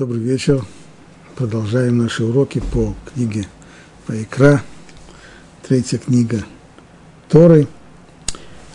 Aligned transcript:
Добрый 0.00 0.22
вечер. 0.22 0.64
Продолжаем 1.36 1.98
наши 1.98 2.24
уроки 2.24 2.62
по 2.72 2.94
книге 3.12 3.46
Вайкра, 4.08 4.62
третья 5.62 5.98
книга 5.98 6.42
Торы. 7.28 7.68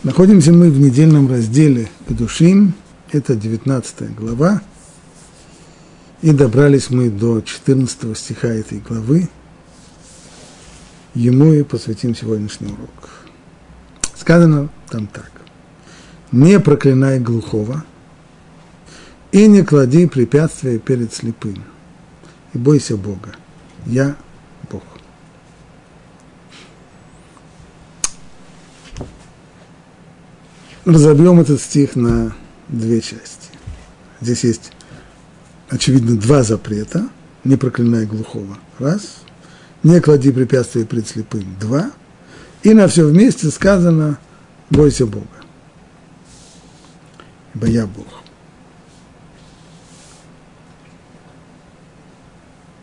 Находимся 0.04 0.52
мы 0.52 0.70
в 0.70 0.78
недельном 0.78 1.28
разделе 1.28 1.88
Педушим, 2.06 2.74
это 3.10 3.34
19 3.34 4.14
глава, 4.14 4.62
и 6.22 6.30
добрались 6.30 6.90
мы 6.90 7.10
до 7.10 7.40
14 7.40 8.16
стиха 8.16 8.46
этой 8.46 8.78
главы. 8.78 9.28
Ему 11.16 11.52
и 11.54 11.64
посвятим 11.64 12.14
сегодняшний 12.14 12.68
урок. 12.68 13.10
Сказано 14.14 14.68
там 14.90 15.08
так. 15.08 15.32
«Не 16.30 16.60
проклинай 16.60 17.18
глухого, 17.18 17.84
и 19.36 19.48
не 19.48 19.62
клади 19.62 20.06
препятствия 20.06 20.78
перед 20.78 21.12
слепым, 21.12 21.62
и 22.54 22.58
бойся 22.58 22.96
Бога. 22.96 23.34
Я 23.84 24.16
Бог». 24.70 24.82
Разобьем 30.86 31.38
этот 31.38 31.60
стих 31.60 31.96
на 31.96 32.34
две 32.68 33.02
части. 33.02 33.50
Здесь 34.22 34.44
есть, 34.44 34.72
очевидно, 35.68 36.16
два 36.16 36.42
запрета. 36.42 37.06
Не 37.44 37.56
проклинай 37.56 38.06
глухого. 38.06 38.56
Раз. 38.78 39.18
Не 39.82 40.00
клади 40.00 40.32
препятствия 40.32 40.86
перед 40.86 41.06
слепым. 41.06 41.44
Два. 41.60 41.90
И 42.62 42.72
на 42.72 42.88
все 42.88 43.04
вместе 43.04 43.50
сказано 43.50 44.18
бойся 44.70 45.04
Бога. 45.04 45.26
Ибо 47.54 47.66
я 47.66 47.86
Бог. 47.86 48.25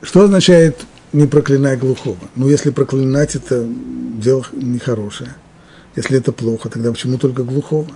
Что 0.04 0.24
означает 0.24 0.86
не 1.14 1.28
проклинай 1.28 1.78
глухого? 1.78 2.18
Ну, 2.36 2.50
если 2.50 2.72
проклинать, 2.72 3.36
это 3.36 3.66
дело 3.66 4.46
нехорошее. 4.52 5.34
Если 5.96 6.18
это 6.18 6.34
плохо, 6.34 6.70
тогда 6.70 6.92
почему 6.92 7.18
только 7.18 7.44
глухого? 7.44 7.88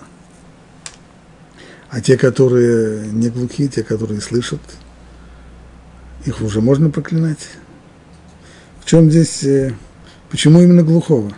А 1.90 2.00
те, 2.00 2.16
которые 2.16 3.08
не 3.08 3.28
глухие, 3.28 3.68
те, 3.68 3.82
которые 3.82 4.22
слышат, 4.22 4.60
их 6.24 6.40
уже 6.40 6.62
можно 6.62 6.88
проклинать. 6.90 7.46
В 8.80 8.86
чем 8.86 9.10
здесь, 9.10 9.44
э, 9.44 9.74
почему 10.30 10.62
именно 10.62 10.82
глухого? 10.82 11.32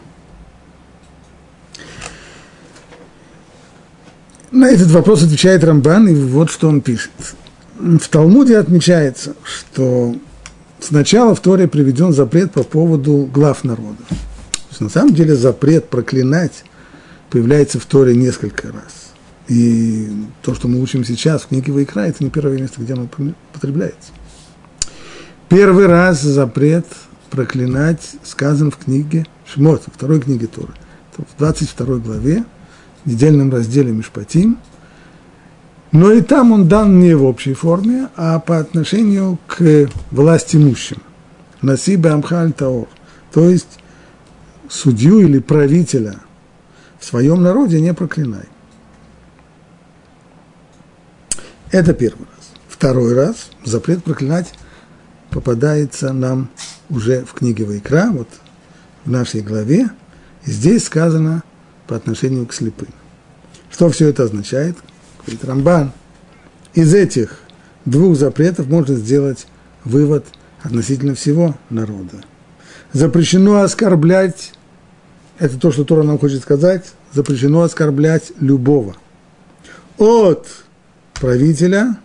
На 4.52 4.70
этот 4.70 4.90
вопрос 4.90 5.22
отвечает 5.24 5.64
Рамбан, 5.64 6.08
и 6.08 6.14
вот 6.14 6.50
что 6.50 6.68
он 6.68 6.80
пишет. 6.80 7.10
В 7.76 8.08
Талмуде 8.08 8.58
отмечается, 8.58 9.34
что 9.42 10.14
сначала 10.84 11.34
в 11.34 11.40
Торе 11.40 11.68
приведен 11.68 12.12
запрет 12.12 12.52
по 12.52 12.62
поводу 12.62 13.28
глав 13.32 13.64
народа. 13.64 14.02
То 14.08 14.16
есть, 14.70 14.80
на 14.80 14.88
самом 14.88 15.14
деле 15.14 15.34
запрет 15.34 15.88
проклинать 15.88 16.64
появляется 17.30 17.78
в 17.78 17.86
Торе 17.86 18.14
несколько 18.14 18.68
раз. 18.68 19.12
И 19.48 20.08
то, 20.42 20.54
что 20.54 20.68
мы 20.68 20.80
учим 20.80 21.04
сейчас 21.04 21.42
в 21.42 21.48
книге 21.48 21.72
Вайкра, 21.72 22.00
это 22.00 22.22
не 22.22 22.30
первое 22.30 22.58
место, 22.58 22.80
где 22.80 22.92
оно 22.92 23.08
употребляется. 23.52 24.12
Первый 25.48 25.86
раз 25.86 26.20
запрет 26.22 26.86
проклинать 27.30 28.10
сказан 28.22 28.70
в 28.70 28.76
книге 28.76 29.26
Шмот, 29.46 29.82
во 29.86 29.92
второй 29.92 30.20
книге 30.20 30.46
Торы. 30.46 30.72
В 31.16 31.38
22 31.38 31.96
главе 31.96 32.44
в 33.04 33.08
недельном 33.10 33.50
разделе 33.50 33.92
Мишпатим, 33.92 34.58
но 35.92 36.12
и 36.12 36.20
там 36.20 36.52
он 36.52 36.68
дан 36.68 37.00
не 37.00 37.14
в 37.14 37.24
общей 37.24 37.54
форме, 37.54 38.08
а 38.16 38.38
по 38.38 38.58
отношению 38.58 39.38
к 39.46 39.88
власть 40.10 40.54
имущим. 40.54 41.02
Насибе 41.62 42.10
Амхаль 42.10 42.52
Таор, 42.52 42.88
то 43.32 43.48
есть 43.48 43.78
судью 44.68 45.18
или 45.18 45.40
правителя 45.40 46.16
в 46.98 47.04
своем 47.04 47.42
народе 47.42 47.80
не 47.80 47.92
проклинай. 47.92 48.44
Это 51.70 51.92
первый 51.92 52.26
раз. 52.36 52.52
Второй 52.68 53.14
раз 53.14 53.50
запрет 53.64 54.02
проклинать 54.02 54.52
попадается 55.30 56.12
нам 56.12 56.50
уже 56.88 57.24
в 57.24 57.34
книге 57.34 57.64
Вайкра, 57.64 58.10
вот 58.10 58.28
в 59.04 59.10
нашей 59.10 59.40
главе. 59.40 59.88
И 60.44 60.50
здесь 60.50 60.84
сказано 60.84 61.42
по 61.86 61.96
отношению 61.96 62.46
к 62.46 62.54
слепым. 62.54 62.88
Что 63.70 63.88
все 63.90 64.08
это 64.08 64.24
означает? 64.24 64.76
Говорит 65.30 65.44
Рамбан. 65.44 65.92
Из 66.74 66.92
этих 66.92 67.38
двух 67.84 68.16
запретов 68.16 68.66
можно 68.66 68.96
сделать 68.96 69.46
вывод 69.84 70.26
относительно 70.60 71.14
всего 71.14 71.54
народа. 71.68 72.24
Запрещено 72.92 73.60
оскорблять, 73.60 74.52
это 75.38 75.56
то, 75.56 75.70
что 75.70 75.84
Тора 75.84 76.02
нам 76.02 76.18
хочет 76.18 76.42
сказать, 76.42 76.94
запрещено 77.12 77.62
оскорблять 77.62 78.32
любого. 78.40 78.96
От 79.98 80.48
правителя, 81.14 81.96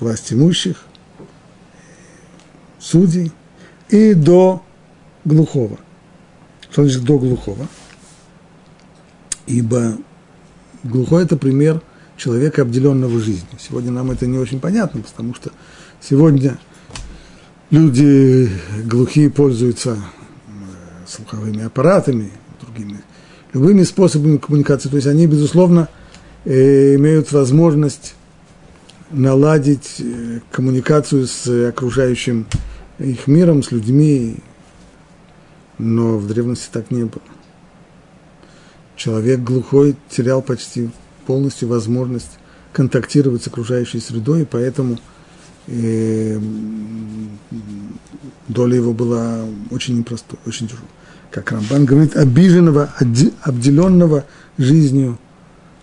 власть 0.00 0.32
имущих, 0.32 0.82
судей 2.78 3.32
и 3.90 4.14
до 4.14 4.62
глухого. 5.26 5.78
Что 6.70 6.84
значит 6.84 7.04
до 7.04 7.18
глухого? 7.18 7.68
ибо 9.46 9.98
глухой– 10.84 11.22
это 11.24 11.36
пример 11.36 11.80
человека, 12.16 12.62
обделенного 12.62 13.18
жизнью. 13.18 13.58
Сегодня 13.58 13.90
нам 13.90 14.10
это 14.10 14.26
не 14.26 14.38
очень 14.38 14.60
понятно, 14.60 15.00
потому 15.00 15.34
что 15.34 15.50
сегодня 16.00 16.58
люди 17.70 18.48
глухие 18.84 19.30
пользуются 19.30 19.96
э, 19.96 20.50
слуховыми 21.06 21.64
аппаратами, 21.64 22.30
другими, 22.60 23.00
любыми 23.52 23.82
способами 23.82 24.36
коммуникации. 24.36 24.88
То 24.88 24.96
есть 24.96 25.08
они, 25.08 25.26
безусловно, 25.26 25.88
э, 26.44 26.94
имеют 26.94 27.32
возможность 27.32 28.14
наладить 29.10 29.96
э, 29.98 30.40
коммуникацию 30.52 31.26
с 31.26 31.68
окружающим 31.68 32.46
их 32.98 33.26
миром, 33.26 33.62
с 33.62 33.72
людьми, 33.72 34.36
но 35.78 36.18
в 36.18 36.28
древности 36.28 36.68
так 36.70 36.92
не 36.92 37.04
было 37.04 37.22
человек 38.96 39.40
глухой 39.40 39.96
терял 40.08 40.42
почти 40.42 40.90
полностью 41.26 41.68
возможность 41.68 42.38
контактировать 42.72 43.42
с 43.42 43.46
окружающей 43.46 44.00
средой, 44.00 44.42
и 44.42 44.44
поэтому 44.44 44.98
э, 45.68 46.38
доля 48.48 48.76
его 48.76 48.92
была 48.92 49.44
очень 49.70 49.98
непростой, 49.98 50.38
очень 50.46 50.66
тяжелой. 50.66 50.88
Как 51.30 51.50
Рамбан 51.50 51.84
говорит, 51.84 52.16
обиженного, 52.16 52.92
обделенного 53.42 54.24
жизнью 54.58 55.18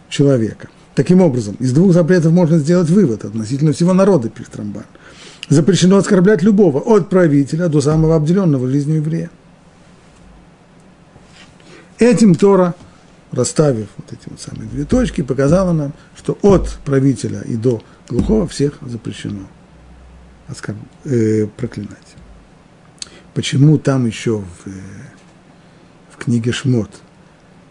человека. 0.10 0.70
Таким 0.96 1.22
образом, 1.22 1.56
из 1.60 1.72
двух 1.74 1.94
запретов 1.94 2.32
можно 2.34 2.60
сделать 2.60 2.90
вывод 2.90 3.26
относительно 3.26 3.72
всего 3.72 3.94
народа, 3.94 4.30
пишет 4.30 4.56
Рамбан. 4.56 4.86
Запрещено 5.50 5.98
оскорблять 5.98 6.44
любого, 6.44 6.80
от 6.80 7.10
правителя 7.10 7.68
до 7.68 7.82
самого 7.82 8.16
обделенного 8.16 8.70
жизнью 8.70 8.98
еврея. 8.98 9.30
Этим 11.98 12.36
Тора– 12.36 12.76
расставив 13.32 13.88
вот 13.98 14.12
эти 14.12 14.30
вот 14.30 14.40
самые 14.40 14.70
две 14.70 14.86
точки, 14.86 15.22
показала 15.22 15.72
нам, 15.72 15.94
что 16.16 16.38
от 16.42 16.78
правителя 16.86 17.42
и 17.42 17.56
до 17.56 17.82
глухого 18.10 18.48
всех 18.48 18.78
запрещено 18.82 19.48
оскорб... 20.48 20.78
э, 21.06 21.48
проклинать. 21.48 21.98
Почему 23.34 23.78
там 23.78 24.06
еще 24.06 24.40
в, 24.40 24.68
э, 24.68 24.72
в 26.10 26.18
книге 26.18 26.52
Шмот 26.52 26.90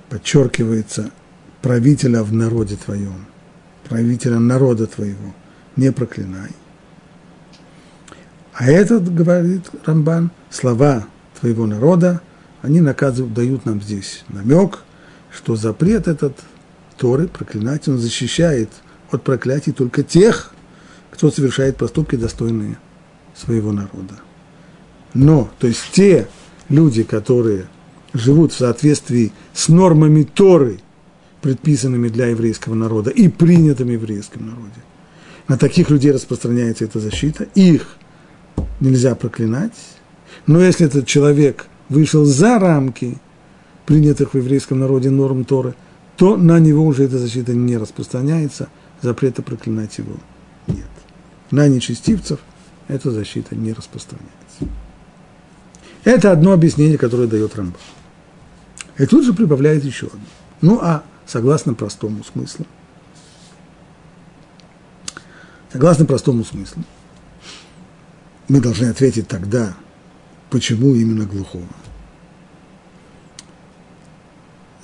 подчеркивается 0.09 1.10
правителя 1.60 2.22
в 2.22 2.32
народе 2.32 2.76
твоем, 2.76 3.26
правителя 3.88 4.38
народа 4.38 4.87
твоего, 4.87 5.34
не 5.76 5.93
проклинай. 5.93 6.50
А 8.55 8.67
этот, 8.67 9.14
говорит 9.14 9.70
Рамбан, 9.84 10.31
слова 10.50 11.06
твоего 11.38 11.67
народа, 11.67 12.23
они 12.62 12.81
наказывают, 12.81 13.34
дают 13.34 13.67
нам 13.67 13.82
здесь 13.82 14.25
намек– 14.29 14.84
что 15.35 15.56
запрет 15.56 16.09
этот 16.09 16.37
Торы 16.97 17.29
проклинать, 17.29 17.88
он 17.88 17.99
защищает 17.99 18.71
от 19.11 19.23
проклятий 19.23 19.73
только 19.73 20.03
тех, 20.03 20.53
кто 21.11 21.31
совершает 21.31 21.77
поступки, 21.77 22.17
достойные 22.17 22.79
своего 23.35 23.73
народа. 23.73 24.15
Но, 25.15 25.50
то 25.59 25.67
есть 25.67 25.82
те 25.93 26.29
люди, 26.69 27.03
которые 27.03 27.67
живут 28.12 28.53
в 28.53 28.59
соответствии 28.59 29.32
с 29.55 29.69
нормами 29.69 30.23
Торы, 30.25 30.81
предписанными 31.43 32.09
для 32.09 32.27
еврейского 32.27 32.75
народа 32.75 33.11
и 33.11 33.29
принятыми 33.29 33.97
в 33.97 34.03
еврейском 34.03 34.47
народе, 34.47 34.82
на 35.49 35.56
таких 35.56 35.91
людей 35.91 36.12
распространяется 36.12 36.85
эта 36.85 37.00
защита, 37.00 37.44
их 37.55 37.97
нельзя 38.79 39.15
проклинать, 39.15 39.73
но 40.47 40.61
если 40.61 40.87
этот 40.87 41.06
человек 41.06 41.67
вышел 41.88 42.25
за 42.25 42.59
рамки 42.59 43.19
принятых 43.90 44.34
в 44.34 44.37
еврейском 44.37 44.78
народе 44.78 45.10
норм 45.10 45.44
Торы, 45.44 45.75
то 46.16 46.37
на 46.37 46.60
него 46.60 46.84
уже 46.84 47.02
эта 47.02 47.19
защита 47.19 47.54
не 47.54 47.76
распространяется, 47.76 48.69
запрета 49.02 49.42
проклинать 49.42 49.98
его 49.98 50.12
нет. 50.69 50.87
на 51.50 51.66
нечестивцев, 51.66 52.38
эта 52.87 53.10
защита 53.10 53.56
не 53.56 53.72
распространяется. 53.72 54.69
Это 56.04 56.31
одно 56.31 56.52
объяснение, 56.52 56.98
которое 56.98 57.26
дает 57.26 57.56
Рамбам. 57.56 57.81
И 58.96 59.06
тут 59.06 59.25
же 59.25 59.34
прибавляет 59.34 59.82
еще 59.82 60.06
одно. 60.06 60.20
Ну, 60.60 60.78
а 60.81 61.02
согласно 61.26 61.75
простому 61.75 62.22
смыслу, 62.22 62.66
согласно 65.72 66.04
простому 66.04 66.44
смыслу, 66.44 66.84
мы 68.46 68.60
должны 68.60 68.86
ответить 68.86 69.26
тогда, 69.26 69.75
почему 70.48 70.94
именно 70.94 71.25
глухого. 71.25 71.66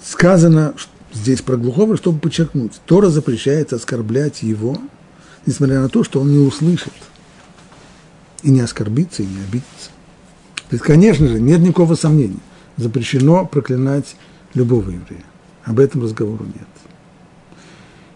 Сказано 0.06 0.75
здесь 1.12 1.43
про 1.43 1.56
глухого, 1.56 1.97
чтобы 1.97 2.20
подчеркнуть, 2.20 2.81
Тора 2.87 3.08
запрещает 3.08 3.73
оскорблять 3.73 4.44
его, 4.44 4.79
несмотря 5.47 5.81
на 5.81 5.88
то, 5.88 6.05
что 6.05 6.20
он 6.20 6.31
не 6.31 6.38
услышит, 6.38 6.93
и 8.44 8.50
не 8.50 8.61
оскорбится, 8.61 9.25
и 9.25 9.26
не 9.26 9.38
обидится. 9.41 9.91
Есть, 10.70 10.85
конечно 10.85 11.26
же, 11.26 11.41
нет 11.41 11.58
никакого 11.58 11.97
сомнения. 11.97 12.38
Запрещено 12.76 13.47
проклинать 13.47 14.14
любого 14.55 14.91
еврея. 14.91 15.25
Об 15.64 15.81
этом 15.81 16.05
разговору 16.05 16.44
нет. 16.44 16.69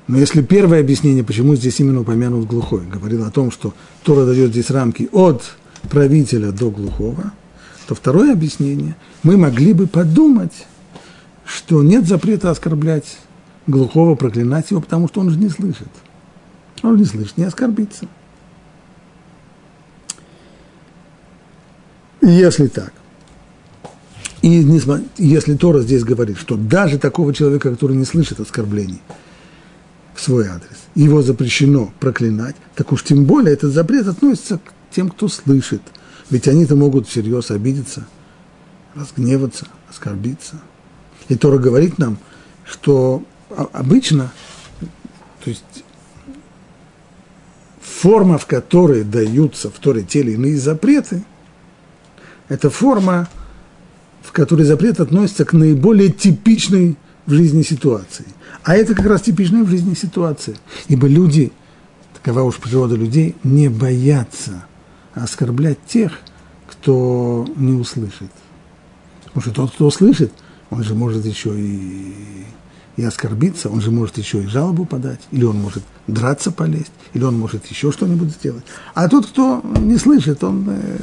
Но 0.06 0.16
если 0.16 0.43
первое 0.43 0.81
объяснение, 0.81 1.25
почему 1.25 1.56
здесь 1.56 1.81
именно 1.81 2.02
упомянут 2.02 2.46
глухой, 2.46 2.86
говорил 2.86 3.25
о 3.25 3.32
том, 3.32 3.50
что 3.50 3.75
Тора 4.04 4.26
дает 4.26 4.50
здесь 4.50 4.70
рамки 4.70 5.08
от 5.10 5.43
правителя 5.88 6.52
до 6.52 6.70
глухого, 6.70 7.32
то 7.88 7.96
второе 7.96 8.32
объяснение, 8.32 8.94
мы 9.25 9.36
могли 9.36 9.72
бы 9.72 9.88
подумать, 9.88 10.66
что 11.50 11.82
нет 11.82 12.06
запрета 12.06 12.50
оскорблять 12.50 13.19
глухого, 13.67 14.14
проклинать 14.14 14.70
его, 14.70 14.81
потому 14.81 15.08
что 15.08 15.20
он 15.20 15.31
же 15.31 15.38
не 15.38 15.49
слышит. 15.49 15.88
Он 16.82 16.97
не 16.97 17.05
слышит, 17.05 17.37
не 17.37 17.44
оскорбиться. 17.44 18.06
Если 22.23 22.69
так, 22.69 22.93
и 24.43 24.49
если 25.19 25.56
Тора 25.56 25.81
здесь 25.81 26.05
говорит, 26.05 26.38
что 26.38 26.56
даже 26.56 26.99
такого 26.99 27.35
человека, 27.35 27.70
который 27.70 27.96
не 27.96 28.05
слышит 28.05 28.38
оскорблений 28.38 29.00
в 30.14 30.20
свой 30.20 30.46
адрес, 30.46 30.79
его 30.94 31.23
запрещено 31.23 31.93
проклинать, 31.99 32.56
так 32.75 32.93
уж 32.93 33.03
тем 33.03 33.25
более 33.25 33.55
этот 33.55 33.73
запрет 33.73 34.06
относится 34.06 34.58
к 34.58 34.94
тем, 34.94 35.11
кто 35.11 35.29
слышит. 35.29 35.82
Ведь 36.31 36.46
они-то 36.46 36.76
могут 36.76 37.08
всерьез 37.08 37.50
обидеться, 37.50 38.06
разгневаться, 38.94 39.67
оскорбиться. 39.88 40.61
И 41.31 41.37
Тора 41.37 41.59
говорит 41.59 41.97
нам, 41.99 42.19
что 42.65 43.23
обычно, 43.73 44.32
то 45.43 45.49
есть 45.49 45.85
форма, 47.81 48.37
в 48.37 48.47
которой 48.47 49.05
даются 49.05 49.71
в 49.71 49.79
Торе 49.79 50.03
те 50.03 50.21
или 50.21 50.32
иные 50.32 50.59
запреты, 50.59 51.23
это 52.49 52.69
форма, 52.69 53.29
в 54.23 54.32
которой 54.32 54.65
запрет 54.65 54.99
относится 54.99 55.44
к 55.44 55.53
наиболее 55.53 56.11
типичной 56.11 56.97
в 57.27 57.32
жизни 57.32 57.62
ситуации. 57.62 58.27
А 58.65 58.75
это 58.75 58.97
как 58.97 59.06
раз 59.06 59.23
типичная 59.23 59.62
в 59.62 59.69
жизни 59.69 59.94
ситуация. 59.94 60.56
Ибо 60.88 61.06
люди, 61.06 61.53
такова 62.12 62.43
уж 62.43 62.56
природа 62.56 62.97
людей, 62.97 63.37
не 63.44 63.69
боятся 63.69 64.65
оскорблять 65.15 65.79
тех, 65.87 66.11
кто 66.69 67.47
не 67.55 67.75
услышит. 67.75 68.32
Потому 69.27 69.43
что 69.43 69.50
тот, 69.53 69.71
кто 69.71 69.87
услышит, 69.87 70.32
он 70.70 70.84
же 70.84 70.94
может 70.94 71.26
еще 71.26 71.58
и, 71.58 72.46
и 72.96 73.05
оскорбиться, 73.05 73.69
он 73.69 73.81
же 73.81 73.90
может 73.90 74.19
еще 74.19 74.43
и 74.43 74.46
жалобу 74.46 74.84
подать, 74.84 75.20
или 75.31 75.44
он 75.44 75.56
может 75.56 75.82
драться 76.06 76.50
полезть, 76.50 76.93
или 77.12 77.25
он 77.25 77.38
может 77.38 77.67
еще 77.67 77.93
что-нибудь 77.93 78.31
сделать. 78.31 78.64
А 78.94 79.08
тот, 79.08 79.26
кто 79.26 79.62
не 79.81 79.96
слышит, 79.96 80.43
он 80.44 80.67
э, 80.69 80.99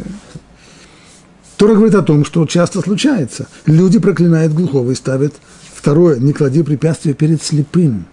Тора 1.57 1.73
говорит 1.73 1.95
о 1.95 2.03
том, 2.03 2.23
что 2.23 2.45
часто 2.45 2.81
случается. 2.81 3.47
Люди 3.65 3.99
проклинают 3.99 4.53
глухого 4.53 4.91
и 4.91 4.95
ставят 4.95 5.33
второе, 5.73 6.19
не 6.19 6.31
клади 6.31 6.61
препятствия 6.63 7.13
перед 7.13 7.43
слепым. 7.43 8.05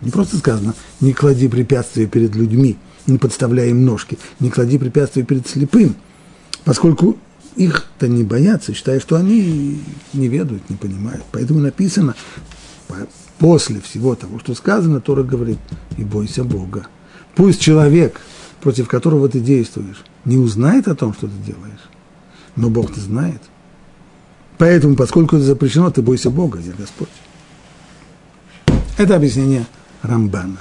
Не 0.00 0.10
просто 0.10 0.36
сказано, 0.36 0.74
не 1.00 1.12
клади 1.12 1.48
препятствия 1.48 2.06
перед 2.06 2.36
людьми, 2.36 2.76
не 3.06 3.18
подставляй 3.18 3.70
им 3.70 3.84
ножки, 3.84 4.16
не 4.38 4.50
клади 4.50 4.78
препятствия 4.78 5.24
перед 5.24 5.48
слепым, 5.48 5.96
поскольку 6.64 7.16
их-то 7.58 8.06
не 8.06 8.22
боятся, 8.22 8.72
считая, 8.72 9.00
что 9.00 9.16
они 9.16 9.82
не 10.12 10.28
ведают, 10.28 10.70
не 10.70 10.76
понимают. 10.76 11.24
Поэтому 11.32 11.58
написано, 11.58 12.14
после 13.38 13.80
всего 13.80 14.14
того, 14.14 14.38
что 14.38 14.54
сказано, 14.54 15.00
Тора 15.00 15.24
говорит, 15.24 15.58
и 15.96 16.04
бойся 16.04 16.44
Бога. 16.44 16.86
Пусть 17.34 17.60
человек, 17.60 18.20
против 18.60 18.86
которого 18.86 19.28
ты 19.28 19.40
действуешь, 19.40 20.04
не 20.24 20.36
узнает 20.36 20.86
о 20.86 20.94
том, 20.94 21.12
что 21.12 21.26
ты 21.26 21.34
делаешь, 21.44 21.88
но 22.54 22.70
Бог-то 22.70 23.00
знает. 23.00 23.42
Поэтому, 24.56 24.94
поскольку 24.94 25.36
это 25.36 25.44
запрещено, 25.44 25.90
ты 25.90 26.00
бойся 26.00 26.30
Бога, 26.30 26.60
я 26.60 26.72
Господь. 26.72 27.08
Это 28.96 29.16
объяснение 29.16 29.66
Рамбана. 30.02 30.58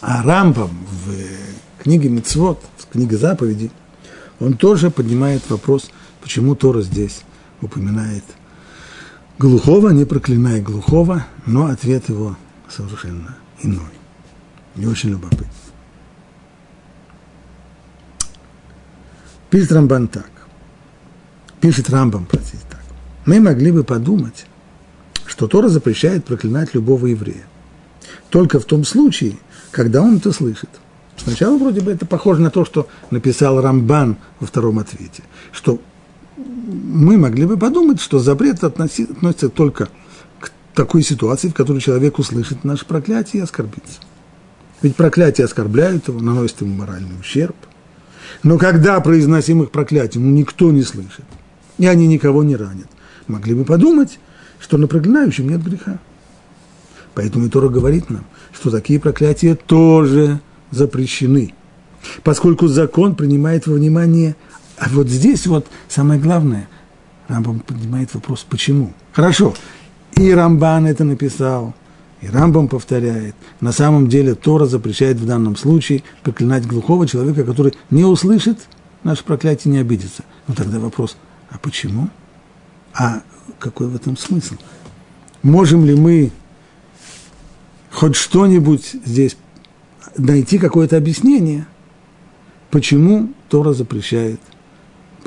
А 0.00 0.22
Рамбам 0.22 0.70
в 1.04 1.82
книге 1.82 2.08
Мицвод, 2.08 2.64
в 2.78 2.86
книге 2.86 3.16
заповедей, 3.16 3.70
он 4.40 4.54
тоже 4.54 4.90
поднимает 4.90 5.48
вопрос, 5.50 5.90
почему 6.20 6.54
Тора 6.54 6.80
здесь 6.80 7.22
упоминает 7.60 8.24
глухого, 9.38 9.90
не 9.90 10.04
проклиная 10.04 10.62
глухого, 10.62 11.26
но 11.46 11.66
ответ 11.66 12.08
его 12.08 12.36
совершенно 12.68 13.36
иной. 13.62 13.92
Не 14.74 14.86
очень 14.86 15.10
любопытный. 15.10 15.46
Пишет 19.50 19.72
Рамбан 19.72 20.08
так. 20.08 20.30
Пишет 21.60 21.90
Рамбам, 21.90 22.24
простите, 22.24 22.62
так. 22.70 22.80
Мы 23.26 23.40
могли 23.40 23.72
бы 23.72 23.84
подумать, 23.84 24.46
что 25.26 25.48
Тора 25.48 25.68
запрещает 25.68 26.24
проклинать 26.24 26.74
любого 26.74 27.06
еврея. 27.06 27.44
Только 28.30 28.58
в 28.58 28.64
том 28.64 28.84
случае, 28.84 29.36
когда 29.70 30.00
он 30.02 30.16
это 30.16 30.32
слышит. 30.32 30.70
Сначала 31.22 31.58
вроде 31.58 31.80
бы 31.80 31.90
это 31.90 32.06
похоже 32.06 32.40
на 32.40 32.50
то, 32.50 32.64
что 32.64 32.88
написал 33.10 33.60
Рамбан 33.60 34.16
во 34.38 34.46
втором 34.46 34.78
ответе, 34.78 35.22
что 35.52 35.80
мы 36.36 37.18
могли 37.18 37.44
бы 37.44 37.56
подумать, 37.56 38.00
что 38.00 38.18
запрет 38.18 38.64
относится 38.64 39.48
только 39.50 39.88
к 40.38 40.50
такой 40.74 41.02
ситуации, 41.02 41.48
в 41.48 41.54
которой 41.54 41.80
человек 41.80 42.18
услышит 42.18 42.64
наше 42.64 42.86
проклятие 42.86 43.40
и 43.40 43.44
оскорбится. 43.44 44.00
Ведь 44.80 44.96
проклятие 44.96 45.44
оскорбляют 45.44 46.08
его, 46.08 46.20
наносят 46.20 46.62
ему 46.62 46.74
моральный 46.74 47.18
ущерб– 47.20 47.56
но 48.42 48.58
когда 48.58 49.00
произносим 49.00 49.62
их 49.62 49.70
проклятие, 49.70 50.22
ну, 50.22 50.30
никто 50.30 50.70
не 50.70 50.82
слышит, 50.82 51.24
и 51.78 51.86
они 51.86 52.06
никого 52.06 52.42
не 52.42 52.56
ранят. 52.56 52.88
Могли 53.26 53.54
бы 53.54 53.64
подумать, 53.64 54.18
что 54.58 54.78
на 54.78 54.86
проклинающем 54.86 55.48
нет 55.48 55.62
греха. 55.62 55.98
Поэтому 57.14 57.46
и 57.46 57.48
Тора 57.48 57.68
говорит 57.68 58.08
нам, 58.08 58.24
что 58.52 58.70
такие 58.70 59.00
проклятия 59.00 59.54
тоже 59.54 60.40
запрещены, 60.70 61.54
поскольку 62.22 62.68
закон 62.68 63.14
принимает 63.14 63.66
во 63.66 63.74
внимание, 63.74 64.36
а 64.78 64.88
вот 64.90 65.08
здесь 65.08 65.46
вот 65.46 65.66
самое 65.88 66.20
главное, 66.20 66.68
Рамбам 67.28 67.60
поднимает 67.60 68.12
вопрос, 68.14 68.44
почему. 68.48 68.92
Хорошо, 69.12 69.54
и 70.16 70.30
Рамбан 70.32 70.86
это 70.86 71.04
написал, 71.04 71.74
и 72.20 72.28
Рамбам 72.28 72.68
повторяет, 72.68 73.34
на 73.60 73.72
самом 73.72 74.08
деле 74.08 74.34
Тора 74.34 74.66
запрещает 74.66 75.18
в 75.18 75.26
данном 75.26 75.56
случае 75.56 76.02
проклинать 76.22 76.66
глухого 76.66 77.06
человека, 77.06 77.44
который 77.44 77.74
не 77.90 78.04
услышит 78.04 78.58
наше 79.04 79.24
проклятие, 79.24 79.72
не 79.72 79.78
обидится. 79.78 80.24
Но 80.46 80.54
тогда 80.54 80.78
вопрос, 80.78 81.16
а 81.50 81.58
почему? 81.58 82.08
А 82.94 83.22
какой 83.58 83.88
в 83.88 83.96
этом 83.96 84.16
смысл? 84.16 84.56
Можем 85.42 85.86
ли 85.86 85.94
мы 85.94 86.32
хоть 87.90 88.16
что-нибудь 88.16 88.96
здесь 89.04 89.36
найти 90.16 90.58
какое-то 90.58 90.96
объяснение, 90.96 91.66
почему 92.70 93.32
Тора 93.48 93.72
запрещает 93.72 94.40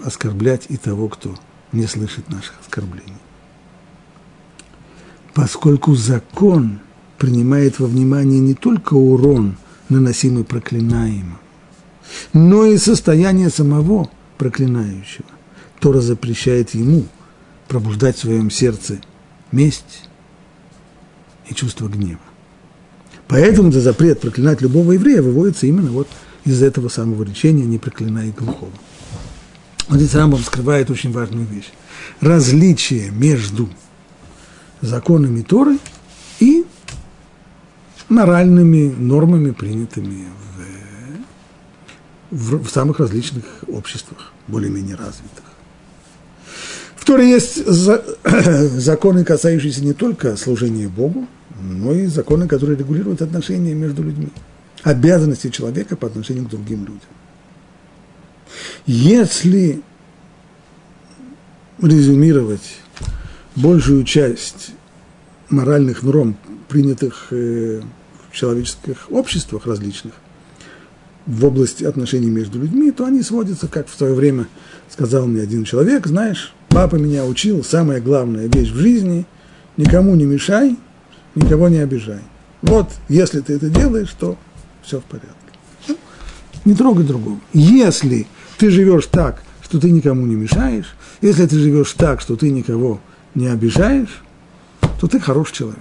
оскорблять 0.04 0.66
и 0.70 0.78
того, 0.78 1.08
кто 1.10 1.36
не 1.72 1.86
слышит 1.86 2.30
наших 2.30 2.60
оскорблений? 2.62 3.24
поскольку 5.34 5.96
закон 5.96 6.80
принимает 7.18 7.80
во 7.80 7.88
внимание 7.88 8.40
не 8.40 8.54
только 8.54 8.94
урон, 8.94 9.58
наносимый 9.90 10.44
проклинаемым, 10.44 11.40
но 12.34 12.66
и 12.66 12.78
состояние 12.78 13.50
самого 13.50 14.10
проклинающего. 14.38 15.28
Тора 15.80 16.02
запрещает 16.02 16.74
ему 16.74 17.06
пробуждать 17.68 18.18
в 18.18 18.22
своем 18.22 18.50
сердце 18.50 19.00
месть 19.52 20.10
и 21.50 21.54
чувство 21.54 21.88
гнева. 21.88 22.20
Поэтому 23.34 23.72
за 23.72 23.82
запрет 23.82 24.22
проклинать 24.22 24.62
любого 24.62 24.92
еврея 24.92 25.24
выводится 25.24 25.66
именно 25.66 25.90
вот 25.90 26.08
из 26.46 26.62
этого 26.62 26.88
самого 26.88 27.24
речения 27.24 27.64
«не 27.64 27.80
проклинай 27.80 28.30
глухого». 28.30 28.72
Вот 29.88 29.98
здесь 29.98 30.14
Рамбам 30.14 30.44
скрывает 30.44 30.92
очень 30.92 31.12
важную 31.12 31.48
вещь. 31.48 31.72
Различие 32.22 33.10
между 33.10 33.68
законами 34.82 35.42
Торы 35.42 35.80
и 36.40 36.64
моральными 38.08 38.94
нормами, 38.96 39.50
принятыми 39.50 40.28
в, 42.30 42.64
в 42.64 42.70
самых 42.70 43.00
различных 43.00 43.46
обществах, 43.68 44.32
более-менее 44.48 44.96
развитых. 44.96 45.44
В 46.96 47.04
Торе 47.04 47.32
есть 47.32 47.66
за, 47.66 48.06
законы, 48.78 49.26
касающиеся 49.26 49.84
не 49.84 49.94
только 49.94 50.38
служения 50.38 50.88
Богу, 50.88 51.28
но 51.64 51.94
и 51.94 52.06
законы, 52.08 52.48
которые 52.48 52.78
регулируют 52.78 53.22
отношения 53.22 53.74
между 53.74 54.04
людьми, 54.04 54.30
обязанности 54.84 55.50
человека 55.50 55.96
по 55.96 56.08
отношению 56.08 56.46
к 56.46 56.50
другим 56.50 56.82
людям. 56.82 57.02
Если 58.86 59.82
резюмировать 61.82 62.78
большую 63.56 64.04
часть 64.04 64.72
моральных 65.50 66.04
норм, 66.04 66.38
принятых 66.68 67.28
э, 67.32 67.82
в 68.30 68.36
человеческих 68.36 69.12
обществах 69.12 69.66
различных, 69.66 70.14
в 71.26 71.46
области 71.46 71.84
отношений 71.84 72.30
между 72.30 72.60
людьми, 72.60 72.92
то 72.92 73.06
они 73.06 73.22
сводятся, 73.22 73.68
как 73.68 73.88
в 73.88 73.96
свое 73.96 74.14
время 74.14 74.48
сказал 74.90 75.26
мне 75.26 75.42
один 75.42 75.64
человек, 75.64 76.06
знаешь, 76.06 76.54
папа 76.70 76.96
меня 76.96 77.26
учил, 77.26 77.64
самая 77.64 78.02
главная 78.02 78.48
вещь 78.48 78.72
в 78.72 78.78
жизни– 78.78 79.26
никому 79.78 80.16
не 80.16 80.26
мешай, 80.26 80.78
никого 81.36 81.70
не 81.70 81.78
обижай. 81.78 82.22
Вот, 82.62 82.90
если 83.10 83.42
ты 83.42 83.54
это 83.54 83.70
делаешь, 83.70 84.16
то 84.18 84.38
все 84.82 85.00
в 85.00 85.04
порядке. 85.04 85.30
Ну, 85.88 85.98
не 86.66 86.76
трогай 86.76 87.06
другого. 87.06 87.40
Если 87.54 88.28
ты 88.58 88.70
живешь 88.70 89.08
так, 89.08 89.44
что 89.62 89.80
ты 89.80 89.92
никому 89.92 90.26
не 90.26 90.36
мешаешь, 90.36 90.96
если 91.22 91.46
ты 91.46 91.58
живешь 91.58 91.94
так, 91.94 92.22
что 92.22 92.36
ты 92.36 92.52
никого 92.52 93.00
не 93.36 93.48
обижаешь, 93.48 94.24
то 95.00 95.08
ты 95.08 95.20
хороший 95.20 95.56
человек. 95.56 95.80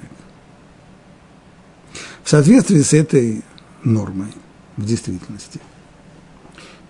В 2.25 2.31
соответствии 2.31 2.81
с 2.81 2.93
этой 2.93 3.43
нормой 3.85 4.33
в 4.77 4.85
действительности, 4.85 5.61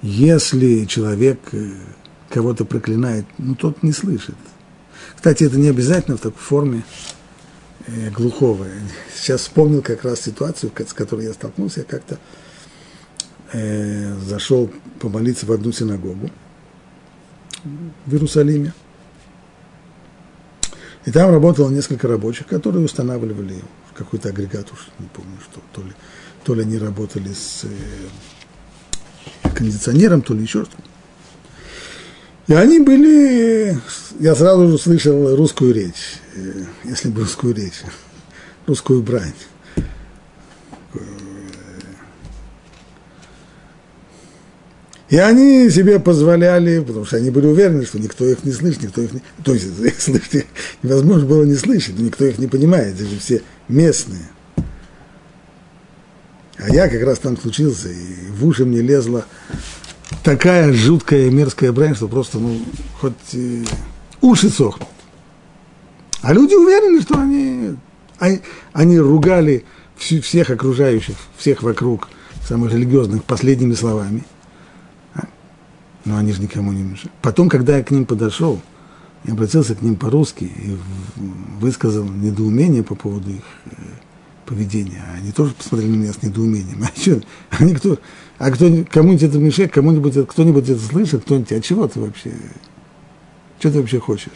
если 0.02 0.84
человек 0.84 1.38
э, 1.52 1.72
кого-то 2.28 2.64
проклинает, 2.64 3.26
ну 3.38 3.54
тот 3.54 3.82
не 3.82 3.92
слышит. 3.92 4.36
Кстати, 5.14 5.44
это 5.44 5.58
не 5.58 5.68
обязательно 5.68 6.16
в 6.16 6.20
такой 6.20 6.40
форме 6.40 6.82
глухого. 8.16 8.66
Сейчас 9.14 9.42
вспомнил 9.42 9.82
как 9.82 10.04
раз 10.04 10.20
ситуацию, 10.20 10.72
с 10.86 10.92
которой 10.92 11.26
я 11.26 11.32
столкнулся. 11.32 11.80
Я 11.80 11.86
как-то 11.86 12.18
э, 13.52 14.14
зашел 14.14 14.70
помолиться 15.00 15.46
в 15.46 15.52
одну 15.52 15.72
синагогу 15.72 16.30
в 17.64 18.12
Иерусалиме. 18.12 18.72
И 21.04 21.10
там 21.10 21.30
работало 21.30 21.70
несколько 21.70 22.06
рабочих, 22.06 22.46
которые 22.46 22.84
устанавливали 22.84 23.56
какой-то 23.94 24.28
агрегат, 24.28 24.70
уж 24.72 24.88
не 24.98 25.08
помню, 25.08 25.36
что, 25.42 25.60
то 25.72 25.82
ли, 25.82 25.92
то 26.44 26.54
ли 26.54 26.62
они 26.62 26.78
работали 26.78 27.32
с 27.32 27.64
э, 27.64 29.48
кондиционером, 29.54 30.22
то 30.22 30.34
ли 30.34 30.42
еще 30.42 30.64
что-то. 30.64 30.91
И 32.48 32.54
они 32.54 32.80
были, 32.80 33.76
я 34.18 34.34
сразу 34.34 34.68
же 34.68 34.78
слышал 34.78 35.36
русскую 35.36 35.72
речь, 35.72 36.18
э, 36.34 36.64
если 36.84 37.08
бы 37.08 37.20
русскую 37.20 37.54
речь, 37.54 37.82
русскую 38.66 39.02
брань. 39.02 39.32
И 45.08 45.18
они 45.18 45.68
себе 45.68 46.00
позволяли, 46.00 46.80
потому 46.80 47.04
что 47.04 47.18
они 47.18 47.30
были 47.30 47.46
уверены, 47.46 47.84
что 47.84 47.98
никто 47.98 48.24
их 48.24 48.44
не 48.44 48.52
слышит, 48.52 48.84
никто 48.84 49.02
их 49.02 49.12
не... 49.12 49.22
То 49.44 49.52
есть 49.52 49.66
их 49.78 50.00
слышать 50.00 50.46
невозможно 50.82 51.26
было 51.26 51.44
не 51.44 51.54
слышать, 51.54 51.98
никто 51.98 52.24
их 52.24 52.38
не 52.38 52.46
понимает, 52.46 52.94
это 52.94 53.04
же 53.04 53.18
все 53.18 53.42
местные. 53.68 54.30
А 56.56 56.70
я 56.70 56.88
как 56.88 57.02
раз 57.02 57.18
там 57.18 57.36
случился, 57.36 57.88
и 57.90 58.30
в 58.30 58.46
уши 58.46 58.64
мне 58.64 58.80
лезла 58.80 59.26
такая 60.22 60.72
жуткая 60.72 61.30
мерзкая 61.30 61.72
брань, 61.72 61.94
что 61.94 62.08
просто, 62.08 62.38
ну, 62.38 62.60
хоть 63.00 63.34
э, 63.34 63.64
уши 64.20 64.50
сохнут. 64.50 64.88
А 66.22 66.32
люди 66.32 66.54
уверены, 66.54 67.02
что 67.02 67.18
они, 67.18 67.76
они, 68.18 68.40
они 68.72 68.98
ругали 68.98 69.64
всех 69.96 70.50
окружающих, 70.50 71.16
всех 71.36 71.62
вокруг, 71.62 72.08
самых 72.46 72.72
религиозных, 72.72 73.24
последними 73.24 73.74
словами. 73.74 74.24
А? 75.14 75.26
Но 76.04 76.16
они 76.16 76.32
же 76.32 76.42
никому 76.42 76.72
не 76.72 76.82
мешают. 76.82 77.12
Потом, 77.20 77.48
когда 77.48 77.76
я 77.76 77.82
к 77.82 77.90
ним 77.90 78.04
подошел, 78.04 78.60
я 79.24 79.34
обратился 79.34 79.74
к 79.74 79.82
ним 79.82 79.96
по-русски 79.96 80.44
и 80.44 80.76
высказал 81.60 82.04
недоумение 82.04 82.82
по 82.82 82.94
поводу 82.94 83.30
их 83.30 83.42
э, 83.66 83.74
поведения. 84.46 85.04
Они 85.16 85.32
тоже 85.32 85.54
посмотрели 85.54 85.90
на 85.90 85.96
меня 85.96 86.12
с 86.12 86.22
недоумением. 86.22 86.84
А 86.84 87.00
что, 87.00 87.20
они 87.50 87.74
кто, 87.74 87.98
а 88.42 88.50
кто, 88.50 88.68
кому-нибудь 88.90 89.22
это 89.22 89.38
мешает, 89.38 89.70
кому-нибудь, 89.70 90.26
кто-нибудь 90.26 90.68
это 90.68 90.80
слышит, 90.80 91.22
кто-нибудь, 91.22 91.52
а 91.52 91.60
чего 91.60 91.86
ты 91.86 92.00
вообще, 92.00 92.32
что 93.60 93.70
ты 93.70 93.78
вообще 93.78 94.00
хочешь? 94.00 94.32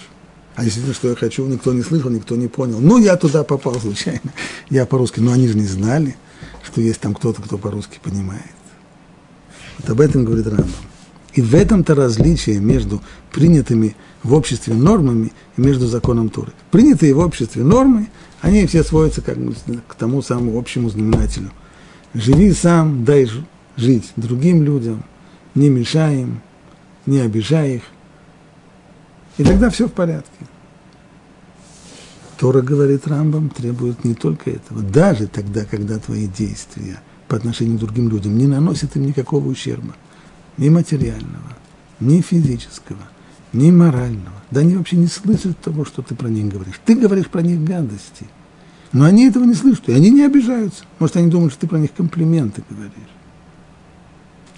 А 0.55 0.63
действительно, 0.63 0.95
что 0.95 1.09
я 1.09 1.17
хочу, 1.17 1.45
никто 1.45 1.73
не 1.73 1.83
слышал, 1.83 2.09
никто 2.09 2.37
не 2.37 2.47
понял. 2.47 2.79
Ну, 2.79 2.99
я 2.99 3.17
туда 3.17 3.43
попал 3.43 3.75
случайно, 3.81 4.33
я 4.71 4.87
по-русски, 4.87 5.19
но 5.19 5.33
они 5.33 5.49
же 5.49 5.59
не 5.59 5.67
знали, 5.67 6.15
что 6.63 6.81
есть 6.81 7.01
там 7.01 7.15
кто-то, 7.15 7.43
кто 7.43 7.59
по-русски 7.59 7.99
понимает. 8.01 8.45
Вот 9.79 9.91
об 9.91 10.01
этом 10.01 10.25
говорит 10.25 10.47
Рамбам. 10.47 10.71
И 11.35 11.43
в 11.43 11.53
этом-то 11.57 11.97
различие 11.97 12.61
между 12.61 13.03
принятыми 13.33 13.97
в 14.23 14.35
обществе 14.35 14.75
нормами 14.75 15.33
и 15.57 15.61
между 15.61 15.89
законом 15.89 16.29
Туры. 16.29 16.53
Принятые 16.71 17.13
в 17.13 17.19
обществе 17.19 17.65
нормы, 17.65 18.09
они 18.41 18.69
все 18.69 18.85
сводятся 18.85 19.21
как 19.21 19.37
к 19.89 19.95
тому 19.97 20.23
самому 20.23 20.57
общему 20.57 20.91
знаменателю. 20.91 21.51
Живи 22.15 22.53
сам, 22.53 23.05
дай 23.05 23.27
жить 23.77 24.13
другим 24.17 24.63
людям, 24.63 25.03
не 25.55 25.69
мешай 25.69 26.23
им, 26.23 26.41
не 27.07 27.21
обижай 27.21 27.77
их. 27.77 27.83
И 29.39 29.45
тогда 29.45 29.71
все 29.71 29.87
в 29.87 29.93
порядке. 29.93 30.31
Тора, 32.39 32.61
говорит 32.61 33.07
Рамбам, 33.07 33.49
требует 33.49 34.05
не 34.05 34.15
только 34.15 34.51
этого. 34.51 34.83
Даже 34.83 35.27
тогда, 35.27 35.65
когда 35.65 35.99
твои 35.99 36.27
действия 36.27 37.01
по 37.29 37.37
отношению 37.37 37.79
к 37.79 37.81
другим 37.81 38.09
людям 38.09 38.37
не 38.37 38.47
наносят 38.47 38.97
им 38.97 39.07
никакого 39.07 39.49
ущерба. 39.49 39.95
Ни 40.59 40.69
материального, 40.69 41.57
ни 42.01 42.21
физического, 42.21 43.09
ни 43.53 43.71
морального. 43.71 44.37
Да 44.51 44.61
они 44.61 44.77
вообще 44.77 44.97
не 44.97 45.07
слышат 45.07 45.59
того, 45.61 45.85
что 45.85 46.03
ты 46.03 46.15
про 46.15 46.29
них 46.29 46.53
говоришь. 46.53 46.81
Ты 46.85 46.95
говоришь 46.95 47.29
про 47.29 47.43
них 47.43 47.63
гадости. 47.65 48.27
Но 48.93 49.05
они 49.05 49.27
этого 49.27 49.45
не 49.45 49.55
слышат, 49.55 49.89
и 49.89 49.93
они 49.93 50.11
не 50.11 50.23
обижаются. 50.23 50.85
Может, 50.99 51.17
они 51.17 51.31
думают, 51.31 51.53
что 51.53 51.63
ты 51.63 51.67
про 51.67 51.79
них 51.79 51.93
комплименты 51.93 52.63
говоришь. 52.71 53.16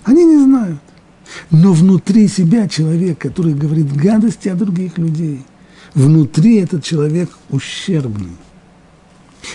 Они 0.05 0.25
не 0.25 0.39
знают. 0.43 0.81
Но 1.51 1.73
внутри 1.73 2.29
себя 2.29 2.69
человек, 2.69 3.19
который 3.19 3.55
говорит 3.55 3.95
гадости 3.95 4.49
о 4.49 4.55
других 4.55 4.97
людей, 4.97 5.45
внутри 5.95 6.57
этот 6.57 6.85
человек 6.85 7.31
ущербный. 7.51 8.37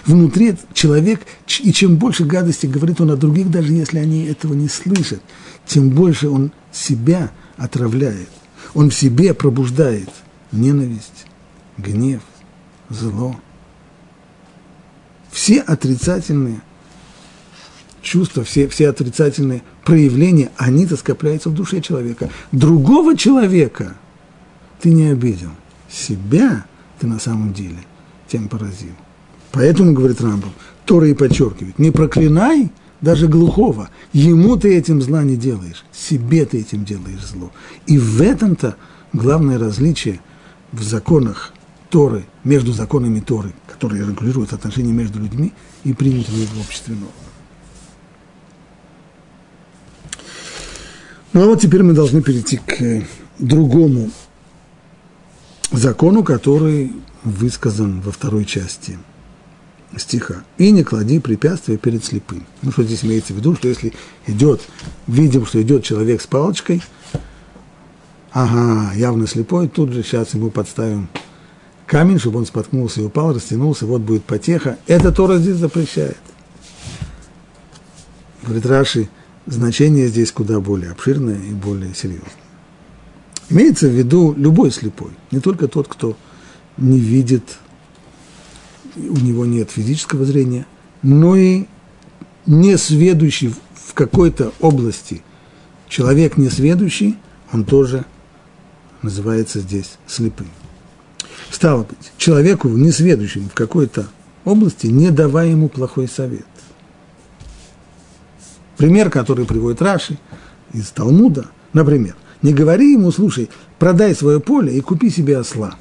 Внутри 0.06 0.56
человек, 0.74 1.22
и 1.62 1.74
чем 1.74 1.98
больше 1.98 2.26
гадости 2.26 2.68
говорит 2.68 3.02
он 3.02 3.12
о 3.12 3.16
других, 3.16 3.50
даже 3.50 3.74
если 3.74 4.00
они 4.00 4.26
этого 4.26 4.54
не 4.54 4.68
слышат, 4.70 5.22
тем 5.66 5.90
больше 5.90 6.30
он 6.30 6.52
себя 6.72 7.32
отравляет. 7.58 8.30
Он 8.74 8.90
в 8.90 8.96
себе 8.96 9.34
пробуждает 9.34 10.10
ненависть, 10.52 11.26
гнев, 11.78 12.22
зло. 12.90 13.36
Все 15.32 15.60
отрицательные– 15.60 16.62
чувства, 18.04 18.44
все, 18.44 18.68
все 18.68 18.90
отрицательные 18.90 19.64
проявления, 19.84 20.52
они-то 20.58 20.98
скопляются 20.98 21.50
в 21.50 21.54
душе 21.54 21.82
человека. 21.82 22.30
Другого 22.52 23.18
человека 23.18 23.96
ты 24.82 24.90
не 24.90 25.08
обидел. 25.08 25.52
Себя 25.90 26.66
ты 27.00 27.08
на 27.08 27.20
самом 27.20 27.54
деле 27.54 27.78
тем 28.28 28.48
поразил. 28.48 28.94
Поэтому, 29.52 29.94
говорит 29.94 30.22
Рамбов, 30.22 30.52
Тора 30.86 31.08
и 31.08 31.14
подчеркивает, 31.14 31.78
не 31.78 31.92
проклинай 31.92 32.72
даже 33.02 33.28
глухого, 33.28 33.90
ему 34.14 34.58
ты 34.58 34.76
этим 34.76 35.02
зла 35.02 35.24
не 35.24 35.36
делаешь, 35.36 35.86
себе 35.92 36.46
ты 36.46 36.62
этим 36.62 36.86
делаешь 36.86 37.26
зло. 37.26 37.52
И 37.86 37.98
в 37.98 38.22
этом-то 38.22 38.76
главное 39.12 39.60
различие 39.60 40.20
в 40.72 40.82
законах 40.82 41.54
Торы, 41.90 42.26
между 42.44 42.72
законами 42.72 43.20
Торы, 43.20 43.54
которые 43.68 44.08
регулируют 44.08 44.54
отношения 44.54 44.92
между 44.92 45.20
людьми 45.20 45.54
и 45.84 45.94
принятыми 45.94 46.46
в 46.46 46.60
обществе 46.60 46.96
нормы. 46.96 47.23
Ну 51.34 51.42
а 51.42 51.46
вот 51.48 51.62
теперь 51.62 51.82
мы 51.82 51.94
должны 51.94 52.22
перейти 52.22 52.58
к 52.58 52.80
э, 52.80 53.04
другому 53.40 54.12
закону, 55.72 56.24
который 56.24 56.94
высказан 57.24 58.02
во 58.02 58.12
второй 58.12 58.46
части 58.46 59.00
стиха. 59.98 60.44
«И 60.60 60.72
не 60.72 60.84
клади 60.84 61.20
препятствия 61.20 61.78
перед 61.78 62.06
слепым». 62.06 62.46
Ну, 62.62 62.72
что 62.72 62.84
здесь 62.84 63.04
имеется 63.04 63.34
в 63.34 63.38
виду, 63.38 63.56
что 63.56 63.68
если 63.68 63.94
идет, 64.28 64.62
видим, 65.08 65.46
что 65.48 65.60
идет 65.62 65.84
человек 65.84 66.22
с 66.22 66.28
палочкой, 66.28 66.84
ага, 68.32 68.94
явно 68.94 69.26
слепой, 69.26 69.68
тут 69.68 69.92
же 69.92 70.04
сейчас 70.04 70.36
ему 70.36 70.52
подставим 70.52 71.10
камень, 71.88 72.20
чтобы 72.20 72.40
он 72.40 72.46
споткнулся 72.46 73.02
и 73.02 73.06
упал, 73.06 73.34
растянулся, 73.34 73.88
вот 73.88 74.02
будет 74.02 74.24
потеха. 74.24 74.78
Это 74.86 75.12
Тора 75.12 75.38
здесь 75.38 75.58
запрещает. 75.58 76.18
Говорит 78.44 78.66
Раши, 78.66 79.10
значение 79.46 80.08
здесь 80.08 80.32
куда 80.32 80.60
более 80.60 80.92
обширное 80.92 81.38
и 81.38 81.52
более 81.52 81.94
серьезное. 81.94 82.30
Имеется 83.50 83.88
в 83.88 83.92
виду 83.92 84.34
любой 84.38 84.72
слепой, 84.72 85.12
не 85.32 85.40
только 85.40 85.68
тот, 85.68 85.88
кто 85.88 86.18
не 86.78 87.00
видит, 87.00 87.44
у 88.96 89.18
него 89.18 89.46
нет 89.46 89.72
физического 89.72 90.26
зрения, 90.26 90.66
но 91.02 91.36
и 91.36 91.66
несведущий 92.46 93.54
в 93.76 93.94
какой-то 93.94 94.54
области 94.60 95.24
человек 95.88 96.38
несведущий, 96.38 97.18
он 97.52 97.66
тоже 97.66 98.06
называется 99.02 99.60
здесь 99.60 99.98
слепым. 100.08 100.48
Стало 101.52 101.84
быть, 101.84 102.12
человеку 102.18 102.70
несведущему 102.70 103.50
в 103.50 103.54
какой-то 103.54 104.08
области 104.46 104.88
не 104.88 105.12
давай 105.12 105.52
ему 105.52 105.70
плохой 105.70 106.08
совет. 106.08 106.46
Пример, 108.84 109.10
который 109.10 109.46
приводит 109.46 109.82
Раши 109.82 110.18
из 110.74 110.90
Талмуда, 110.90 111.46
например, 111.72 112.18
не 112.42 112.52
говори 112.52 112.92
ему, 112.92 113.14
слушай, 113.14 113.50
продай 113.80 114.14
свое 114.14 114.42
поле 114.42 114.76
и 114.78 114.82
купи 114.82 115.10
себе 115.10 115.38
осла. 115.38 115.76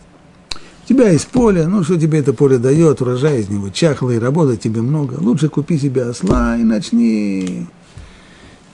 У 0.85 0.89
тебя 0.89 1.09
есть 1.09 1.27
поле, 1.27 1.67
ну 1.67 1.83
что 1.83 1.99
тебе 1.99 2.21
это 2.21 2.33
поле 2.33 2.59
дает, 2.59 3.03
урожай 3.03 3.41
из 3.41 3.49
него 3.49 3.71
чахлый, 3.71 4.21
работы 4.21 4.57
тебе 4.57 4.83
много. 4.83 5.15
Лучше 5.15 5.49
купи 5.49 5.81
себе 5.81 6.05
осла 6.05 6.57
и 6.57 6.63
начни, 6.63 7.67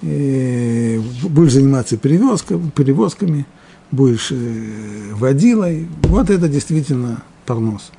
и 0.03 1.01
э, 1.01 1.27
будешь 1.27 1.55
заниматься 1.55 1.97
перевозками, 1.97 2.69
перевозками 2.77 3.47
будешь 3.91 4.31
э, 4.31 5.15
водилой. 5.15 5.89
Вот 6.03 6.29
это 6.29 6.51
действительно 6.51 7.23
парнос. 7.47 7.93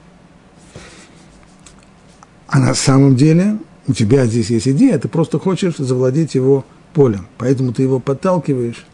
А 2.45 2.59
на 2.59 2.75
самом 2.75 3.15
деле 3.15 3.57
у 3.89 3.93
тебя 3.93 4.27
здесь 4.27 4.51
есть 4.51 4.67
идея, 4.67 5.00
ты 5.00 5.08
просто 5.08 5.39
хочешь 5.39 5.77
завладеть 5.77 6.36
его 6.36 6.63
полем. 6.93 7.27
Поэтому 7.39 7.74
ты 7.74 7.81
его 7.81 8.00
подталкиваешь, 8.00 8.86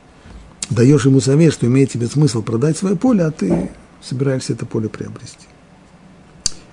даешь 0.70 1.06
ему 1.06 1.20
совет, 1.20 1.54
что 1.54 1.68
имеет 1.68 1.92
тебе 1.92 2.08
смысл 2.08 2.42
продать 2.42 2.78
свое 2.78 2.96
поле, 2.96 3.26
а 3.26 3.32
ты 3.32 3.72
собираешься 4.02 4.54
это 4.54 4.66
поле 4.66 4.88
приобрести. 4.88 5.48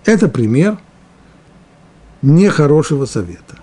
Это 0.04 0.28
пример 0.28 0.78
нехорошего 2.22 3.06
совета. 3.06 3.58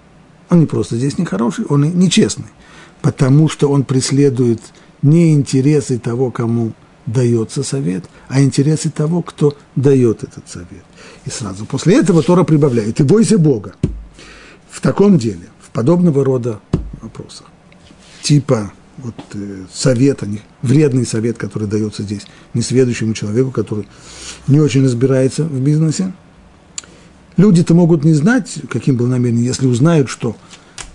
Он 0.49 0.59
не 0.59 0.65
просто 0.65 0.97
здесь 0.97 1.17
нехороший, 1.17 1.63
он 1.69 1.85
и 1.85 1.87
нечестный, 1.87 2.49
потому 3.01 3.47
что 3.47 3.69
он 3.69 3.85
преследует 3.85 4.59
не 5.01 5.33
интересы 5.33 5.99
того, 5.99 6.31
кому 6.31 6.73
дается 7.05 7.63
совет, 7.63 8.03
а 8.27 8.41
интересы 8.41 8.89
того, 8.89 9.21
кто 9.21 9.55
дает 9.77 10.23
этот 10.23 10.49
совет. 10.49 10.83
И 11.25 11.29
сразу 11.29 11.65
после 11.65 11.97
этого 11.97 12.23
Тора 12.23 12.43
прибавляет, 12.43 12.99
и 12.99 13.03
бойся 13.03 13.37
Бога. 13.37 13.75
В 14.69 14.81
таком 14.81 15.17
деле, 15.17 15.47
в 15.61 15.71
подобного 15.71 16.23
рода 16.23 16.59
вопросах, 17.01 17.47
типа 18.21 18.71
вот, 18.97 19.15
э, 19.33 19.65
совета, 19.73 20.25
не, 20.25 20.41
вредный 20.61 21.05
совет, 21.05 21.37
который 21.37 21.67
дается 21.67 22.03
здесь 22.03 22.25
несведущему 22.53 23.13
человеку, 23.13 23.51
который 23.51 23.87
не 24.47 24.59
очень 24.59 24.83
разбирается 24.83 25.43
в 25.43 25.59
бизнесе, 25.59 26.13
люди-то 27.37 27.73
могут 27.73 28.03
не 28.03 28.13
знать, 28.13 28.59
каким 28.69 28.97
был 28.97 29.07
намерение, 29.07 29.45
если 29.45 29.67
узнают, 29.67 30.09
что 30.09 30.35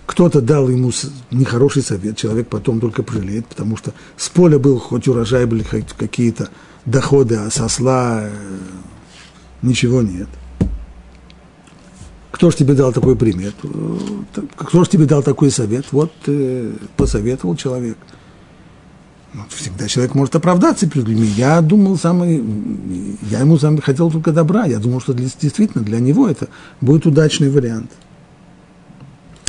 кто-то 0.07 0.40
дал 0.40 0.69
ему 0.69 0.93
нехороший 1.31 1.83
совет, 1.83 2.16
человек 2.16 2.49
потом 2.49 2.81
только 2.81 3.02
пожалеет, 3.02 3.47
потому 3.47 3.76
что 3.76 3.95
с 4.16 4.28
поля 4.28 4.59
был 4.59 4.78
хоть 4.78 5.09
урожай, 5.09 5.47
были 5.47 5.62
хоть 5.62 5.93
какие-то 5.95 6.50
доходы, 6.85 7.37
а 7.37 7.50
со 7.50 7.69
сла 7.69 8.21
э, 8.25 8.31
ничего 9.62 10.02
нет. 10.02 10.28
Кто 12.35 12.50
же 12.50 12.57
тебе 12.57 12.75
дал 12.75 12.93
такой 12.93 13.14
пример? 13.14 13.53
Э, 13.62 14.41
кто 14.57 14.83
же 14.83 14.91
тебе 14.91 15.07
дал 15.07 15.23
такой 15.23 15.53
совет? 15.53 15.87
Вот 15.93 16.11
э, 16.26 16.73
посоветовал 16.97 17.55
человек. 17.55 17.97
Вот 19.35 19.53
всегда 19.53 19.87
человек 19.87 20.16
может 20.16 20.35
оправдаться 20.35 20.88
перед 20.88 21.07
людьми. 21.07 21.29
Я 21.37 21.61
думал, 21.61 21.97
самый, 21.97 22.42
я 23.31 23.38
ему 23.38 23.57
сам 23.57 23.81
хотел 23.81 24.11
только 24.11 24.33
добра. 24.33 24.64
Я 24.64 24.81
думал, 24.81 25.01
что 25.01 25.12
для, 25.12 25.29
действительно 25.40 25.85
для 25.85 26.01
него 26.01 26.27
это 26.29 26.49
будет 26.81 27.07
удачный 27.07 27.51
вариант. 27.51 27.92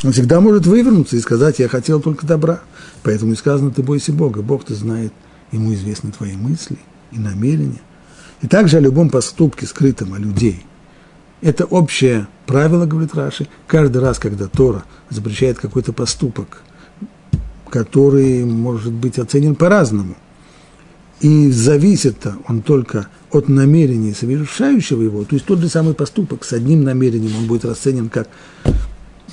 Он 0.04 0.12
всегда 0.12 0.40
может 0.40 0.68
вывернуться 0.68 1.16
и 1.16 1.20
сказать, 1.20 1.58
я 1.58 1.66
хотел 1.66 2.00
только 2.00 2.24
добра. 2.24 2.60
Поэтому 3.02 3.32
и 3.32 3.36
сказано, 3.36 3.72
ты 3.72 3.82
бойся 3.82 4.12
Бога. 4.12 4.42
Бог-то 4.42 4.76
знает, 4.76 5.12
ему 5.50 5.74
известны 5.74 6.12
твои 6.12 6.36
мысли 6.36 6.78
и 7.10 7.18
намерения. 7.18 7.82
И 8.42 8.46
также 8.46 8.76
о 8.76 8.80
любом 8.80 9.10
поступке, 9.10 9.66
скрытом 9.66 10.14
о 10.14 10.18
людей. 10.18 10.64
Это 11.42 11.64
общее 11.64 12.28
правило, 12.46 12.86
говорит 12.86 13.14
Раши, 13.14 13.46
каждый 13.66 14.00
раз, 14.00 14.18
когда 14.18 14.46
Тора 14.46 14.84
запрещает 15.10 15.58
какой-то 15.58 15.92
поступок, 15.92 16.62
который 17.68 18.44
может 18.44 18.92
быть 18.92 19.18
оценен 19.18 19.54
по-разному, 19.54 20.16
и 21.20 21.50
зависит 21.50 22.26
он 22.48 22.62
только 22.62 23.08
от 23.30 23.48
намерения 23.48 24.14
совершающего 24.14 25.02
его, 25.02 25.24
то 25.24 25.34
есть 25.34 25.46
тот 25.46 25.60
же 25.60 25.68
самый 25.68 25.94
поступок 25.94 26.44
с 26.44 26.52
одним 26.52 26.84
намерением, 26.84 27.36
он 27.36 27.46
будет 27.46 27.64
расценен 27.64 28.08
как 28.08 28.28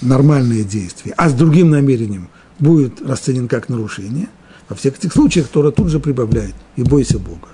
нормальное 0.01 0.63
действие, 0.63 1.13
а 1.17 1.29
с 1.29 1.33
другим 1.33 1.69
намерением 1.69 2.29
будет 2.59 3.01
расценен 3.01 3.47
как 3.47 3.69
нарушение, 3.69 4.27
во 4.69 4.75
всех 4.75 4.97
этих 4.97 5.13
случаях 5.13 5.47
Тора 5.47 5.71
тут 5.71 5.89
же 5.89 5.99
прибавляет 5.99 6.55
«и 6.75 6.83
бойся 6.83 7.19
Бога». 7.19 7.49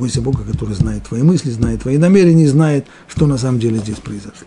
Бойся 0.00 0.22
Бога, 0.22 0.44
который 0.44 0.74
знает 0.74 1.04
твои 1.04 1.22
мысли, 1.22 1.50
знает 1.50 1.82
твои 1.82 1.98
намерения, 1.98 2.48
знает, 2.48 2.86
что 3.06 3.26
на 3.26 3.36
самом 3.36 3.60
деле 3.60 3.76
здесь 3.76 3.98
произошло. 3.98 4.46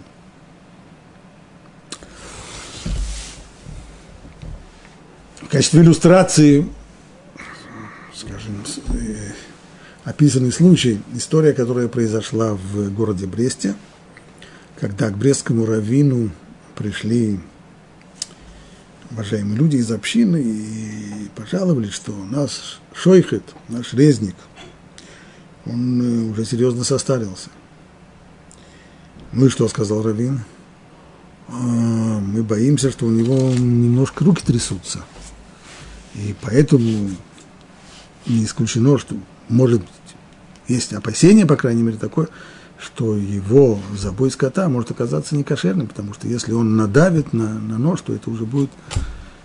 В 5.42 5.48
качестве 5.50 5.82
иллюстрации, 5.82 6.68
скажем, 8.16 8.64
э, 8.96 9.34
описанный 10.04 10.52
случай, 10.52 11.00
история, 11.14 11.54
которая 11.54 11.88
произошла 11.88 12.56
в 12.56 12.92
городе 12.92 13.28
Бресте, 13.28 13.76
когда 14.80 15.12
к 15.12 15.18
брестскому 15.20 15.68
раввину 15.68 16.32
пришли 16.74 17.40
уважаемые 19.12 19.56
люди 19.56 19.76
из 19.76 19.92
общины 19.92 20.42
и 20.42 21.30
пожаловались, 21.36 21.94
что 21.94 22.12
у 22.12 22.24
нас 22.24 22.80
шойхет, 22.92 23.44
наш 23.70 23.94
резник, 23.94 24.34
он 25.66 26.02
э, 26.02 26.32
уже 26.32 26.46
серьезно 26.46 26.84
состарился. 26.84 27.50
Ну 29.32 29.48
и 29.48 29.50
что 29.50 29.68
сказал 29.68 30.04
Равин? 30.04 30.42
А, 31.48 31.54
мы 31.54 32.44
боимся, 32.44 32.92
что 32.92 33.06
у 33.06 33.10
него 33.10 33.36
немножко 33.52 34.24
руки 34.24 34.44
трясутся. 34.46 35.04
И 36.16 36.36
поэтому 36.42 37.10
не 38.28 38.46
исключено, 38.46 38.98
что 38.98 39.16
может 39.50 39.82
быть, 39.82 39.90
есть 40.68 40.94
опасение, 40.94 41.46
по 41.46 41.56
крайней 41.56 41.84
мере, 41.84 41.98
такое, 41.98 42.28
что 42.80 43.16
его 43.16 43.80
забой 43.98 44.32
скота 44.32 44.70
может 44.70 44.92
оказаться 44.92 45.36
некошерным, 45.36 45.88
потому 45.88 46.14
что 46.14 46.28
если 46.28 46.54
он 46.54 46.76
надавит 46.76 47.34
на, 47.34 47.60
на 47.60 47.78
нож, 47.78 48.02
то 48.02 48.14
это 48.14 48.30
уже 48.30 48.46
будет, 48.46 48.70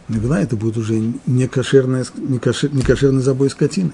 навела, 0.08 0.40
это 0.40 0.56
будет 0.56 0.76
уже 0.76 1.12
некошерная, 1.26 2.04
некошер, 2.16 2.72
некошерный 2.72 3.22
забой 3.22 3.50
скотины. 3.50 3.92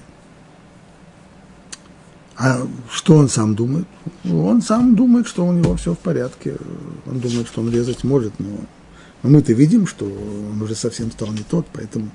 А 2.37 2.67
что 2.91 3.15
он 3.15 3.29
сам 3.29 3.55
думает? 3.55 3.87
Он 4.25 4.61
сам 4.61 4.95
думает, 4.95 5.27
что 5.27 5.45
у 5.45 5.53
него 5.53 5.75
все 5.77 5.93
в 5.93 5.99
порядке. 5.99 6.57
Он 7.05 7.19
думает, 7.19 7.47
что 7.47 7.61
он 7.61 7.71
резать 7.71 8.03
может, 8.03 8.33
но, 8.39 8.49
мы-то 9.23 9.53
видим, 9.53 9.87
что 9.87 10.05
он 10.05 10.61
уже 10.61 10.75
совсем 10.75 11.11
стал 11.11 11.31
не 11.31 11.43
тот, 11.43 11.65
поэтому 11.71 12.09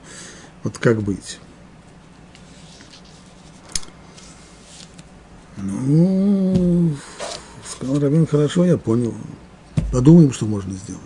вот 0.63 0.79
как 0.79 1.03
быть? 1.03 1.41
Ну, 5.57 6.95
сказал 7.67 7.99
Равин, 7.99 8.27
хорошо, 8.27 8.65
я 8.65 8.77
понял. 8.77 9.15
Подумаем, 9.91 10.33
что 10.33 10.47
можно 10.47 10.75
сделать. 10.75 11.03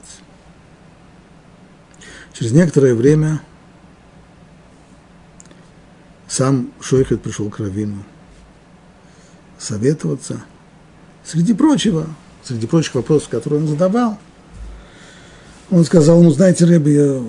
Через 2.32 2.52
некоторое 2.52 2.94
время 2.94 3.40
сам 6.26 6.72
Шойхет 6.80 7.22
пришел 7.22 7.48
к 7.48 7.60
Равину 7.60 8.04
советоваться. 9.58 10.44
Среди 11.24 11.54
прочего, 11.54 12.06
среди 12.42 12.66
прочих 12.66 12.94
вопросов, 12.94 13.28
которые 13.28 13.62
он 13.62 13.68
задавал, 13.68 14.18
он 15.70 15.84
сказал, 15.84 16.22
ну, 16.22 16.30
знаете, 16.30 16.64
Рэбби, 16.66 16.90
я 16.90 17.22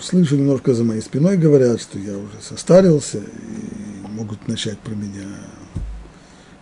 слышу 0.00 0.36
немножко 0.36 0.74
за 0.74 0.84
моей 0.84 1.00
спиной, 1.00 1.36
говорят, 1.36 1.80
что 1.80 1.98
я 1.98 2.16
уже 2.16 2.40
состарился, 2.40 3.18
и 3.18 4.06
могут 4.08 4.46
начать 4.46 4.78
про 4.78 4.94
меня 4.94 5.26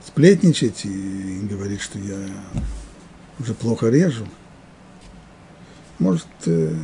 сплетничать 0.07 0.85
и 0.85 1.47
говорить, 1.51 1.81
что 1.81 1.99
я 1.99 2.17
уже 3.39 3.55
плохо 3.55 3.89
режу. 3.89 4.27
Может, 5.99 6.27
э, 6.47 6.75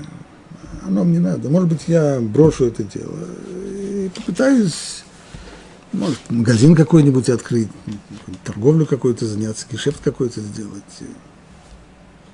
оно 0.84 1.04
мне 1.04 1.18
надо. 1.18 1.48
Может 1.48 1.68
быть, 1.68 1.82
я 1.86 2.20
брошу 2.20 2.66
это 2.66 2.84
дело 2.84 3.18
и 4.08 4.10
попытаюсь, 4.14 5.04
может, 5.92 6.18
магазин 6.28 6.74
какой-нибудь 6.74 7.28
открыть, 7.28 7.68
торговлю 8.44 8.86
какую-то 8.86 9.26
заняться, 9.26 9.66
гешефт 9.70 10.00
какой-то 10.02 10.40
сделать. 10.40 10.82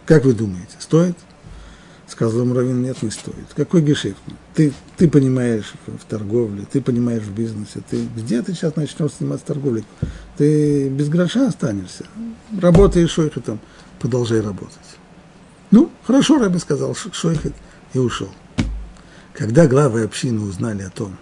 Как 0.07 0.25
вы 0.25 0.35
думаете, 0.35 0.77
стоит? 0.79 1.17
Сказал 2.07 2.43
ему 2.43 2.55
Равин, 2.55 2.83
нет, 2.83 3.03
не 3.03 3.11
стоит. 3.11 3.55
Какой 3.57 3.81
гешефт? 3.81 4.19
Ты, 4.55 4.73
ты 4.97 5.09
понимаешь 5.09 5.73
в 5.87 6.05
торговле, 6.05 6.67
ты 6.71 6.83
понимаешь 6.83 7.23
в 7.23 7.35
бизнесе, 7.35 7.81
ты 7.89 8.07
где 8.15 8.43
ты 8.43 8.53
сейчас 8.53 8.77
начнешь 8.77 9.13
заниматься 9.19 9.47
торговлей? 9.47 9.85
Ты 10.37 10.89
без 10.91 11.09
гроша 11.09 11.49
останешься. 11.49 12.05
Работаешь 12.61 13.11
шойхетом, 13.11 13.59
продолжай 14.01 14.41
работать. 14.41 14.79
Ну, 15.71 15.91
хорошо, 16.05 16.39
Раби 16.39 16.59
сказал 16.59 16.95
шойхет 16.95 17.55
и 17.95 17.99
ушел. 17.99 18.29
Когда 19.33 19.67
главы 19.67 20.03
общины 20.03 20.41
узнали 20.41 20.83
о 20.83 20.91
том, 20.91 21.17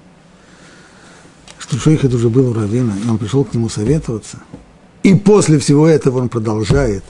что 1.62 1.79
шойхет 1.79 2.12
уже 2.12 2.29
был 2.29 2.51
у 2.51 2.53
Равина, 2.53 2.92
и 3.05 3.09
он 3.09 3.18
пришел 3.18 3.44
к 3.44 3.55
нему 3.55 3.68
советоваться, 3.68 4.38
и 5.05 5.14
после 5.14 5.61
всего 5.61 5.87
этого 5.87 6.18
он 6.18 6.29
продолжает 6.29 7.05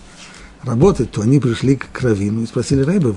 работать, 0.62 1.10
то 1.10 1.22
они 1.22 1.40
пришли 1.40 1.76
к 1.76 2.00
Равину 2.02 2.42
и 2.42 2.46
спросили 2.46 2.82
Рэбе, 2.82 3.14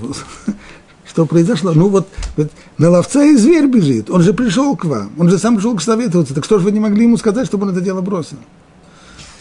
что 1.06 1.26
произошло. 1.26 1.72
Ну 1.74 1.88
вот, 1.88 2.08
вот 2.38 2.50
на 2.78 2.88
ловца 2.88 3.22
и 3.22 3.36
зверь 3.36 3.66
бежит, 3.66 4.08
он 4.08 4.22
же 4.22 4.32
пришел 4.32 4.74
к 4.76 4.86
вам, 4.86 5.12
он 5.18 5.28
же 5.28 5.38
сам 5.38 5.56
пришел 5.56 5.76
к 5.76 5.82
советоваться, 5.82 6.34
так 6.34 6.44
что 6.46 6.58
же 6.58 6.64
вы 6.64 6.72
не 6.72 6.80
могли 6.80 7.02
ему 7.02 7.18
сказать, 7.18 7.46
чтобы 7.46 7.66
он 7.66 7.72
это 7.72 7.82
дело 7.82 8.00
бросил? 8.00 8.38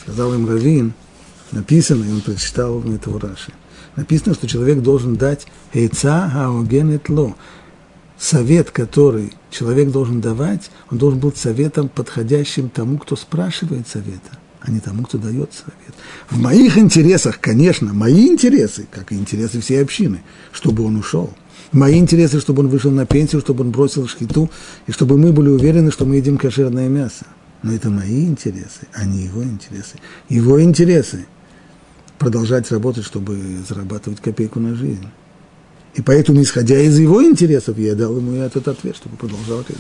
Сказал 0.02 0.34
им 0.34 0.50
Равин, 0.50 0.94
написано, 1.54 2.04
и 2.04 2.12
он 2.12 2.20
прочитал 2.20 2.84
это 2.84 3.10
в 3.10 3.18
Раши, 3.18 3.54
написано, 3.96 4.36
что 4.36 4.48
человек 4.48 4.82
должен 4.82 5.16
дать 5.16 5.48
«Эйца 5.74 6.30
хаогенет 6.30 7.08
ло», 7.08 7.36
совет, 8.18 8.72
который 8.72 9.34
человек 9.50 9.92
должен 9.92 10.22
давать, 10.22 10.70
он 10.92 10.98
должен 10.98 11.20
быть 11.20 11.38
советом, 11.38 11.90
подходящим 11.90 12.70
тому, 12.70 12.98
кто 12.98 13.16
спрашивает 13.16 13.88
совета– 13.88 14.40
а 14.66 14.72
не 14.72 14.80
тому, 14.80 15.04
кто 15.04 15.18
дает 15.18 15.54
совет. 15.54 15.94
В 16.30 16.40
моих 16.40 16.78
интересах, 16.78 17.40
конечно, 17.40 17.94
мои 17.94 18.28
интересы, 18.28 18.88
как 18.90 19.12
и 19.12 19.16
интересы 19.16 19.62
всей 19.62 19.82
общины, 19.82 20.24
чтобы 20.52 20.84
он 20.84 20.96
ушел. 20.96 21.34
Мои 21.72 22.00
интересы, 22.00 22.40
чтобы 22.40 22.64
он 22.64 22.70
вышел 22.70 22.90
на 22.90 23.06
пенсию, 23.06 23.42
чтобы 23.42 23.64
он 23.64 23.72
бросил 23.72 24.08
шхиту, 24.08 24.50
и 24.88 24.92
чтобы 24.92 25.18
мы 25.18 25.32
были 25.32 25.50
уверены, 25.50 25.92
что 25.92 26.06
мы 26.06 26.16
едим 26.16 26.38
кошерное 26.38 26.90
мясо. 26.90 27.26
Но 27.62 27.74
это 27.74 27.90
мои 27.90 28.26
интересы, 28.26 28.88
а 28.94 29.06
не 29.06 29.26
его 29.26 29.44
интересы. 29.44 29.98
Его 30.30 30.62
интересы– 30.62 31.28
продолжать 32.18 32.72
работать, 32.72 33.06
чтобы 33.06 33.38
зарабатывать 33.68 34.20
копейку 34.20 34.60
на 34.60 34.74
жизнь. 34.74 35.06
И 35.96 36.02
поэтому, 36.02 36.42
исходя 36.42 36.78
из 36.78 37.00
его 37.00 37.24
интересов, 37.24 37.78
я 37.78 37.96
дал 37.96 38.18
ему 38.18 38.34
этот 38.34 38.68
ответ, 38.68 38.98
чтобы 38.98 39.16
продолжал 39.16 39.60
работать. 39.60 39.78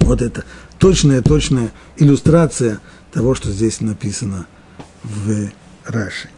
Вот 0.00 0.20
это 0.20 0.44
точная, 0.78 1.22
точная 1.22 1.72
иллюстрация 1.96 2.80
того, 3.10 3.34
что 3.34 3.50
здесь 3.50 3.80
написано 3.80 4.46
в 5.02 5.48
Раши. 5.86 6.28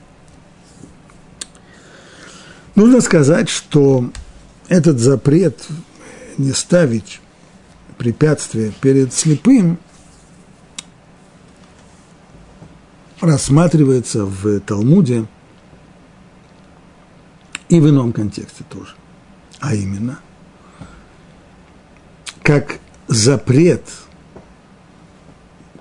Нужно 2.76 3.00
сказать, 3.00 3.48
что 3.48 4.12
этот 4.68 5.00
запрет 5.00 5.66
не 6.38 6.52
ставить 6.52 7.20
препятствия 7.98 8.72
перед 8.80 9.12
слепым 9.12 9.78
рассматривается 13.20 14.24
в 14.24 14.60
Талмуде 14.60 15.26
и 17.68 17.80
в 17.80 17.88
ином 17.88 18.12
контексте 18.12 18.64
тоже. 18.68 18.94
А 19.60 19.74
именно, 19.74 20.18
как 22.42 22.78
запрет– 23.08 23.82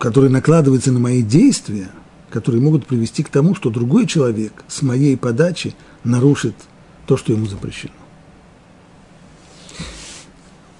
которые 0.05 0.29
накладываются 0.29 0.91
на 0.91 0.99
мои 0.99 1.21
действия, 1.21 1.89
которые 2.29 2.61
могут 2.61 2.85
привести 2.85 3.23
к 3.23 3.29
тому, 3.29 3.55
что 3.55 3.69
другой 3.69 4.07
человек 4.07 4.53
с 4.67 4.81
моей 4.81 5.17
подачи 5.17 5.75
нарушит 6.03 6.55
то, 7.07 7.17
что 7.17 7.33
ему 7.33 7.45
запрещено. 7.45 7.93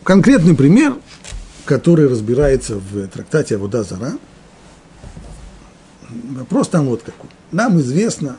Конкретный 0.03 0.55
пример, 0.55 0.95
который 1.65 2.07
разбирается 2.07 2.75
в 2.75 3.07
трактате 3.07 3.55
Авода 3.55 3.83
Зара. 3.83 4.13
Вопрос 6.09 6.67
там 6.67 6.85
вот 6.85 7.01
какой. 7.01 7.29
Нам 7.51 7.79
известно, 7.79 8.37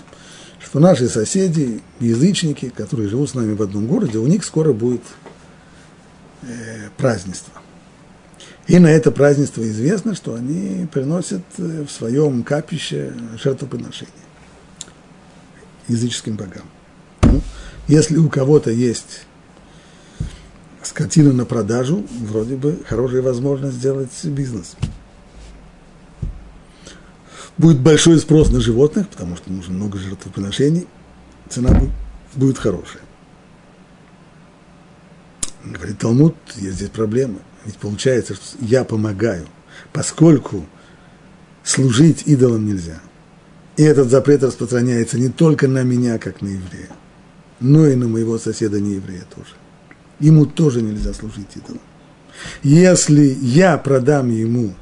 что 0.67 0.81
наши 0.81 1.09
соседи, 1.09 1.81
язычники, 2.01 2.71
которые 2.71 3.09
живут 3.09 3.31
с 3.31 3.35
нами 3.35 3.55
в 3.55 3.63
одном 3.63 3.87
городе, 3.87 4.19
у 4.19 4.27
них 4.27 4.45
скоро 4.45 4.73
будет 4.73 5.03
э, 6.43 6.89
празднество. 6.97 7.53
И 8.67 8.81
на 8.81 8.89
это 8.89 9.13
празднество 9.13 9.63
известно, 9.63 10.17
что 10.17 10.35
они 10.35 10.89
приносят 10.93 11.43
э, 11.59 11.85
в 11.87 11.91
своем 11.91 12.43
капище 12.43 13.13
жертвоприношение 13.41 14.13
языческим 15.87 16.35
богам. 16.35 16.65
Ну, 17.23 17.41
если 17.87 18.17
у 18.17 18.29
кого-то 18.29 18.73
есть 18.73 19.25
скотина 20.83 21.33
на 21.33 21.45
продажу, 21.45 22.05
вроде 22.23 22.57
бы 22.57 22.83
хорошая 22.89 23.23
возможность 23.23 23.77
сделать 23.77 24.11
бизнес. 24.25 24.75
Будет 27.59 27.81
большой 27.81 28.19
спрос 28.19 28.51
на 28.51 28.61
животных, 28.61 29.09
потому 29.09 29.37
что 29.37 29.51
нужно 29.51 29.75
много 29.75 29.99
жертвоприношений, 29.99 30.87
цена 31.49 31.71
будет, 32.35 32.59
хорошая. 32.59 33.03
Говорит 35.65 35.99
Талмуд, 35.99 36.37
есть 36.57 36.77
здесь 36.77 36.91
проблема– 36.91 37.39
ведь 37.67 37.77
получается, 37.79 38.35
что 38.35 38.45
я 38.61 38.85
помогаю, 38.85 39.47
поскольку 39.93 40.65
служить 41.65 42.23
идолам 42.27 42.65
нельзя. 42.65 43.01
И 43.77 43.83
этот 43.83 44.09
запрет 44.09 44.43
распространяется 44.45 45.19
не 45.19 45.29
только 45.29 45.67
на 45.67 45.83
меня, 45.83 46.19
как 46.19 46.41
на 46.41 46.47
еврея, 46.47 46.91
но 47.59 47.87
и 47.87 47.97
на 47.97 48.07
моего 48.07 48.39
соседа 48.39 48.81
не 48.81 48.95
еврея 48.95 49.25
тоже. 49.35 49.51
Ему 50.21 50.47
тоже 50.47 50.81
нельзя 50.81 51.13
служить 51.13 51.57
идолам. 51.57 51.83
Если 52.63 53.37
я 53.43 53.77
продам 53.77 54.31
ему 54.31 54.75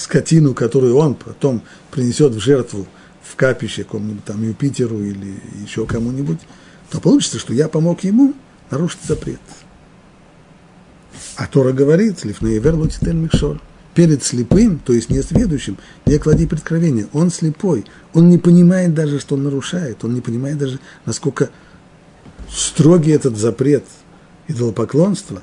скотину, 0.00 0.54
которую 0.54 0.96
он 0.96 1.14
потом 1.14 1.62
принесет 1.90 2.32
в 2.32 2.40
жертву 2.40 2.86
в 3.22 3.36
капище 3.36 3.84
какому-нибудь 3.84 4.24
там 4.24 4.42
Юпитеру 4.42 5.00
или 5.00 5.40
еще 5.62 5.86
кому-нибудь, 5.86 6.38
то 6.90 7.00
получится, 7.00 7.38
что 7.38 7.52
я 7.52 7.68
помог 7.68 8.02
ему 8.02 8.34
нарушить 8.70 9.00
запрет. 9.06 9.40
А 11.36 11.46
Тора 11.46 11.72
говорит, 11.72 12.24
лифнеевер 12.24 12.74
лотитен 12.74 13.22
микшор. 13.22 13.60
Перед 13.94 14.22
слепым, 14.22 14.78
то 14.78 14.92
есть 14.92 15.10
несведущим, 15.10 15.76
не 16.06 16.18
клади 16.18 16.46
преткновения. 16.46 17.08
Он 17.12 17.30
слепой. 17.30 17.84
Он 18.14 18.30
не 18.30 18.38
понимает 18.38 18.94
даже, 18.94 19.18
что 19.18 19.34
он 19.34 19.42
нарушает. 19.42 20.04
Он 20.04 20.14
не 20.14 20.20
понимает 20.20 20.58
даже, 20.58 20.78
насколько 21.06 21.50
строгий 22.48 23.10
этот 23.10 23.36
запрет 23.36 23.84
идолопоклонства. 24.48 25.42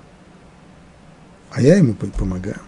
А 1.51 1.61
я 1.61 1.75
ему 1.75 1.93
помогаю. 1.93 2.61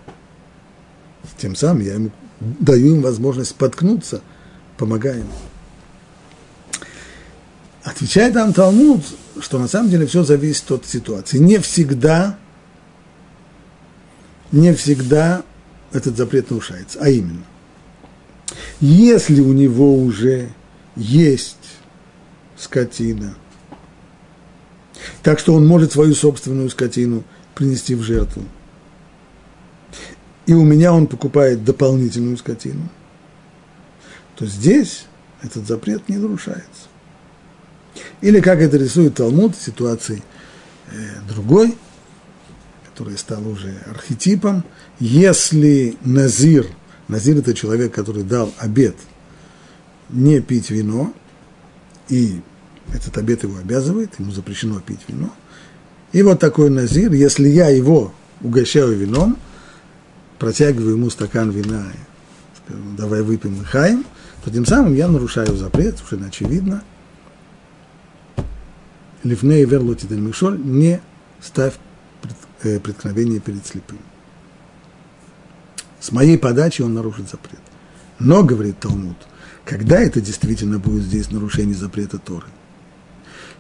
Тем 1.39 1.56
самым 1.56 1.82
я 1.82 1.93
ему 1.93 2.12
даю 2.39 2.95
им 2.95 3.02
возможность 3.02 3.52
споткнуться, 3.52 4.21
помогая 4.78 5.19
ему. 5.19 5.32
Отвечает 7.84 8.36
нам 8.36 8.54
Талмуд, 8.54 9.04
что 9.39 9.58
на 9.58 9.67
самом 9.67 9.89
деле 9.89 10.06
все 10.06 10.23
зависит 10.23 10.69
от 10.71 10.86
ситуации. 10.86 11.38
Не 11.38 11.60
всегда 11.60 12.38
не 14.52 14.73
всегда 14.73 15.43
этот 15.91 16.17
запрет 16.17 16.49
нарушается. 16.49 16.99
А 17.02 17.10
именно, 17.10 17.43
если 18.80 19.41
у 19.41 19.54
него 19.54 19.95
уже 19.95 20.49
есть 20.95 21.56
скотина, 22.58 23.36
так 25.23 25.39
что 25.39 25.54
он 25.54 25.67
может 25.67 25.91
свою 25.91 26.13
собственную 26.13 26.69
скотину 26.69 27.23
принести 27.56 27.95
в 27.95 28.02
жертву, 28.02 28.43
и 30.49 30.53
у 30.53 30.63
меня 30.63 30.93
он 30.93 31.07
покупает 31.07 31.63
дополнительную 31.63 32.38
скотину, 32.38 32.89
то 34.35 34.45
здесь 34.45 35.05
этот 35.41 35.67
запрет 35.67 36.09
не 36.09 36.17
нарушается. 36.17 36.88
Или 38.21 38.39
как 38.41 38.59
это 38.59 38.77
рисует 38.77 39.15
Талмуд 39.15 39.55
в 39.55 39.62
ситуации 39.62 40.23
э, 40.91 40.95
другой– 41.27 41.75
который 42.99 43.17
стал 43.17 43.47
уже 43.47 43.77
архетипом, 43.89 44.65
если 44.99 45.95
Назир, 46.03 46.67
Назир 47.07 47.38
это 47.38 47.53
человек, 47.53 47.93
который 47.93 48.23
дал 48.23 48.53
обед 48.57 48.97
не 50.09 50.41
пить 50.41 50.69
вино, 50.69 51.13
и 52.09 52.41
этот 52.93 53.17
обед 53.17 53.43
его 53.43 53.57
обязывает, 53.57 54.19
ему 54.19 54.33
запрещено 54.33 54.81
пить 54.81 54.99
вино, 55.07 55.33
и 56.12 56.21
вот 56.23 56.41
такой 56.41 56.69
Назир, 56.69 57.13
если 57.13 57.47
я 57.47 57.69
его 57.69 58.13
угощаю 58.41 58.97
вином, 58.97 59.38
протягиваю 60.39 60.95
ему 60.95 61.10
стакан 61.10 61.52
вина, 61.52 61.84
скажу, 62.63 62.82
давай 62.97 63.21
выпьем 63.21 63.62
и 63.62 63.65
хаем, 63.65 64.06
то 64.43 64.49
тем 64.52 64.65
самым 64.65 64.95
я 64.95 65.08
нарушаю 65.08 65.56
запрет, 65.56 66.02
уже 66.02 66.23
очевидно. 66.25 66.84
Лифней 69.23 69.65
верлоти 69.65 70.06
мишоль, 70.12 70.58
не 70.58 71.02
ставь 71.41 71.73
э, 72.63 72.80
преткновение 72.80 73.39
перед 73.39 73.65
слепым. 73.67 73.99
С 75.99 76.12
моей 76.13 76.38
подачи 76.38 76.82
он 76.82 76.93
нарушит 76.93 77.30
запрет. 77.30 77.60
Но, 78.17 78.43
говорит 78.43 78.80
Талмуд, 78.80 79.17
когда 79.65 79.99
это 79.99 80.21
действительно 80.21 80.80
будет 80.80 81.04
здесь 81.04 81.32
нарушение 81.32 81.75
запрета 81.75 82.17
Торы? 82.17 82.47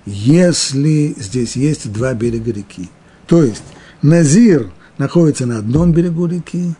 если 0.05 1.13
здесь 1.17 1.55
есть 1.55 1.91
два 1.91 2.13
берега 2.13 2.51
реки. 2.51 2.89
То 3.27 3.43
есть 3.43 3.63
Назир 4.01 4.71
находится 4.99 5.47
на 5.47 5.57
одном 5.57 5.91
берегу 5.93 6.27
реки, 6.27 6.75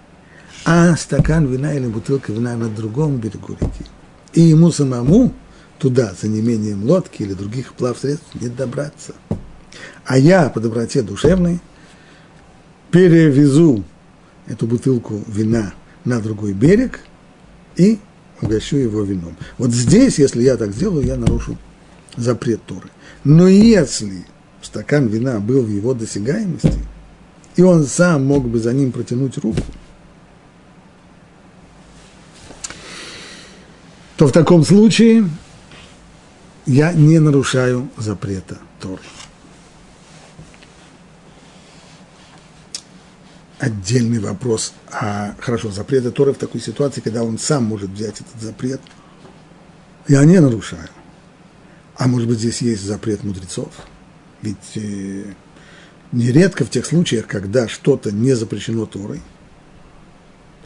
а 0.66 0.96
стакан 0.96 1.48
вина 1.48 1.74
или 1.74 1.88
бутылка 1.88 2.32
вина 2.32 2.56
на 2.56 2.70
другом 2.70 3.18
берегу 3.18 3.54
реки. 3.60 3.86
И 4.34 4.42
ему 4.42 4.72
самому 4.72 5.34
туда, 5.80 6.14
за 6.22 6.28
неимением 6.28 6.84
лодки 6.84 7.24
или 7.24 7.34
других 7.34 7.74
плавсредств, 7.74 8.28
не 8.36 8.50
добраться. 8.50 9.16
А 10.06 10.18
я 10.18 10.50
по 10.50 10.60
доброте 10.60 11.02
душевной 11.02 11.62
перевезу 12.92 13.84
эту 14.48 14.68
бутылку 14.68 15.24
вина 15.28 15.74
на 16.04 16.20
другой 16.20 16.54
берег 16.54 17.00
и 17.78 18.00
угощу 18.42 18.78
его 18.78 19.04
вином. 19.04 19.38
Вот 19.58 19.72
здесь, 19.72 20.20
если 20.20 20.44
я 20.44 20.58
так 20.58 20.74
сделаю, 20.74 21.06
я 21.06 21.16
нарушу 21.16 21.58
запрет 22.18 22.62
Торы. 22.66 22.90
Но 23.24 23.48
если 23.48 24.26
стакан 24.62 25.08
вина 25.08 25.40
был 25.40 25.62
в 25.62 25.70
его 25.70 25.94
досягаемости, 25.94 26.80
и 27.60 27.62
он 27.62 27.86
сам 27.86 28.26
мог 28.26 28.48
бы 28.48 28.58
за 28.58 28.72
ним 28.72 28.94
протянуть 28.94 29.38
руку, 29.38 29.60
то 34.16 34.28
в 34.28 34.32
таком 34.32 34.64
случае 34.64 35.30
я 36.66 36.94
не 36.94 37.20
нарушаю 37.20 37.90
запрета 37.98 38.60
Торы. 38.80 39.02
Отдельный 43.58 44.20
вопрос. 44.20 44.72
А 44.90 45.36
хорошо, 45.42 45.70
запрет 45.70 46.16
Торы 46.16 46.32
в 46.32 46.38
такой 46.38 46.62
ситуации, 46.62 47.02
когда 47.02 47.24
он 47.24 47.38
сам 47.38 47.66
может 47.66 47.90
взять 47.90 48.22
этот 48.22 48.42
запрет, 48.42 48.80
я 50.08 50.24
не 50.24 50.40
нарушаю. 50.40 50.88
А 51.98 52.08
может 52.08 52.30
быть, 52.30 52.40
здесь 52.40 52.62
есть 52.62 52.84
запрет 52.84 53.26
мудрецов? 53.26 53.74
Ведь 54.42 54.78
э, 54.78 55.34
нередко 56.12 56.66
в 56.66 56.70
тех 56.70 56.86
случаях, 56.86 57.28
когда 57.28 57.68
что-то 57.68 58.12
не 58.12 58.34
запрещено 58.34 58.86
Торой, 58.86 59.22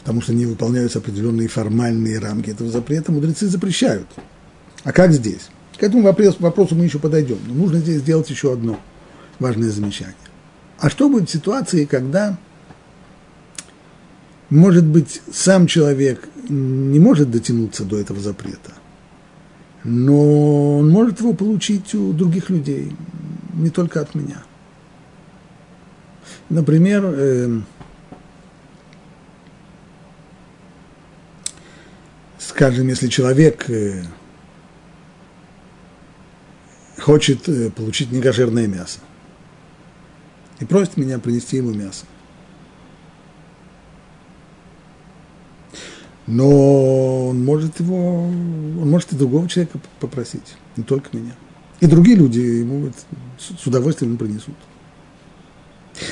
потому 0.00 0.20
что 0.20 0.34
не 0.34 0.46
выполняются 0.46 0.98
определенные 0.98 1.48
формальные 1.48 2.18
рамки 2.18 2.50
этого 2.50 2.70
запрета, 2.70 3.12
мудрецы 3.12 3.46
запрещают. 3.46 4.06
А 4.82 4.92
как 4.92 5.12
здесь? 5.12 5.48
К 5.78 5.82
этому 5.82 6.02
вопросу, 6.02 6.36
вопросу 6.40 6.74
мы 6.74 6.84
еще 6.84 6.98
подойдем. 6.98 7.38
Но 7.46 7.54
нужно 7.54 7.78
здесь 7.78 8.00
сделать 8.00 8.30
еще 8.30 8.52
одно 8.52 8.78
важное 9.38 9.70
замечание. 9.70 10.14
А 10.78 10.90
что 10.90 11.08
будет 11.08 11.28
в 11.28 11.32
ситуации, 11.32 11.84
когда, 11.84 12.38
может 14.50 14.84
быть, 14.84 15.22
сам 15.32 15.66
человек 15.66 16.28
не 16.48 16.98
может 16.98 17.30
дотянуться 17.30 17.84
до 17.84 17.98
этого 17.98 18.20
запрета, 18.20 18.72
но 19.82 20.78
он 20.78 20.90
может 20.90 21.20
его 21.20 21.32
получить 21.32 21.94
у 21.94 22.12
других 22.12 22.50
людей, 22.50 22.92
не 23.54 23.70
только 23.70 24.00
от 24.00 24.14
меня. 24.14 24.42
Например, 26.48 27.02
э, 27.04 27.60
скажем, 32.38 32.88
если 32.88 33.08
человек 33.08 33.68
э, 33.68 34.04
хочет 36.98 37.48
э, 37.48 37.70
получить 37.70 38.12
некошерное 38.12 38.66
мясо 38.66 39.00
и 40.60 40.64
просит 40.64 40.96
меня 40.96 41.18
принести 41.18 41.56
ему 41.56 41.72
мясо. 41.72 42.06
Но 46.26 47.28
он 47.28 47.44
может 47.44 47.80
его, 47.80 48.24
он 48.24 48.90
может 48.90 49.12
и 49.12 49.16
другого 49.16 49.48
человека 49.48 49.78
попросить, 50.00 50.56
не 50.76 50.82
только 50.82 51.14
меня. 51.16 51.34
И 51.80 51.86
другие 51.86 52.16
люди 52.16 52.38
ему 52.38 52.90
с 53.38 53.66
удовольствием 53.66 54.16
принесут. 54.16 54.54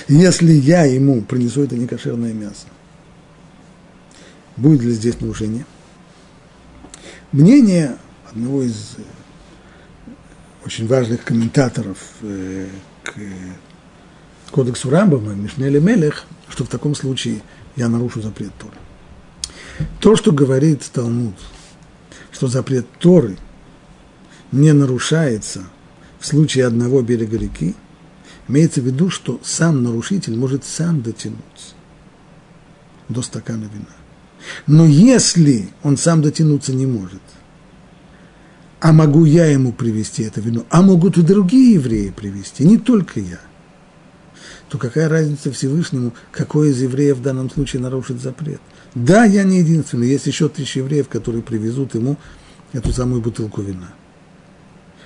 Если 0.08 0.52
я 0.52 0.84
ему 0.84 1.22
принесу 1.22 1.62
это 1.62 1.76
некошерное 1.76 2.32
мясо, 2.32 2.66
будет 4.56 4.82
ли 4.82 4.92
здесь 4.92 5.20
нарушение? 5.20 5.66
Мнение 7.32 7.96
одного 8.30 8.62
из 8.62 8.94
э, 8.98 9.02
очень 10.64 10.86
важных 10.86 11.24
комментаторов 11.24 11.98
э, 12.22 12.68
к 13.02 13.14
кодексу 14.50 14.90
Рамбама, 14.90 15.32
Мишнели 15.32 15.78
Мелех, 15.78 16.26
что 16.48 16.64
в 16.64 16.68
таком 16.68 16.94
случае 16.94 17.40
я 17.76 17.88
нарушу 17.88 18.20
запрет 18.20 18.52
Торы. 18.58 18.74
То, 20.00 20.14
что 20.16 20.30
говорит 20.30 20.88
Талмуд, 20.92 21.34
что 22.30 22.48
запрет 22.48 22.86
Торы 22.98 23.36
не 24.52 24.72
нарушается 24.72 25.64
в 26.20 26.26
случае 26.26 26.66
одного 26.66 27.00
берега 27.02 27.38
реки, 27.38 27.74
имеется 28.48 28.80
в 28.80 28.86
виду, 28.86 29.10
что 29.10 29.40
сам 29.42 29.82
нарушитель 29.82 30.36
может 30.36 30.64
сам 30.64 31.02
дотянуться 31.02 31.74
до 33.08 33.22
стакана 33.22 33.64
вина. 33.64 33.86
Но 34.66 34.84
если 34.84 35.68
он 35.82 35.96
сам 35.96 36.22
дотянуться 36.22 36.72
не 36.72 36.86
может, 36.86 37.22
а 38.80 38.92
могу 38.92 39.24
я 39.24 39.46
ему 39.46 39.72
привести 39.72 40.24
это 40.24 40.40
вино, 40.40 40.66
а 40.70 40.82
могут 40.82 41.16
и 41.16 41.22
другие 41.22 41.74
евреи 41.74 42.10
привести, 42.10 42.64
не 42.64 42.78
только 42.78 43.20
я, 43.20 43.40
то 44.68 44.78
какая 44.78 45.08
разница 45.08 45.52
Всевышнему, 45.52 46.14
какой 46.32 46.70
из 46.70 46.82
евреев 46.82 47.18
в 47.18 47.22
данном 47.22 47.50
случае 47.50 47.82
нарушит 47.82 48.20
запрет? 48.20 48.60
Да, 48.94 49.24
я 49.24 49.44
не 49.44 49.60
единственный, 49.60 50.08
есть 50.08 50.26
еще 50.26 50.48
тысячи 50.48 50.78
евреев, 50.78 51.08
которые 51.08 51.42
привезут 51.42 51.94
ему 51.94 52.16
эту 52.72 52.92
самую 52.92 53.22
бутылку 53.22 53.62
вина. 53.62 53.92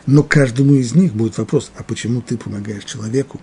Но 0.07 0.23
каждому 0.23 0.75
из 0.75 0.95
них 0.95 1.15
будет 1.15 1.37
вопрос, 1.39 1.71
а 1.77 1.83
почему 1.83 2.21
ты 2.21 2.37
помогаешь 2.37 2.85
человеку 2.85 3.41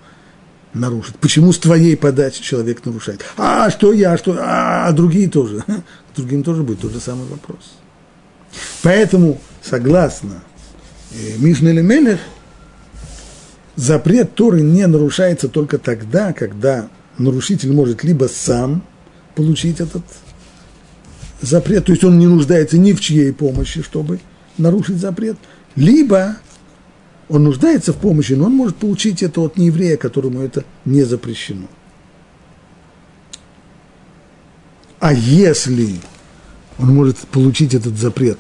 нарушить. 0.74 1.16
Почему 1.18 1.52
с 1.52 1.60
твоей 1.60 1.96
подачи 1.96 2.42
человек 2.42 2.86
нарушает? 2.86 3.24
А 3.38 3.70
что 3.70 3.94
я, 3.94 4.18
что, 4.18 4.38
а, 4.40 4.88
а 4.88 4.92
другие 4.92 5.30
тоже? 5.30 5.64
К 5.68 6.16
другим 6.16 6.44
тоже 6.44 6.64
будет 6.64 6.80
тот 6.80 6.94
же 6.94 7.00
самый 7.00 7.28
вопрос. 7.28 7.74
Поэтому, 8.82 9.40
согласно 9.62 10.44
э, 11.12 11.38
Мишне 11.38 11.74
Мелех, 11.74 12.20
запрет 13.76 14.36
Торы 14.36 14.62
не 14.62 14.86
нарушается 14.88 15.48
только 15.50 15.78
тогда, 15.78 16.34
когда 16.34 16.88
нарушитель 17.18 17.72
может 17.72 18.04
либо 18.04 18.26
сам 18.26 18.84
получить 19.36 19.80
этот 19.80 20.04
запрет, 21.42 21.86
то 21.86 21.92
есть 21.92 22.04
он 22.04 22.20
не 22.20 22.28
нуждается 22.28 22.78
ни 22.78 22.94
в 22.94 23.02
чьей 23.02 23.34
помощи, 23.34 23.82
чтобы 23.82 24.20
нарушить 24.58 24.98
запрет, 24.98 25.38
либо 25.76 26.38
он 27.30 27.44
нуждается 27.44 27.94
в 27.94 27.98
помощи, 27.98 28.34
но 28.34 28.46
он 28.46 28.54
может 28.54 28.76
получить 28.78 29.24
это 29.24 29.42
от 29.42 29.58
нееврея, 29.58 29.98
которому 29.98 30.42
это 30.42 30.66
не 30.86 31.04
запрещено. 31.04 31.68
А 35.00 35.14
если 35.14 36.00
он 36.78 36.94
может 36.94 37.18
получить 37.18 37.74
этот 37.74 37.98
запрет 37.98 38.40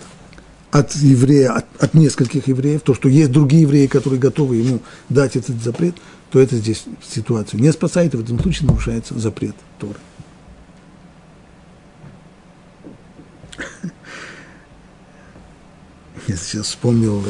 от 0.72 0.96
еврея, 0.96 1.52
от, 1.52 1.65
от 1.80 1.93
нескольких 1.93 2.48
евреев, 2.48 2.82
то, 2.82 2.93
что 2.93 3.10
есть 3.10 3.32
другие 3.32 3.63
евреи, 3.63 3.88
которые 3.88 4.19
готовы 4.19 4.56
ему 4.58 4.80
дать 5.10 5.36
этот 5.36 5.62
запрет, 5.62 5.96
то 6.32 6.39
это 6.39 6.56
здесь 6.56 6.86
ситуацию 7.08 7.62
не 7.62 7.72
спасает, 7.72 8.13
и 8.13 8.17
в 8.17 8.22
этом 8.22 8.39
случае 8.39 8.69
нарушается 8.69 9.19
запрет 9.19 9.56
Торы. 9.78 10.00
Я 16.28 16.36
сейчас 16.38 16.65
вспомнил 16.67 17.24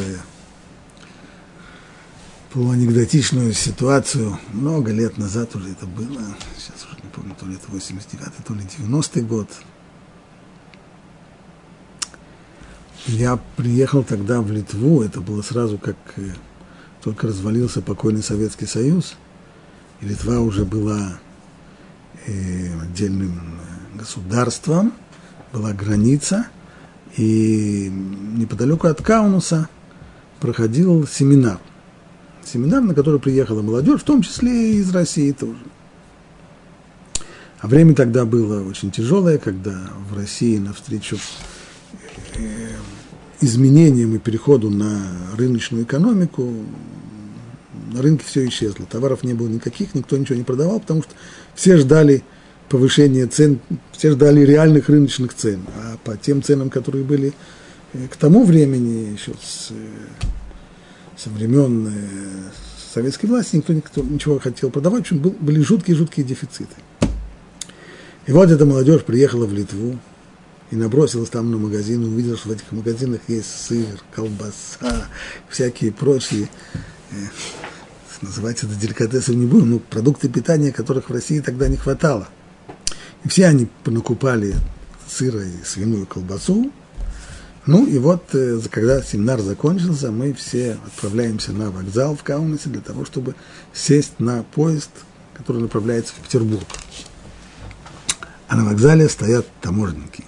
э, 2.54 2.56
полуанекдотичную 2.56 3.54
ситуацию. 3.54 4.38
Много 4.54 4.92
лет 4.92 5.18
назад 5.18 5.56
уже 5.56 5.72
это 5.72 5.86
было. 5.86 6.22
Сейчас 6.58 6.86
уже 6.86 7.02
не 7.04 7.10
помню, 7.10 7.36
то 7.40 7.46
ли 7.46 7.56
это 7.56 7.72
89 7.72 8.32
то 8.46 8.54
ли 8.54 8.62
90-й 8.62 9.22
год. 9.22 9.50
Я 13.08 13.38
приехал 13.58 14.04
тогда 14.04 14.42
в 14.42 14.52
Литву, 14.52 15.02
это 15.02 15.20
было 15.20 15.42
сразу 15.42 15.78
как 15.78 15.98
э, 16.16 16.30
только 17.04 17.28
развалился 17.28 17.82
покойный 17.82 18.24
Советский 18.24 18.66
Союз, 18.66 19.16
и 20.00 20.06
Литва 20.06 20.40
уже 20.40 20.64
была 20.64 21.20
э, 22.26 22.82
отдельным 22.82 23.60
э, 23.60 23.98
государством, 23.98 24.94
была 25.52 25.74
граница, 25.74 26.48
и 27.18 27.90
неподалеку 27.90 28.88
от 28.88 29.02
Каунуса 29.02 29.68
проходил 30.40 31.06
семинар– 31.06 31.60
семинар, 32.48 32.82
на 32.82 32.94
который 32.94 33.20
приехала 33.20 33.62
молодежь, 33.62 34.02
в 34.02 34.06
том 34.06 34.22
числе 34.22 34.74
и 34.74 34.78
из 34.78 34.90
России 34.92 35.32
тоже. 35.32 35.60
А 37.60 37.68
время 37.68 37.96
тогда 37.96 38.26
было 38.26 38.68
очень 38.68 38.92
тяжелое, 38.92 39.38
когда 39.38 39.90
в 40.10 40.16
России 40.16 40.58
навстречу 40.58 41.18
э, 42.36 42.68
изменениям 43.40 44.14
и 44.16 44.20
переходу 44.20 44.70
на 44.70 45.02
рыночную 45.38 45.86
экономику 45.86 46.52
на 47.94 48.02
рынке 48.02 48.26
все 48.26 48.46
исчезло. 48.48 48.86
Товаров 48.86 49.24
не 49.24 49.34
было 49.34 49.48
никаких, 49.48 49.96
никто 49.96 50.18
ничего 50.18 50.36
не 50.36 50.44
продавал, 50.44 50.80
потому 50.80 51.04
что 51.04 51.14
все 51.56 51.78
ждали 51.78 52.24
повышения 52.68 53.28
цен, 53.28 53.60
все 53.92 54.12
ждали 54.12 54.42
реальных 54.42 54.90
рыночных 54.90 55.34
цен. 55.34 55.62
А 55.78 55.98
по 56.04 56.18
тем 56.18 56.42
ценам, 56.42 56.70
которые 56.70 57.06
были 57.06 57.34
э, 57.94 58.08
к 58.10 58.16
тому 58.16 58.44
времени, 58.44 59.14
еще 59.14 59.32
с 59.42 59.72
со 61.18 61.30
времен 61.30 61.88
э, 61.88 62.52
советской 62.94 63.26
власти 63.28 63.58
никто, 63.58 63.74
никто 63.74 64.02
ничего 64.02 64.40
хотел 64.40 64.70
продавать, 64.70 65.10
в 65.10 65.16
был, 65.20 65.32
были 65.40 65.62
жуткие-жуткие 65.62 66.26
дефициты. 66.26 66.76
И 68.26 68.32
вот 68.32 68.50
эта 68.50 68.66
молодежь 68.66 69.04
приехала 69.04 69.46
в 69.46 69.54
Литву 69.54 70.00
и 70.72 70.76
набросилась 70.76 71.30
там 71.30 71.52
на 71.52 71.58
магазин, 71.58 72.04
увидела, 72.04 72.38
что 72.38 72.50
в 72.50 72.52
этих 72.52 72.72
магазинах 72.72 73.22
есть 73.28 73.50
сыр, 73.68 74.00
колбаса, 74.14 75.08
всякие 75.50 75.92
прочие, 75.92 76.50
э, 77.12 77.16
называть 78.22 78.64
это 78.64 78.74
деликатесом 78.76 79.40
не 79.40 79.46
будем, 79.46 79.72
но 79.72 79.80
продукты 79.80 80.30
питания, 80.30 80.72
которых 80.72 81.10
в 81.10 81.14
России 81.14 81.40
тогда 81.40 81.68
не 81.68 81.78
хватало. 81.78 82.28
И 83.24 83.28
все 83.28 83.48
они 83.48 83.68
накупали 83.86 84.56
сыра 85.08 85.44
и 85.44 85.64
свиную 85.64 86.06
колбасу, 86.06 86.72
ну 87.66 87.86
и 87.86 87.98
вот, 87.98 88.24
э, 88.34 88.60
когда 88.70 89.02
семинар 89.02 89.40
закончился, 89.40 90.12
мы 90.12 90.34
все 90.34 90.78
отправляемся 90.86 91.54
на 91.54 91.72
вокзал 91.72 92.16
в 92.16 92.24
Каунасе 92.24 92.70
для 92.70 92.82
того, 92.82 93.06
чтобы 93.06 93.36
сесть 93.74 94.20
на 94.20 94.44
поезд, 94.44 94.90
который 95.34 95.62
направляется 95.62 96.14
в 96.14 96.18
Петербург. 96.26 96.66
А 98.50 98.58
на 98.58 98.66
вокзале 98.66 99.08
стоят 99.08 99.48
таможенники. 99.62 100.26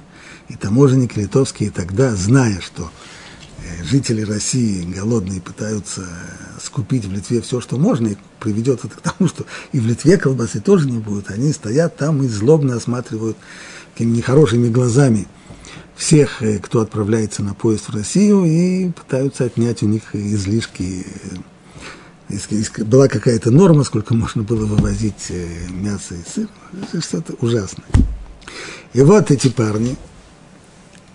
И 0.47 0.55
таможенники 0.55 1.19
литовские 1.19 1.71
тогда, 1.71 2.15
зная, 2.15 2.61
что 2.61 2.89
э, 3.59 3.83
жители 3.83 4.21
России 4.21 4.85
голодные 4.85 5.41
пытаются 5.41 6.07
скупить 6.61 7.03
в 7.03 7.11
Литве 7.11 7.41
все, 7.41 7.59
что 7.59 7.77
можно, 7.77 8.07
и 8.07 8.17
приведет 8.39 8.85
это 8.85 8.95
к 8.95 9.01
тому, 9.01 9.27
что 9.27 9.45
и 9.73 9.81
в 9.81 9.85
Литве 9.85 10.17
колбасы 10.17 10.61
тоже 10.61 10.89
не 10.89 10.99
будет, 10.99 11.29
они 11.31 11.51
стоят 11.51 11.97
там 11.97 12.23
и 12.23 12.29
злобно 12.29 12.77
осматривают 12.77 13.35
какими 13.93 14.15
нехорошими 14.15 14.69
глазами– 14.69 15.27
всех, 15.95 16.41
э, 16.41 16.59
кто 16.59 16.81
отправляется 16.81 17.43
на 17.43 17.53
поезд 17.53 17.89
в 17.89 17.95
Россию, 17.95 18.45
и 18.45 18.89
пытаются 18.89 19.45
отнять 19.45 19.83
у 19.83 19.87
них 19.87 20.15
излишки. 20.15 21.05
Была 22.85 23.07
какая-то 23.07 23.51
норма, 23.51 23.83
сколько 23.83 24.13
можно 24.13 24.43
было 24.43 24.65
вывозить 24.65 25.27
э, 25.29 25.67
мясо 25.69 26.15
и 26.15 26.29
сыр. 26.29 26.49
Что-то 27.01 27.33
ужасное. 27.41 27.85
И 28.93 29.01
вот 29.01 29.31
эти 29.31 29.49
парни 29.49 29.95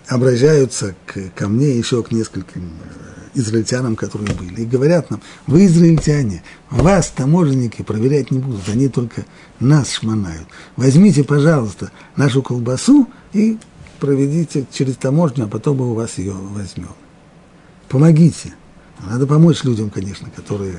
обращаются 0.07 0.95
к, 1.07 1.31
ко 1.35 1.49
мне 1.49 1.77
еще 1.77 2.03
к 2.03 2.11
нескольким 2.13 2.73
э, 2.83 3.11
израильтянам, 3.35 3.97
которые 3.97 4.35
были, 4.35 4.63
и 4.63 4.67
говорят 4.67 5.11
нам, 5.11 5.21
вы 5.47 5.67
израильтяне, 5.67 6.43
вас 6.69 7.11
таможенники 7.11 7.83
проверять 7.83 8.31
не 8.31 8.39
будут, 8.39 8.69
они 8.69 8.89
только 8.89 9.25
нас 9.61 9.93
шмонают. 9.93 10.49
Возьмите, 10.77 11.25
пожалуйста, 11.25 11.93
нашу 12.17 12.43
колбасу 12.43 13.09
и 13.33 13.59
проведите 14.01 14.67
через 14.73 14.97
таможню, 14.97 15.45
а 15.45 15.49
потом 15.49 15.77
мы 15.77 15.91
у 15.91 15.95
вас 15.95 16.19
ее 16.19 16.33
возьмем. 16.33 16.95
Помогите. 17.89 18.55
Надо 19.01 19.27
помочь 19.27 19.65
людям, 19.65 19.91
конечно, 19.91 20.29
которые 20.31 20.79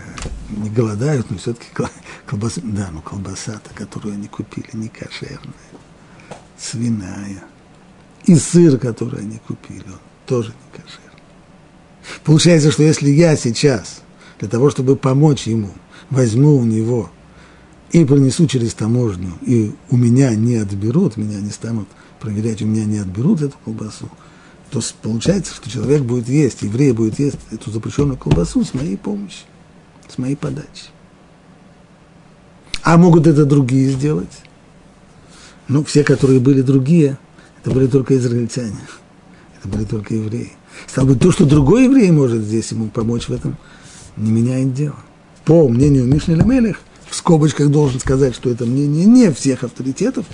не 0.49 0.69
голодают, 0.69 1.31
но 1.31 1.37
все-таки 1.37 1.67
колбаса, 2.25 2.61
да, 2.63 2.89
ну 2.91 3.01
колбаса-то, 3.01 3.73
которую 3.73 4.13
они 4.13 4.27
купили, 4.27 4.69
не 4.73 4.89
кошерная, 4.89 5.53
свиная. 6.57 7.43
И 8.25 8.35
сыр, 8.35 8.77
который 8.77 9.21
они 9.21 9.39
купили, 9.47 9.85
он 9.87 9.99
тоже 10.27 10.49
не 10.49 10.79
кошерный. 10.79 11.01
Получается, 12.23 12.71
что 12.71 12.83
если 12.83 13.09
я 13.09 13.35
сейчас, 13.35 14.01
для 14.39 14.47
того, 14.47 14.69
чтобы 14.69 14.95
помочь 14.95 15.47
ему, 15.47 15.71
возьму 16.11 16.57
у 16.57 16.63
него 16.63 17.09
и 17.91 18.05
принесу 18.05 18.45
через 18.45 18.75
таможню, 18.75 19.33
и 19.41 19.73
у 19.89 19.97
меня 19.97 20.35
не 20.35 20.57
отберут, 20.57 21.17
меня 21.17 21.39
не 21.39 21.49
станут 21.49 21.87
проверять, 22.21 22.61
у 22.61 22.65
меня 22.65 22.85
не 22.85 22.99
отберут 22.99 23.41
эту 23.41 23.57
колбасу, 23.65 24.09
то 24.69 24.79
получается, 25.01 25.53
что 25.53 25.69
человек 25.69 26.03
будет 26.03 26.29
есть, 26.29 26.61
еврей 26.61 26.93
будет 26.93 27.19
есть 27.19 27.37
эту 27.51 27.71
запрещенную 27.71 28.17
колбасу 28.17 28.63
с 28.63 28.73
моей 28.73 28.97
помощью, 28.97 29.45
с 30.07 30.17
моей 30.17 30.37
подачи. 30.37 30.91
А 32.83 32.97
могут 32.97 33.27
это 33.27 33.45
другие 33.45 33.91
сделать? 33.91 34.41
Ну, 35.67 35.83
все, 35.83 36.03
которые 36.03 36.39
были 36.39 36.61
другие, 36.61 37.17
это 37.61 37.71
были 37.71 37.87
только 37.87 38.17
израильтяне, 38.17 38.79
это 39.59 39.67
были 39.67 39.83
только 39.83 40.13
евреи. 40.15 40.53
Стало 40.87 41.07
быть, 41.07 41.19
то, 41.19 41.31
что 41.31 41.45
другой 41.45 41.85
еврей 41.85 42.11
может 42.11 42.41
здесь 42.41 42.71
ему 42.71 42.87
помочь 42.89 43.27
в 43.27 43.33
этом, 43.33 43.57
не 44.15 44.31
меняет 44.31 44.73
дело. 44.73 44.95
По 45.45 45.67
мнению 45.67 46.05
Мишни 46.05 46.33
Лемелех, 46.33 46.79
в 47.09 47.15
скобочках 47.15 47.69
должен 47.69 47.99
сказать, 47.99 48.33
что 48.33 48.49
это 48.49 48.65
мнение 48.65 49.05
не 49.05 49.31
всех 49.31 49.63
авторитетов, 49.63 50.25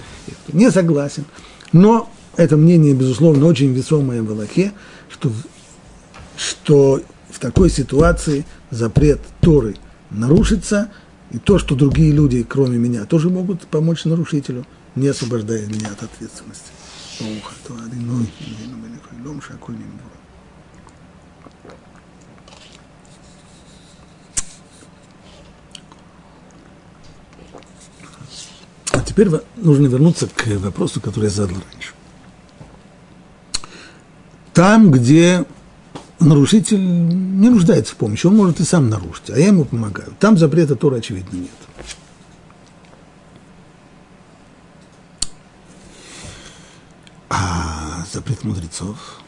не 0.54 0.71
согласен. 0.71 1.26
Но 1.73 2.10
это 2.36 2.58
мнение, 2.58 2.93
безусловно, 2.93 3.45
очень 3.45 3.73
весомое 3.73 4.21
в 4.21 4.32
Аллахе, 4.32 4.73
что, 5.10 5.32
что 6.38 7.01
в 7.30 7.39
такой 7.39 7.69
ситуации 7.69 8.45
запрет 8.69 9.21
Торы 9.41 9.75
нарушится, 10.10 10.91
и 11.32 11.39
то, 11.39 11.60
что 11.60 11.75
другие 11.75 12.12
люди, 12.12 12.43
кроме 12.43 12.77
меня, 12.77 13.06
тоже 13.06 13.30
могут 13.30 13.67
помочь 13.67 14.06
нарушителю, 14.06 14.65
не 14.95 15.08
освобождая 15.08 15.65
меня 15.65 15.89
от 15.89 16.03
ответственности. 16.03 16.71
Теперь 29.17 29.41
нужно 29.56 29.88
вернуться 29.88 30.27
к 30.27 30.45
вопросу, 30.60 31.01
который 31.01 31.23
я 31.23 31.32
задал 31.32 31.58
раньше. 31.71 31.93
Там, 34.53 34.91
где 34.91 35.43
нарушитель 36.19 36.80
не 36.80 37.49
нуждается 37.49 37.95
в 37.95 37.97
помощи, 37.97 38.27
он 38.27 38.36
может 38.36 38.60
и 38.60 38.63
сам 38.63 38.91
нарушить, 38.91 39.32
а 39.32 39.39
я 39.39 39.47
ему 39.47 39.65
помогаю. 39.65 40.13
Там 40.19 40.38
запрета 40.38 40.75
Тора, 40.75 40.97
очевидно, 40.97 41.36
нет. 41.36 41.49
А 47.30 48.06
запрет 48.13 48.43
мудрецов? 48.43 49.19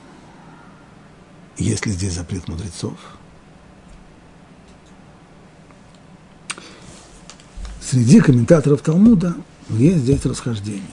Есть 1.57 1.87
ли 1.87 1.93
здесь 1.93 2.13
запрет 2.13 2.47
мудрецов? 2.47 2.93
Среди 7.81 8.19
комментаторов 8.19 8.83
Талмуда 8.83 9.33
есть 9.69 9.99
здесь 9.99 10.25
расхождение. 10.25 10.83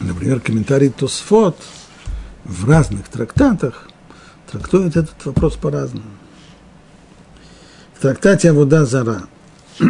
Например, 0.00 0.40
комментарий 0.40 0.90
Тосфот 0.90 1.56
в 2.44 2.68
разных 2.68 3.08
трактатах 3.08 3.88
трактует 4.50 4.96
этот 4.96 5.24
вопрос 5.24 5.56
по-разному. 5.56 6.06
В 7.94 8.00
трактате 8.00 8.50
Авода 8.50 8.86
Зара 8.86 9.22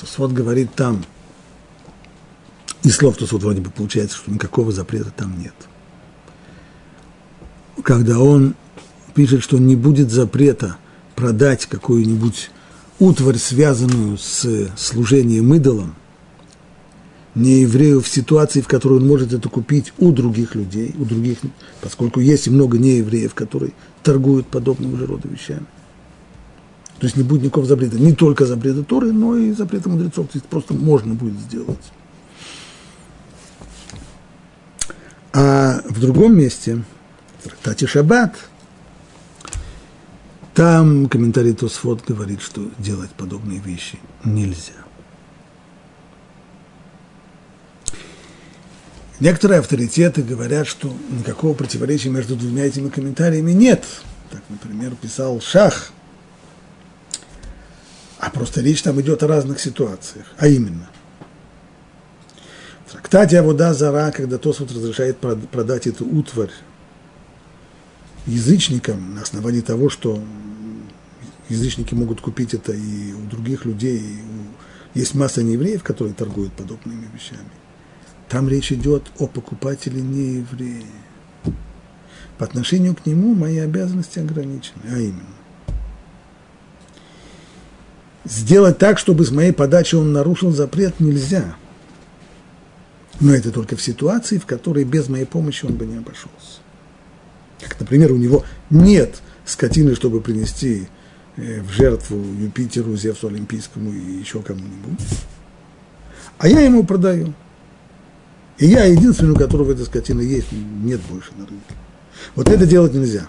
Тосфот 0.00 0.32
говорит 0.32 0.74
там, 0.74 1.04
и 2.82 2.90
слов 2.90 3.16
Тосфот 3.16 3.42
вроде 3.42 3.60
бы 3.60 3.70
получается, 3.70 4.18
что 4.18 4.30
никакого 4.30 4.72
запрета 4.72 5.10
там 5.10 5.38
нет. 5.38 5.54
Когда 7.82 8.18
он 8.18 8.54
пишет, 9.14 9.42
что 9.42 9.58
не 9.58 9.76
будет 9.76 10.10
запрета 10.10 10.76
продать 11.14 11.66
какую-нибудь 11.66 12.50
утварь, 13.02 13.36
связанную 13.36 14.16
с 14.16 14.70
служением 14.76 15.52
идолам, 15.54 15.96
не 17.34 17.62
еврею 17.62 18.00
в 18.00 18.08
ситуации, 18.08 18.60
в 18.60 18.68
которой 18.68 18.98
он 18.98 19.06
может 19.06 19.32
это 19.32 19.48
купить 19.48 19.92
у 19.98 20.12
других 20.12 20.54
людей, 20.54 20.94
у 20.98 21.04
других, 21.04 21.38
поскольку 21.80 22.20
есть 22.20 22.46
и 22.46 22.50
много 22.50 22.78
неевреев, 22.78 23.34
которые 23.34 23.72
торгуют 24.02 24.46
подобного 24.46 24.96
же 24.96 25.06
рода 25.06 25.26
вещами. 25.28 25.66
То 26.98 27.06
есть 27.06 27.16
не 27.16 27.24
будет 27.24 27.42
никакого 27.42 27.66
запрета, 27.66 27.98
не 27.98 28.14
только 28.14 28.46
запрета 28.46 28.84
Торы, 28.84 29.12
но 29.12 29.36
и 29.36 29.50
запрета 29.52 29.88
мудрецов. 29.88 30.28
То 30.28 30.38
есть 30.38 30.46
просто 30.46 30.72
можно 30.72 31.14
будет 31.14 31.40
сделать. 31.40 31.92
А 35.32 35.80
в 35.88 35.98
другом 35.98 36.36
месте, 36.36 36.84
в 37.40 37.48
трактате 37.48 37.88
Шаббат– 37.88 38.36
там 40.54 41.08
комментарий 41.08 41.54
Тосфот 41.54 42.04
говорит, 42.06 42.42
что 42.42 42.68
делать 42.78 43.10
подобные 43.10 43.58
вещи 43.58 43.98
нельзя. 44.24 44.72
Некоторые 49.18 49.60
авторитеты 49.60 50.22
говорят, 50.22 50.66
что 50.66 50.92
никакого 51.10 51.54
противоречия 51.54 52.10
между 52.10 52.34
двумя 52.34 52.66
этими 52.66 52.88
комментариями 52.88 53.52
нет. 53.52 53.84
Так, 54.30 54.42
например, 54.48 54.96
писал 54.96 55.40
Шах. 55.40 55.92
А 58.18 58.30
просто 58.30 58.60
речь 58.60 58.82
там 58.82 59.00
идет 59.00 59.22
о 59.22 59.28
разных 59.28 59.60
ситуациях. 59.60 60.26
А 60.38 60.48
именно, 60.48 60.90
в 62.86 62.92
трактате 62.92 63.38
Авода 63.38 63.74
Зара, 63.74 64.10
когда 64.10 64.38
Тосфот 64.38 64.72
разрешает 64.72 65.18
продать 65.18 65.86
эту 65.86 66.04
утварь 66.04 66.50
язычникам 68.26 69.14
на 69.14 69.22
основании 69.22 69.60
того, 69.60 69.88
что 69.88 70.22
язычники 71.48 71.94
могут 71.94 72.20
купить 72.20 72.54
это 72.54 72.72
и 72.72 73.12
у 73.12 73.26
других 73.28 73.64
людей, 73.64 73.98
и 73.98 74.20
у... 74.22 74.98
есть 74.98 75.14
масса 75.14 75.42
неевреев, 75.42 75.82
которые 75.82 76.14
торгуют 76.14 76.52
подобными 76.52 77.06
вещами. 77.12 77.50
Там 78.28 78.48
речь 78.48 78.72
идет 78.72 79.10
о 79.18 79.26
покупателе 79.26 80.00
нееврея. 80.00 80.86
по 82.38 82.44
отношению 82.44 82.94
к 82.94 83.04
нему 83.06 83.34
мои 83.34 83.58
обязанности 83.58 84.18
ограничены, 84.18 84.82
а 84.90 84.98
именно 84.98 85.42
сделать 88.24 88.78
так, 88.78 88.98
чтобы 88.98 89.24
с 89.24 89.30
моей 89.30 89.52
подачи 89.52 89.94
он 89.94 90.12
нарушил 90.12 90.52
запрет, 90.52 91.00
нельзя. 91.00 91.56
Но 93.20 93.34
это 93.34 93.50
только 93.52 93.76
в 93.76 93.82
ситуации, 93.82 94.38
в 94.38 94.46
которой 94.46 94.84
без 94.84 95.08
моей 95.08 95.26
помощи 95.26 95.64
он 95.64 95.74
бы 95.74 95.86
не 95.86 95.96
обошелся. 95.96 96.60
Как, 97.62 97.78
например, 97.78 98.12
у 98.12 98.16
него 98.16 98.44
нет 98.70 99.20
скотины, 99.44 99.94
чтобы 99.94 100.20
принести 100.20 100.88
э, 101.36 101.60
в 101.62 101.70
жертву 101.70 102.22
Юпитеру, 102.40 102.96
Зевсу 102.96 103.28
Олимпийскому 103.28 103.92
и 103.92 104.18
еще 104.18 104.42
кому-нибудь. 104.42 105.00
А 106.38 106.48
я 106.48 106.60
ему 106.60 106.84
продаю. 106.84 107.34
И 108.58 108.66
я 108.66 108.84
единственный, 108.84 109.32
у 109.32 109.36
которого 109.36 109.72
эта 109.72 109.84
скотина 109.84 110.20
есть, 110.20 110.48
нет 110.52 111.00
больше 111.10 111.30
на 111.36 111.46
рынке. 111.46 111.74
Вот 112.34 112.48
это 112.48 112.66
делать 112.66 112.94
нельзя. 112.94 113.28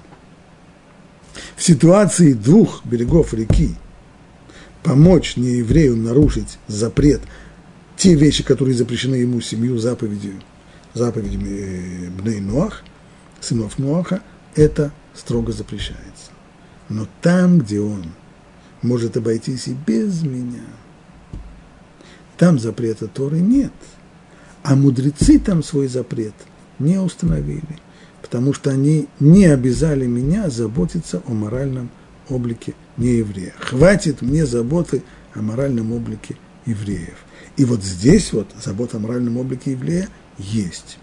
В 1.56 1.64
ситуации 1.64 2.34
двух 2.34 2.86
берегов 2.86 3.34
реки 3.34 3.76
помочь 4.84 5.38
нееврею 5.38 5.96
нарушить 5.96 6.60
запрет, 6.68 7.22
те 7.96 8.16
вещи, 8.16 8.44
которые 8.44 8.76
запрещены 8.76 9.16
ему 9.16 9.40
семью 9.42 9.78
заповедью, 9.78 10.34
заповедями 10.94 11.50
э, 11.50 12.10
Бней 12.10 12.42
Ноах, 12.42 12.84
сынов 13.44 13.78
Ноаха, 13.78 14.22
это 14.56 14.92
строго 15.14 15.52
запрещается. 15.52 16.32
Но 16.90 17.08
там, 17.22 17.60
где 17.60 17.80
он 17.80 18.06
может 18.82 19.18
обойтись 19.18 19.68
и 19.68 19.74
без 19.74 20.24
меня, 20.24 20.64
там 22.38 22.60
запрета 22.60 23.08
Торы 23.08 23.40
нет. 23.40 23.74
А 24.64 24.76
мудрецы 24.76 25.40
там 25.40 25.62
свой 25.62 25.88
запрет 25.88 26.34
не 26.80 26.98
установили, 26.98 27.80
потому 28.22 28.54
что 28.54 28.72
они 28.72 29.08
не 29.20 29.46
обязали 29.46 30.06
меня 30.06 30.50
заботиться 30.50 31.22
о 31.28 31.34
моральном 31.34 31.90
облике 32.30 32.74
не 32.98 33.18
еврея. 33.18 33.54
Хватит 33.60 34.22
мне 34.22 34.46
заботы 34.46 35.04
о 35.34 35.42
моральном 35.42 35.92
облике 35.92 36.38
евреев. 36.66 37.18
И 37.58 37.66
вот 37.66 37.84
здесь 37.84 38.34
вот 38.34 38.48
забота 38.64 38.98
о 38.98 39.00
моральном 39.00 39.38
облике 39.38 39.72
еврея 39.72 40.08
есть. 40.38 40.98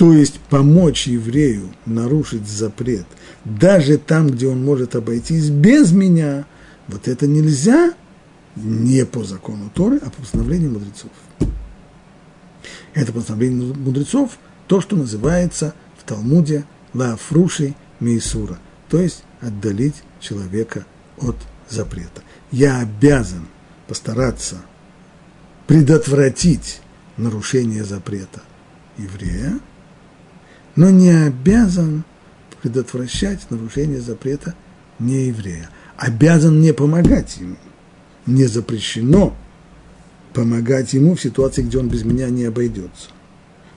То 0.00 0.14
есть 0.14 0.40
помочь 0.48 1.06
еврею 1.06 1.74
нарушить 1.84 2.48
запрет, 2.48 3.04
даже 3.44 3.98
там, 3.98 4.30
где 4.30 4.46
он 4.48 4.64
может 4.64 4.96
обойтись 4.96 5.50
без 5.50 5.92
меня, 5.92 6.46
вот 6.88 7.06
это 7.06 7.26
нельзя 7.26 7.92
не 8.56 9.04
по 9.04 9.24
закону 9.24 9.70
Торы, 9.74 9.98
а 9.98 10.08
по 10.08 10.22
постановлению 10.22 10.70
мудрецов. 10.70 11.10
Это 12.94 13.12
постановление 13.12 13.74
мудрецов, 13.74 14.38
то, 14.68 14.80
что 14.80 14.96
называется 14.96 15.74
в 15.98 16.04
Талмуде 16.04 16.64
лафруши 16.94 17.74
мейсура, 18.00 18.58
то 18.88 18.98
есть 18.98 19.22
отдалить 19.42 19.96
человека 20.18 20.86
от 21.18 21.36
запрета. 21.68 22.22
Я 22.50 22.80
обязан 22.80 23.48
постараться 23.86 24.62
предотвратить 25.66 26.80
нарушение 27.18 27.84
запрета 27.84 28.40
еврея, 28.96 29.60
но 30.80 30.88
не 30.88 31.10
обязан 31.10 32.04
предотвращать 32.62 33.50
нарушение 33.50 34.00
запрета 34.00 34.54
не 34.98 35.26
еврея. 35.26 35.68
Обязан 35.98 36.62
не 36.62 36.72
помогать 36.72 37.36
ему. 37.36 37.56
Не 38.24 38.46
запрещено 38.46 39.36
помогать 40.32 40.94
ему 40.94 41.16
в 41.16 41.20
ситуации, 41.20 41.60
где 41.60 41.78
он 41.78 41.90
без 41.90 42.04
меня 42.04 42.30
не 42.30 42.44
обойдется. 42.44 43.10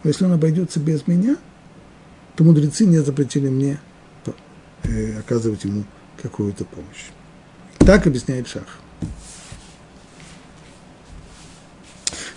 Но 0.02 0.12
если 0.12 0.24
он 0.24 0.32
обойдется 0.32 0.80
без 0.80 1.06
меня, 1.06 1.36
то 2.38 2.46
мудрецы 2.46 2.86
не 2.86 3.00
запретили 3.00 3.50
мне 3.50 3.82
э, 4.84 5.20
оказывать 5.20 5.66
ему 5.66 5.84
какую-то 6.22 6.64
помощь. 6.64 7.10
Так 7.80 8.08
объясняет 8.08 8.48
Шах. 8.48 8.80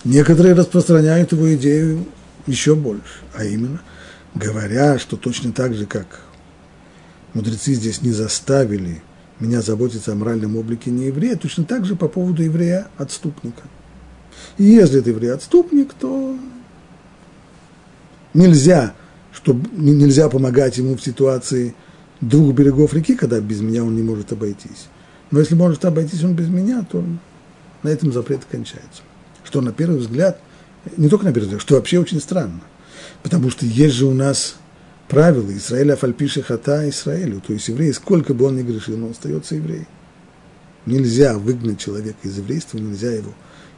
Некоторые 0.03 0.55
распространяют 0.55 1.31
его 1.31 1.55
идею 1.55 2.05
еще 2.47 2.75
больше, 2.75 3.21
а 3.33 3.45
именно, 3.45 3.81
говоря, 4.37 4.99
что 4.99 5.17
точно 5.17 5.51
так 5.51 5.73
же, 5.73 5.85
как 5.85 6.21
мудрецы 7.33 7.73
здесь 7.73 8.01
не 8.01 8.11
заставили 8.11 9.01
меня 9.39 9.61
заботиться 9.61 10.13
о 10.13 10.15
моральном 10.15 10.55
облике 10.55 10.89
не 10.89 11.05
еврея, 11.05 11.35
точно 11.35 11.63
так 11.63 11.85
же 11.85 11.95
по 11.95 12.07
поводу 12.07 12.43
еврея-отступника. 12.43 13.63
И 14.57 14.63
если 14.63 14.99
это 14.99 15.09
еврей-отступник, 15.09 15.93
то 15.93 16.37
нельзя, 18.33 18.93
чтобы, 19.31 19.69
нельзя 19.73 20.29
помогать 20.29 20.77
ему 20.77 20.95
в 20.95 21.01
ситуации– 21.01 21.75
двух 22.21 22.53
берегов 22.53 22.93
реки, 22.93 23.15
когда 23.15 23.39
без 23.39 23.61
меня 23.61 23.83
он 23.83 23.95
не 23.95 24.01
может 24.01 24.31
обойтись. 24.31 24.87
Но 25.31 25.39
если 25.39 25.55
может 25.55 25.85
обойтись 25.85 26.23
он 26.23 26.35
без 26.35 26.47
меня, 26.47 26.85
то 26.89 27.03
на 27.83 27.89
этом 27.89 28.11
запрет 28.11 28.45
кончается. 28.49 29.01
Что 29.43 29.61
на 29.61 29.71
первый 29.71 29.99
взгляд, 29.99 30.39
не 30.95 31.09
только 31.09 31.25
на 31.25 31.33
первый 31.33 31.45
взгляд, 31.45 31.61
что 31.61 31.75
вообще 31.75 31.99
очень 31.99 32.19
странно. 32.19 32.61
Потому 33.23 33.49
что 33.49 33.65
есть 33.65 33.95
же 33.95 34.05
у 34.05 34.13
нас 34.13 34.55
правила 35.07 35.51
Израиля 35.51 35.95
фальпиши 35.95 36.41
хата 36.41 36.89
Израилю, 36.89 37.41
то 37.45 37.53
есть 37.53 37.67
еврей, 37.67 37.93
сколько 37.93 38.33
бы 38.33 38.45
он 38.45 38.57
ни 38.57 38.61
грешил, 38.61 38.95
он 39.03 39.11
остается 39.11 39.55
евреем. 39.55 39.87
Нельзя 40.85 41.37
выгнать 41.37 41.79
человека 41.79 42.19
из 42.23 42.37
еврейства, 42.37 42.77
нельзя 42.77 43.11
его 43.11 43.33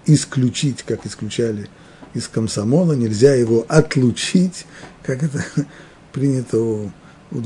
исключить, 0.05 0.83
как 0.83 1.05
исключали 1.05 1.67
из 2.13 2.27
комсомола, 2.27 2.93
нельзя 2.93 3.33
его 3.35 3.65
отлучить, 3.67 4.65
как 5.03 5.23
это 5.23 5.43
принято 6.11 6.59
у, 6.59 6.91
у, 7.31 7.41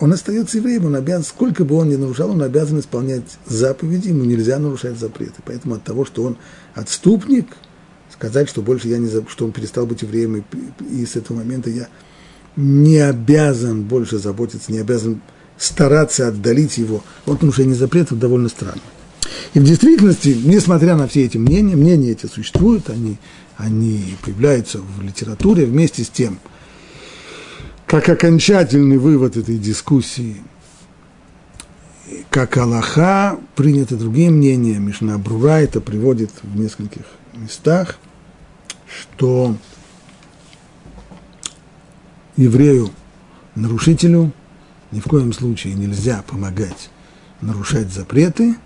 он 0.00 0.12
остается 0.12 0.58
евреем, 0.58 0.86
он 0.86 0.96
обязан, 0.96 1.24
сколько 1.24 1.64
бы 1.64 1.76
он 1.76 1.88
ни 1.88 1.96
нарушал, 1.96 2.30
он 2.30 2.42
обязан 2.42 2.80
исполнять 2.80 3.38
заповеди, 3.46 4.08
ему 4.08 4.24
нельзя 4.24 4.58
нарушать 4.58 4.98
запреты. 4.98 5.42
Поэтому 5.44 5.76
от 5.76 5.84
того, 5.84 6.04
что 6.04 6.24
он 6.24 6.38
отступник, 6.74 7.46
сказать, 8.22 8.48
что 8.48 8.62
больше 8.62 8.88
я 8.88 8.98
не, 8.98 9.10
что 9.28 9.44
он 9.44 9.52
перестал 9.52 9.86
быть 9.86 10.02
евреем, 10.02 10.36
и, 10.36 10.42
и 11.02 11.06
с 11.06 11.16
этого 11.16 11.38
момента 11.38 11.70
я 11.70 11.88
не 12.56 12.98
обязан 12.98 13.82
больше 13.82 14.18
заботиться, 14.18 14.70
не 14.70 14.78
обязан 14.78 15.20
стараться 15.58 16.28
отдалить 16.28 16.78
его 16.78 17.02
от 17.26 17.42
нарушения 17.42 17.74
запретов, 17.74 18.18
довольно 18.18 18.48
странно. 18.48 18.80
И 19.54 19.58
в 19.58 19.64
действительности, 19.64 20.36
несмотря 20.44 20.96
на 20.96 21.08
все 21.08 21.24
эти 21.24 21.36
мнения, 21.36 21.74
мнения 21.74 22.12
эти 22.12 22.26
существуют, 22.26 22.90
они, 22.90 23.18
они 23.56 24.16
появляются 24.22 24.78
в 24.78 25.02
литературе 25.02 25.66
вместе 25.66 26.04
с 26.04 26.08
тем– 26.08 26.38
как 27.92 28.08
окончательный 28.08 28.96
вывод 28.96 29.36
этой 29.36 29.58
дискуссии, 29.58 30.36
как 32.30 32.56
Аллаха, 32.56 33.38
принято 33.54 33.96
другие 33.96 34.30
мнения, 34.30 34.78
Мишна 34.78 35.18
Брура 35.18 35.60
это 35.60 35.82
приводит 35.82 36.30
в 36.42 36.58
нескольких 36.58 37.02
местах, 37.34 37.98
что 39.00 39.56
еврею, 42.36 42.90
нарушителю, 43.54 44.32
ни 44.90 45.00
в 45.00 45.04
коем 45.04 45.32
случае 45.32 45.74
нельзя 45.74 46.22
помогать 46.26 46.90
нарушать 47.40 47.92
запреты, 47.92 48.56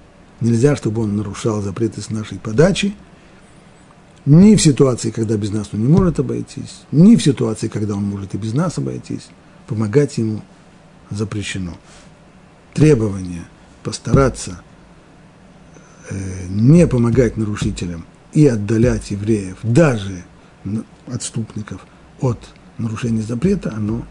нельзя, 0.40 0.76
чтобы 0.76 1.02
он 1.02 1.16
нарушал 1.16 1.62
запреты 1.62 2.00
с 2.00 2.10
нашей 2.10 2.38
подачи– 2.38 2.94
ни 4.26 4.56
в 4.56 4.60
ситуации, 4.60 5.10
когда 5.10 5.36
без 5.36 5.52
нас 5.52 5.68
он 5.72 5.80
не 5.80 5.88
может 5.88 6.18
обойтись, 6.18 6.82
ни 6.90 7.14
в 7.14 7.22
ситуации, 7.22 7.68
когда 7.68 7.94
он 7.94 8.02
может 8.02 8.34
и 8.34 8.38
без 8.38 8.52
нас 8.52 8.76
обойтись, 8.76 9.28
помогать 9.68 10.18
ему 10.18 10.42
запрещено. 11.10 11.78
Требование 12.74 13.44
постараться 13.84 14.60
э, 16.10 16.46
не 16.48 16.88
помогать 16.88 17.36
нарушителям 17.36 18.04
и 18.36 18.46
отдалять 18.48 19.10
евреев, 19.10 19.56
даже 19.62 20.22
отступников, 21.06 21.80
от 22.20 22.38
нарушения 22.76 23.22
запрета, 23.22 23.72
оно 23.74 24.06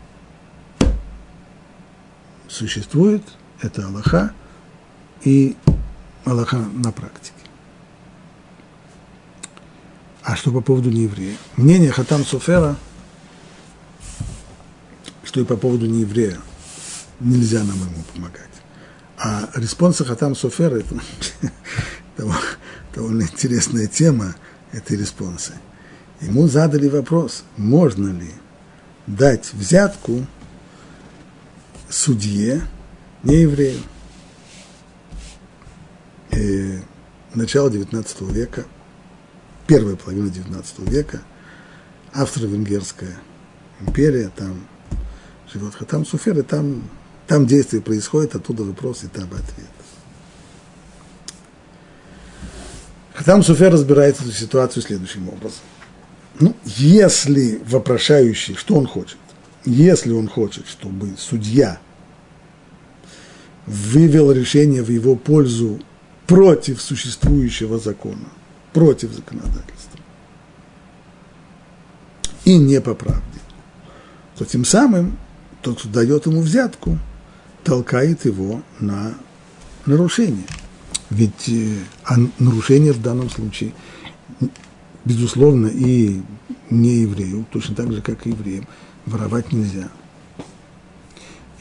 существует, 2.47 3.21
это 3.61 3.85
алаха, 3.85 4.33
и 5.23 5.55
алаха 6.25 6.57
на 6.57 6.91
практике. 6.91 7.33
А 10.23 10.35
что 10.35 10.51
по 10.51 10.61
поводу 10.61 10.89
нееврея? 10.89 11.37
Мнение 11.55 11.91
Хатам 11.91 12.25
Софера, 12.25 12.77
что 15.23 15.39
и 15.39 15.43
по 15.43 15.55
поводу 15.55 15.85
нееврея 15.85 16.39
нельзя 17.19 17.59
нам 17.59 17.77
ему 17.77 18.03
помогать. 18.11 18.49
А 19.19 19.51
респонса 19.53 20.03
Хатам 20.03 20.35
Софера– 20.35 20.77
это 20.79 20.99
довольно 22.93 23.23
интересная 23.23 23.87
тема 23.87 24.35
этой 24.71 24.97
респонсы. 24.97 25.53
Ему 26.21 26.47
задали 26.47 26.87
вопрос, 26.87 27.43
можно 27.57 28.07
ли 28.07 28.31
дать 29.07 29.53
взятку 29.53 30.25
судье, 31.89 32.61
не 33.23 33.41
еврею. 33.41 33.79
И 36.31 36.79
начало 37.33 37.69
XIX 37.69 38.31
века– 38.31 38.65
первая 39.67 39.95
половина 39.95 40.27
XIX 40.27 40.89
века, 40.89 41.21
Австро-Венгерская 42.13 43.17
империя, 43.81 44.31
там 44.35 44.65
живет 45.51 45.75
Хатам 45.75 46.05
Суфер, 46.05 46.39
и 46.39 46.43
там, 46.43 46.83
там 47.27 47.45
действие 47.45 47.81
происходит, 47.81 48.35
оттуда 48.35 48.63
вопрос, 48.63 49.03
и 49.03 49.07
там 49.07 49.25
ответ. 49.25 49.74
Хатам 53.15 53.43
Суфер 53.43 53.71
разбирает 53.71 54.19
эту 54.19 54.31
ситуацию 54.31 54.83
следующим 54.83 55.29
образом. 55.29 55.61
Ну, 56.39 56.53
если 56.65 57.61
вопрошающий, 57.65 58.55
что 58.55 58.75
он 58.75 58.87
хочет? 58.87 59.17
Если 59.63 60.11
он 60.11 60.27
хочет, 60.27 60.67
чтобы 60.67 61.15
судья 61.17 61.79
вывел 63.65 64.31
решение 64.33 64.83
в 64.83 64.89
его 64.89 65.15
пользу 65.15 65.79
против 66.27 66.81
существующего 66.81 67.79
закона, 67.79 68.27
против 68.73 69.11
законодательства, 69.13 69.99
и 72.43 72.57
не 72.57 72.81
по 72.81 72.93
правде, 72.93 73.21
то 74.37 74.43
тем 74.43 74.65
самым 74.65 75.17
тот, 75.61 75.79
кто 75.79 75.87
дает 75.87 76.25
ему 76.25 76.41
взятку, 76.41 76.99
толкает 77.63 78.25
его 78.25 78.61
на 78.79 79.13
нарушение. 79.85 80.45
Ведь 81.09 81.49
э, 81.49 81.77
а 82.03 82.15
нарушение 82.39 82.93
в 82.93 83.01
данном 83.01 83.29
случае, 83.29 83.73
безусловно, 85.03 85.67
и 85.67 86.21
не 86.69 87.01
еврею, 87.01 87.45
точно 87.51 87.75
так 87.75 87.91
же, 87.91 88.01
как 88.01 88.25
и 88.25 88.31
евреям, 88.31 88.67
воровать 89.05 89.51
нельзя. 89.51 89.89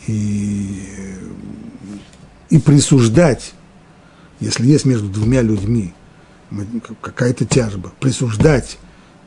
И, 0.07 0.83
и 2.51 2.59
присуждать, 2.59 3.55
если 4.41 4.67
есть 4.67 4.85
между 4.85 5.09
двумя 5.09 5.43
людьми 5.43 5.93
какая-то 7.01 7.45
тяжба, 7.45 7.93
присуждать 8.01 8.79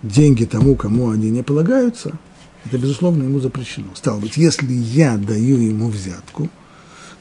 деньги 0.04 0.46
тому, 0.46 0.76
кому 0.76 1.10
они 1.10 1.30
не 1.30 1.44
полагаются, 1.44 2.18
это, 2.66 2.78
безусловно, 2.78 3.24
ему 3.24 3.40
запрещено. 3.40 3.88
Стало 3.96 4.20
быть, 4.20 4.38
если 4.38 4.72
я 4.72 5.18
даю 5.18 5.58
ему 5.58 5.90
взятку, 5.90 6.50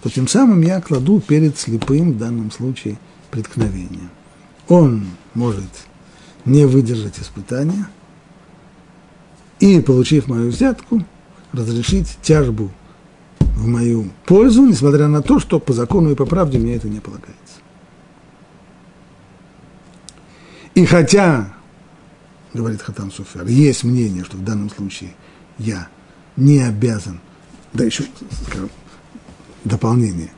то 0.06 0.10
тем 0.10 0.28
самым 0.28 0.60
я 0.60 0.80
кладу 0.80 1.18
перед 1.20 1.58
слепым, 1.58 2.12
в 2.12 2.18
данном 2.18 2.52
случае, 2.52 2.96
преткновение. 3.32 4.08
Он 4.68 5.04
может 5.34 5.64
не 6.44 6.64
выдержать 6.64 7.18
испытания 7.18 7.88
и, 9.58 9.80
получив 9.80 10.28
мою 10.28 10.50
взятку, 10.50 11.04
разрешить 11.50 12.18
тяжбу 12.22 12.70
в 13.40 13.66
мою 13.66 14.12
пользу, 14.26 14.64
несмотря 14.64 15.08
на 15.08 15.22
то, 15.22 15.40
что 15.40 15.58
по 15.58 15.72
закону 15.72 16.12
и 16.12 16.14
по 16.14 16.24
правде 16.24 16.58
мне 16.58 16.76
это 16.76 16.88
не 16.88 17.00
полагается. 17.00 17.56
И 20.76 20.84
хотя 20.84 21.52
говорит 22.54 22.80
Хатам 22.80 23.10
Суфер, 23.10 23.44
есть 23.46 23.82
мнение, 23.82 24.22
что 24.22 24.36
в 24.36 24.44
данном 24.44 24.70
случае 24.70 25.14
я 25.58 25.88
не 26.36 26.60
обязан, 26.60 27.18
да 27.72 27.82
еще, 27.82 28.04
скажем, 28.44 28.70
дополнение. 29.66 30.30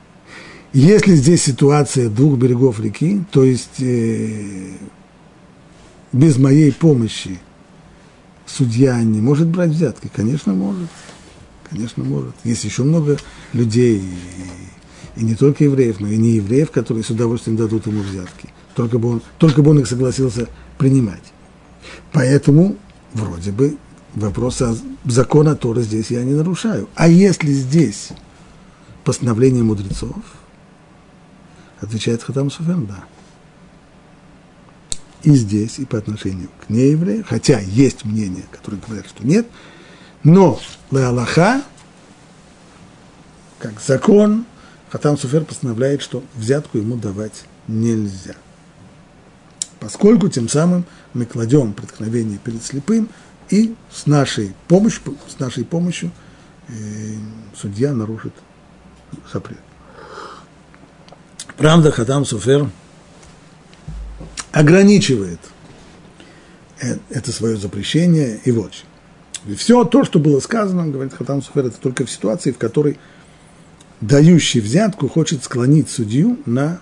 Если 0.72 1.14
здесь 1.14 1.42
ситуация 1.42 2.08
двух 2.08 2.38
берегов 2.38 2.80
реки, 2.80 3.22
то 3.30 3.44
есть 3.44 3.80
э, 3.80 4.72
без 6.12 6.36
моей 6.36 6.72
помощи 6.72 7.38
судья 8.46 9.00
не 9.02 9.20
может 9.20 9.48
брать 9.48 9.70
взятки? 9.70 10.10
Конечно, 10.14 10.52
может. 10.52 10.88
Конечно, 11.70 12.04
может. 12.04 12.34
Есть 12.44 12.64
еще 12.64 12.82
много 12.82 13.18
людей, 13.52 13.98
и, 13.98 15.20
и 15.20 15.24
не 15.24 15.34
только 15.34 15.64
евреев, 15.64 16.00
но 16.00 16.08
и 16.08 16.16
не 16.16 16.32
евреев, 16.32 16.70
которые 16.70 17.04
с 17.04 17.10
удовольствием 17.10 17.56
дадут 17.56 17.86
ему 17.86 18.02
взятки. 18.02 18.48
Только 18.74 18.98
бы 18.98 19.10
он, 19.10 19.22
только 19.38 19.62
бы 19.62 19.70
он 19.70 19.80
их 19.80 19.86
согласился 19.86 20.48
принимать. 20.76 21.22
Поэтому 22.12 22.76
вроде 23.14 23.52
бы 23.52 23.76
вопрос 24.14 24.62
закона 25.04 25.56
Тора 25.56 25.80
здесь 25.80 26.10
я 26.10 26.22
не 26.24 26.34
нарушаю. 26.34 26.88
А 26.94 27.08
если 27.08 27.52
здесь 27.52 28.10
постановление 29.08 29.62
мудрецов, 29.62 30.16
отвечает 31.80 32.22
Хатам 32.22 32.50
Суфен, 32.50 32.84
да. 32.84 33.04
И 35.22 35.30
здесь, 35.30 35.78
и 35.78 35.86
по 35.86 35.96
отношению 35.96 36.50
к 36.60 36.68
неевреям, 36.68 37.24
хотя 37.24 37.58
есть 37.58 38.04
мнения, 38.04 38.44
которые 38.52 38.82
говорят, 38.86 39.08
что 39.08 39.26
нет, 39.26 39.46
но 40.24 40.60
Аллаха, 40.92 41.62
как 43.58 43.80
закон, 43.80 44.44
Хатам 44.90 45.16
Суфер 45.16 45.46
постановляет, 45.46 46.02
что 46.02 46.22
взятку 46.34 46.76
ему 46.76 46.96
давать 46.96 47.46
нельзя– 47.66 48.34
поскольку 49.80 50.28
тем 50.28 50.48
самым 50.48 50.84
мы 51.14 51.24
кладем 51.24 51.72
преткновение 51.72 52.38
перед 52.38 52.64
слепым, 52.64 53.08
и 53.48 53.76
с 53.90 54.06
нашей 54.06 54.54
помощью, 54.66 55.16
с 55.28 55.38
нашей 55.38 55.64
помощью 55.64 56.10
э, 56.66 56.72
судья 57.54 57.92
нарушит 57.92 58.34
запрет. 59.32 59.58
Правда, 61.56 61.90
Хатам 61.90 62.24
Суфер 62.24 62.70
ограничивает 64.52 65.40
э, 66.80 66.98
это 67.10 67.32
свое 67.32 67.56
запрещение 67.56 68.40
и 68.44 68.52
вот. 68.52 68.72
И 69.46 69.54
все 69.54 69.84
то, 69.84 70.04
что 70.04 70.18
было 70.18 70.40
сказано, 70.40 70.86
говорит 70.86 71.14
Хатам 71.14 71.42
Суфер, 71.42 71.66
это 71.66 71.78
только 71.78 72.04
в 72.04 72.10
ситуации, 72.10 72.52
в 72.52 72.58
которой 72.58 72.98
дающий 74.00 74.60
взятку 74.60 75.08
хочет 75.08 75.42
склонить 75.44 75.90
судью 75.90 76.38
на 76.46 76.80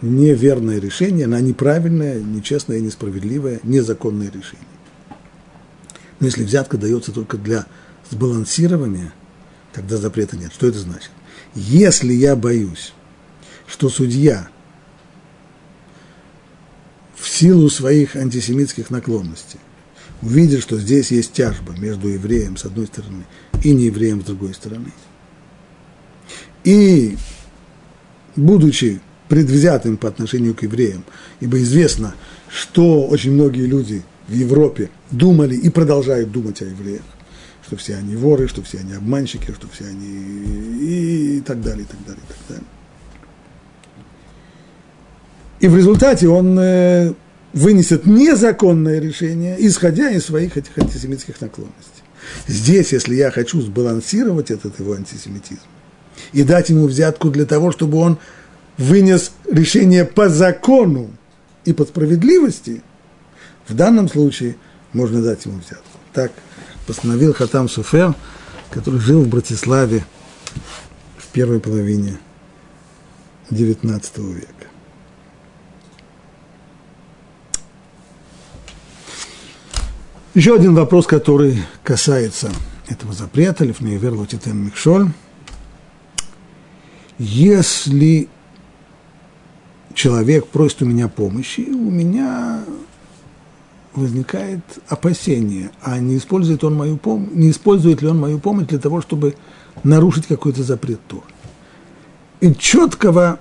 неверное 0.00 0.80
решение, 0.80 1.26
на 1.26 1.40
неправильное, 1.40 2.20
нечестное, 2.20 2.80
несправедливое, 2.80 3.60
незаконное 3.62 4.30
решение. 4.30 4.66
Но 6.20 6.26
если 6.26 6.44
взятка 6.44 6.78
дается 6.78 7.12
только 7.12 7.36
для 7.36 7.66
сбалансирования, 8.10 9.12
тогда 9.72 9.96
запрета 9.96 10.36
нет. 10.36 10.52
Что 10.52 10.68
это 10.68 10.78
значит? 10.78 11.10
Если 11.54 12.12
я 12.12 12.36
боюсь, 12.36 12.92
что 13.66 13.88
судья 13.88 14.48
в 17.16 17.28
силу 17.28 17.68
своих 17.68 18.16
антисемитских 18.16 18.90
наклонностей 18.90 19.60
увидит, 20.22 20.62
что 20.62 20.78
здесь 20.78 21.10
есть 21.10 21.32
тяжба 21.32 21.74
между 21.76 22.08
евреем 22.08 22.56
с 22.56 22.64
одной 22.64 22.86
стороны 22.86 23.24
и 23.62 23.72
неевреем 23.72 24.22
с 24.22 24.24
другой 24.24 24.54
стороны, 24.54 24.92
и 26.64 27.16
будучи 28.36 29.00
предвзятым 29.28 29.96
по 29.96 30.08
отношению 30.08 30.54
к 30.54 30.62
евреям, 30.62 31.04
ибо 31.40 31.58
известно, 31.62 32.14
что 32.48 33.06
очень 33.06 33.32
многие 33.32 33.66
люди 33.66 34.02
в 34.28 34.32
Европе 34.34 34.90
думали 35.10 35.56
и 35.56 35.68
продолжают 35.68 36.32
думать 36.32 36.60
о 36.62 36.66
евреях, 36.66 37.02
что 37.70 37.76
все 37.76 37.94
они 37.94 38.16
воры, 38.16 38.48
что 38.48 38.62
все 38.62 38.78
они 38.80 38.94
обманщики, 38.94 39.52
что 39.52 39.68
все 39.68 39.84
они 39.84 40.08
и 40.80 41.40
так 41.46 41.62
далее, 41.62 41.84
и 41.84 41.86
так 41.86 42.04
далее, 42.04 42.22
и 42.24 42.32
так 42.32 42.38
далее. 42.48 42.64
И 45.60 45.68
в 45.68 45.76
результате 45.76 46.28
он 46.28 46.58
э, 46.58 47.12
вынесет 47.52 48.06
незаконное 48.06 48.98
решение, 48.98 49.56
исходя 49.60 50.10
из 50.10 50.24
своих 50.24 50.56
этих 50.56 50.76
антисемитских 50.76 51.40
наклонностей. 51.40 52.02
Здесь, 52.48 52.92
если 52.92 53.14
я 53.14 53.30
хочу 53.30 53.60
сбалансировать 53.60 54.50
этот 54.50 54.80
его 54.80 54.94
антисемитизм 54.94 55.62
и 56.32 56.42
дать 56.42 56.70
ему 56.70 56.88
взятку 56.88 57.30
для 57.30 57.46
того, 57.46 57.70
чтобы 57.70 57.98
он 57.98 58.18
вынес 58.78 59.30
решение 59.48 60.04
по 60.04 60.28
закону 60.28 61.10
и 61.64 61.72
по 61.72 61.84
справедливости, 61.84 62.82
в 63.68 63.74
данном 63.74 64.08
случае 64.08 64.56
можно 64.92 65.22
дать 65.22 65.44
ему 65.44 65.60
взятку. 65.60 65.98
Так 66.12 66.32
постановил 66.90 67.32
Хатам 67.32 67.68
Суфер, 67.68 68.16
который 68.68 68.98
жил 68.98 69.22
в 69.22 69.28
Братиславе 69.28 70.04
в 71.18 71.28
первой 71.28 71.60
половине 71.60 72.18
XIX 73.48 74.32
века. 74.32 74.66
Еще 80.34 80.52
один 80.52 80.74
вопрос, 80.74 81.06
который 81.06 81.62
касается 81.84 82.50
этого 82.88 83.12
запрета, 83.12 83.64
Лифней 83.64 83.96
Верлотитен 83.96 84.56
Микшоль. 84.56 85.12
Если 87.18 88.28
человек 89.94 90.48
просит 90.48 90.82
у 90.82 90.86
меня 90.86 91.06
помощи, 91.06 91.60
у 91.60 91.88
меня 91.88 92.64
возникает 93.94 94.60
опасение, 94.88 95.70
а 95.82 95.98
не 95.98 96.16
использует, 96.16 96.62
он 96.64 96.76
мою 96.76 96.96
пом- 96.96 97.28
не 97.34 97.50
использует 97.50 98.02
ли 98.02 98.08
он 98.08 98.18
мою 98.18 98.38
помощь 98.38 98.66
для 98.66 98.78
того, 98.78 99.00
чтобы 99.00 99.34
нарушить 99.82 100.26
какой-то 100.26 100.62
запрет 100.62 101.00
Тор. 101.08 101.24
И 102.40 102.54
четкого 102.54 103.40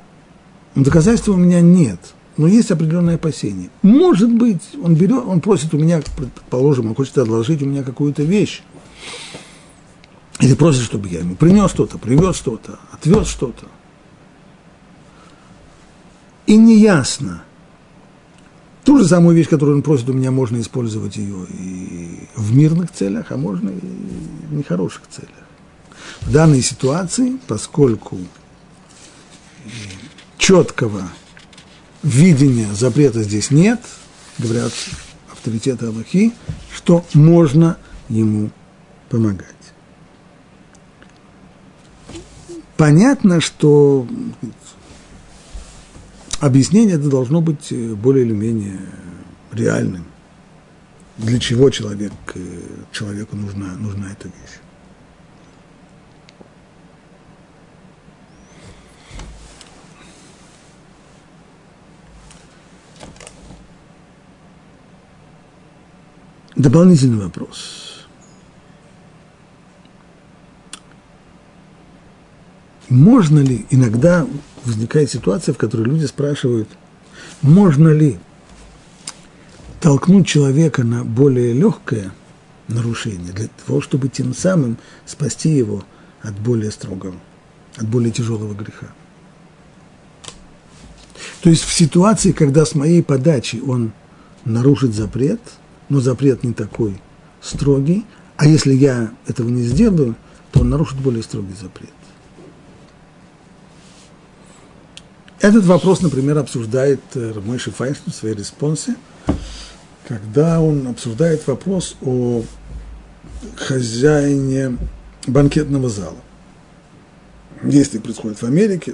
доказательства 0.75 1.33
у 1.33 1.37
меня 1.37 1.61
нет, 1.61 1.99
но 2.37 2.47
есть 2.47 2.71
определенное 2.71 3.15
опасение. 3.15 3.69
Может 3.81 4.31
быть, 4.33 4.63
он 4.81 4.95
берет, 4.95 5.23
он 5.25 5.41
просит 5.41 5.73
у 5.73 5.77
меня, 5.77 6.01
предположим, 6.17 6.87
он 6.87 6.95
хочет 6.95 7.17
отложить 7.17 7.61
у 7.61 7.65
меня 7.65 7.83
какую-то 7.83 8.23
вещь, 8.23 8.63
или 10.39 10.53
просит, 10.53 10.83
чтобы 10.83 11.09
я 11.09 11.19
ему 11.19 11.35
принес 11.35 11.69
что-то, 11.69 11.97
привез 11.97 12.35
что-то, 12.35 12.79
отвез 12.91 13.27
что-то 13.27 13.65
и 16.49 16.57
неясно. 16.57 17.43
Ту 18.89 18.97
же 18.97 19.07
самую 19.07 19.35
вещь, 19.35 19.47
которую 19.47 19.77
он 19.77 19.83
просит 19.83 20.09
у 20.09 20.13
меня, 20.13 20.31
можно 20.31 20.59
использовать 20.59 21.15
ее 21.15 21.45
и 21.51 22.27
в 22.35 22.55
мирных 22.55 22.91
целях, 22.91 23.27
а 23.29 23.37
можно 23.37 23.69
и 23.69 23.79
в 23.79 24.51
нехороших 24.51 25.03
целях. 25.11 25.29
В 26.21 26.31
данной 26.31 26.63
ситуации, 26.63 27.37
поскольку 27.47 28.17
четкого 30.39 31.03
видения 32.01 32.73
запрета 32.73 33.21
здесь 33.21 33.51
нет, 33.51 33.79
говорят 34.39 34.73
авторитеты 35.31 35.85
Аллахи, 35.85 36.33
что 36.75 37.05
можно 37.13 37.77
ему 38.07 38.49
помогать. 39.07 39.45
Понятно, 42.75 43.39
что 43.39 44.07
объяснение 46.39 46.95
это 46.95 47.09
должно 47.09 47.41
быть 47.41 47.73
более 47.97 48.25
или 48.25 48.33
менее 48.33 48.79
реальным. 49.51 50.05
Для 51.17 51.39
чего 51.39 51.69
человек, 51.69 52.13
человеку 52.91 53.35
нужна, 53.35 53.75
нужна 53.75 54.11
эта 54.11 54.27
вещь. 54.27 54.59
Дополнительный 66.55 67.23
вопрос. 67.23 68.07
Можно 72.89 73.39
ли, 73.39 73.65
иногда 73.69 74.25
возникает 74.65 75.09
ситуация, 75.09 75.53
в 75.53 75.57
которой 75.57 75.83
люди 75.83 76.05
спрашивают, 76.05 76.69
можно 77.41 77.89
ли 77.89 78.19
толкнуть 79.79 80.27
человека 80.27 80.83
на 80.83 81.03
более 81.03 81.53
легкое 81.53 82.11
нарушение, 82.67 83.33
для 83.33 83.47
того, 83.65 83.81
чтобы 83.81 84.09
тем 84.09 84.33
самым 84.33 84.77
спасти 85.05 85.49
его 85.49 85.83
от 86.21 86.37
более 86.39 86.71
строгого, 86.71 87.15
от 87.77 87.87
более 87.87 88.11
тяжелого 88.11 88.53
греха. 88.53 88.87
То 91.41 91.49
есть 91.49 91.63
в 91.63 91.73
ситуации, 91.73 92.31
когда 92.33 92.65
с 92.65 92.75
моей 92.75 93.01
подачи 93.01 93.61
он 93.65 93.93
нарушит 94.45 94.93
запрет– 94.93 95.41
но 95.89 95.99
запрет 95.99 96.43
не 96.43 96.53
такой 96.53 97.01
строгий, 97.41 98.05
а 98.37 98.47
если 98.47 98.73
я 98.73 99.11
этого 99.27 99.49
не 99.49 99.63
сделаю, 99.63 100.15
то 100.51 100.61
он 100.61 100.69
нарушит 100.69 100.99
более 100.99 101.23
строгий 101.23 101.53
запрет. 101.59 101.89
Этот 105.49 105.65
вопрос, 105.65 106.01
например, 106.01 106.37
обсуждает 106.37 106.99
э, 107.15 107.33
Мойши 107.43 107.71
Файнштейн 107.71 108.11
в 108.11 108.15
своей 108.15 108.35
респонсе, 108.35 108.93
когда 110.07 110.61
он 110.61 110.87
обсуждает 110.87 111.47
вопрос 111.47 111.95
о 112.03 112.43
хозяине 113.55 114.77
банкетного 115.25 115.89
зала. 115.89 116.19
Действие 117.63 117.99
происходит 117.99 118.39
в 118.39 118.45
Америке, 118.45 118.93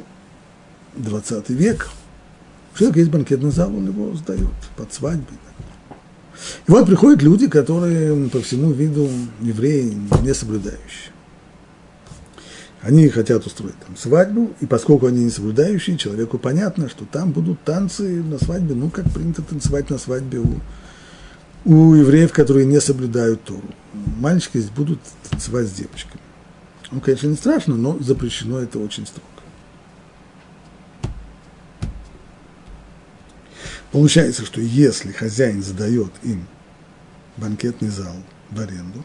20 0.95 1.49
век. 1.49 1.89
У 2.73 2.77
человека 2.77 2.99
есть 2.99 3.11
банкетный 3.11 3.51
зал, 3.51 3.75
он 3.75 3.87
его 3.87 4.13
сдает 4.13 4.47
под 4.77 4.93
свадьбой. 4.93 5.37
И 6.69 6.71
вот 6.71 6.85
приходят 6.85 7.21
люди, 7.21 7.49
которые 7.49 8.29
по 8.29 8.39
всему 8.39 8.71
виду 8.71 9.09
евреи 9.41 9.93
не 10.21 10.33
соблюдающие. 10.33 11.11
Они 12.85 13.09
хотят 13.09 13.47
устроить 13.47 13.79
там 13.79 13.97
свадьбу, 13.97 14.53
и 14.59 14.67
поскольку 14.67 15.07
они 15.07 15.23
не 15.23 15.31
соблюдающие, 15.31 15.97
человеку 15.97 16.37
понятно, 16.37 16.87
что 16.87 17.03
там 17.03 17.31
будут 17.31 17.59
танцы 17.63 18.21
на 18.21 18.37
свадьбе, 18.37 18.75
ну, 18.75 18.91
как 18.91 19.09
принято 19.11 19.41
танцевать 19.41 19.89
на 19.89 19.97
свадьбе 19.97 20.37
у, 20.37 20.59
у 21.65 21.95
евреев, 21.95 22.31
которые 22.31 22.67
не 22.67 22.79
соблюдают 22.79 23.43
Тору. 23.43 23.63
Мальчики 24.19 24.59
здесь 24.59 24.69
будут 24.69 24.99
танцевать 25.27 25.67
с 25.67 25.71
девочками. 25.71 26.21
Ну, 26.91 27.01
конечно, 27.01 27.25
не 27.25 27.35
страшно, 27.35 27.75
но 27.75 27.97
запрещено 28.01 28.59
это 28.59 28.77
очень 28.77 29.07
строго. 29.07 29.27
Получается, 33.91 34.45
что 34.45 34.61
если 34.61 35.11
хозяин 35.11 35.63
задает 35.63 36.11
им 36.21 36.45
банкетный 37.37 37.89
зал 37.89 38.15
в 38.51 38.59
аренду, 38.59 39.03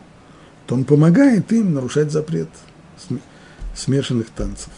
то 0.66 0.74
он 0.74 0.85
помогает 0.85 1.51
им 1.51 1.72
нарушать 1.72 2.12
запрет 2.12 2.51
смешанных 3.75 4.31
танцев. 4.31 4.73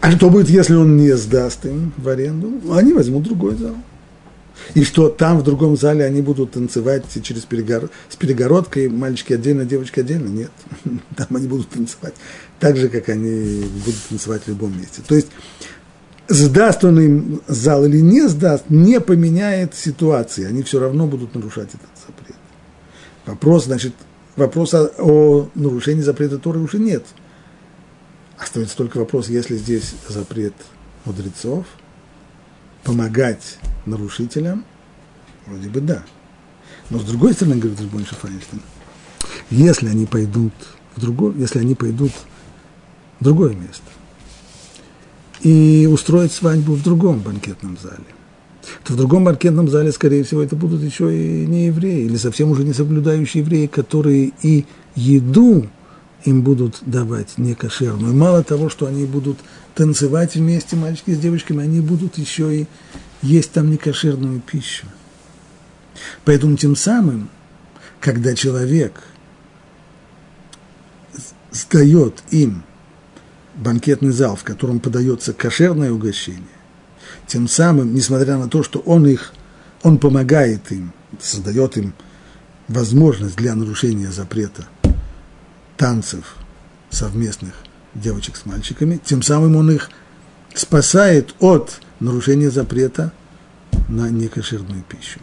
А 0.00 0.12
что 0.12 0.30
будет, 0.30 0.48
если 0.48 0.74
он 0.74 0.96
не 0.96 1.16
сдаст 1.16 1.66
им 1.66 1.92
в 1.96 2.08
аренду? 2.08 2.72
Они 2.72 2.92
возьмут 2.92 3.24
другой 3.24 3.56
зал 3.56 3.76
и 4.74 4.84
что 4.84 5.08
там 5.08 5.38
в 5.38 5.42
другом 5.42 5.76
зале 5.76 6.04
они 6.04 6.22
будут 6.22 6.52
танцевать 6.52 7.04
через 7.22 7.42
перегор... 7.42 7.90
с 8.08 8.16
перегородкой, 8.16 8.88
мальчики 8.88 9.32
отдельно, 9.32 9.64
девочки 9.64 10.00
отдельно. 10.00 10.28
Нет, 10.28 10.50
там 11.16 11.28
они 11.30 11.46
будут 11.46 11.70
танцевать 11.70 12.14
так 12.58 12.76
же, 12.76 12.88
как 12.88 13.08
они 13.08 13.64
будут 13.84 14.00
танцевать 14.08 14.42
в 14.44 14.48
любом 14.48 14.78
месте. 14.78 15.02
То 15.06 15.14
есть 15.14 15.28
сдаст 16.28 16.84
он 16.84 17.00
им 17.00 17.42
зал 17.46 17.84
или 17.84 18.00
не 18.00 18.28
сдаст, 18.28 18.64
не 18.68 19.00
поменяет 19.00 19.74
ситуации, 19.74 20.44
они 20.44 20.62
все 20.62 20.78
равно 20.78 21.06
будут 21.06 21.34
нарушать 21.34 21.68
этот 21.68 21.90
запрет. 22.06 22.36
Вопрос, 23.26 23.64
значит, 23.64 23.94
вопрос 24.36 24.74
о, 24.74 25.50
нарушении 25.54 26.02
запрета 26.02 26.38
Торы 26.38 26.60
уже 26.60 26.78
нет. 26.78 27.04
Остается 28.38 28.76
только 28.76 28.98
вопрос, 28.98 29.28
если 29.28 29.56
здесь 29.56 29.94
запрет 30.08 30.54
мудрецов, 31.04 31.66
помогать 32.84 33.58
нарушителям? 33.84 34.64
Вроде 35.46 35.68
бы 35.68 35.80
да. 35.80 36.04
Но 36.90 36.98
с 36.98 37.04
другой 37.04 37.32
стороны, 37.32 37.56
говорит 37.56 37.80
Рабон 37.80 38.06
Шафайнштейн, 38.06 38.62
если 39.50 39.88
они 39.88 40.06
пойдут 40.06 40.52
в 40.94 41.00
другое, 41.00 41.34
если 41.36 41.58
они 41.58 41.74
пойдут 41.74 42.12
в 43.18 43.24
другое 43.24 43.54
место 43.54 43.82
и 45.42 45.88
устроить 45.90 46.32
свадьбу 46.32 46.74
в 46.74 46.82
другом 46.82 47.20
банкетном 47.20 47.78
зале, 47.80 48.04
то 48.84 48.92
в 48.92 48.96
другом 48.96 49.24
банкетном 49.24 49.68
зале, 49.68 49.92
скорее 49.92 50.24
всего, 50.24 50.42
это 50.42 50.56
будут 50.56 50.82
еще 50.82 51.14
и 51.14 51.46
не 51.46 51.66
евреи, 51.66 52.04
или 52.04 52.16
совсем 52.16 52.50
уже 52.50 52.64
не 52.64 52.72
соблюдающие 52.72 53.42
евреи, 53.42 53.66
которые 53.66 54.32
и 54.42 54.66
еду 54.94 55.68
им 56.24 56.42
будут 56.42 56.78
давать 56.82 57.38
некошерную. 57.38 58.14
Мало 58.14 58.42
того, 58.42 58.68
что 58.68 58.86
они 58.86 59.04
будут 59.04 59.38
танцевать 59.74 60.34
вместе, 60.34 60.76
мальчики 60.76 61.12
с 61.12 61.18
девочками, 61.18 61.62
они 61.62 61.80
будут 61.80 62.18
еще 62.18 62.62
и 62.62 62.66
есть 63.22 63.52
там 63.52 63.70
некошерную 63.70 64.40
пищу. 64.40 64.86
Поэтому 66.24 66.56
тем 66.56 66.76
самым, 66.76 67.30
когда 68.00 68.34
человек 68.34 69.02
сдает 71.50 72.22
им 72.30 72.62
банкетный 73.58 74.10
зал, 74.10 74.36
в 74.36 74.44
котором 74.44 74.80
подается 74.80 75.32
кошерное 75.32 75.92
угощение, 75.92 76.42
тем 77.26 77.48
самым, 77.48 77.94
несмотря 77.94 78.36
на 78.36 78.48
то, 78.48 78.62
что 78.62 78.78
он 78.80 79.06
их, 79.06 79.32
он 79.82 79.98
помогает 79.98 80.72
им, 80.72 80.92
создает 81.20 81.76
им 81.76 81.92
возможность 82.68 83.36
для 83.36 83.54
нарушения 83.54 84.10
запрета 84.10 84.66
танцев 85.76 86.36
совместных 86.90 87.54
девочек 87.94 88.36
с 88.36 88.46
мальчиками, 88.46 89.00
тем 89.04 89.22
самым 89.22 89.56
он 89.56 89.70
их 89.70 89.90
спасает 90.54 91.34
от 91.40 91.80
нарушение 92.00 92.50
запрета 92.50 93.12
на 93.88 94.08
некошерную 94.10 94.82
пищу. 94.88 95.20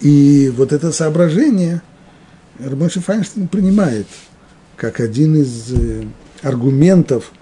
И 0.00 0.52
вот 0.56 0.72
это 0.72 0.92
соображение 0.92 1.82
Рабонши 2.58 3.00
Файнштейн 3.00 3.48
принимает 3.48 4.06
как 4.76 5.00
один 5.00 5.36
из 5.36 5.72
э, 5.72 6.04
аргументов 6.42 7.32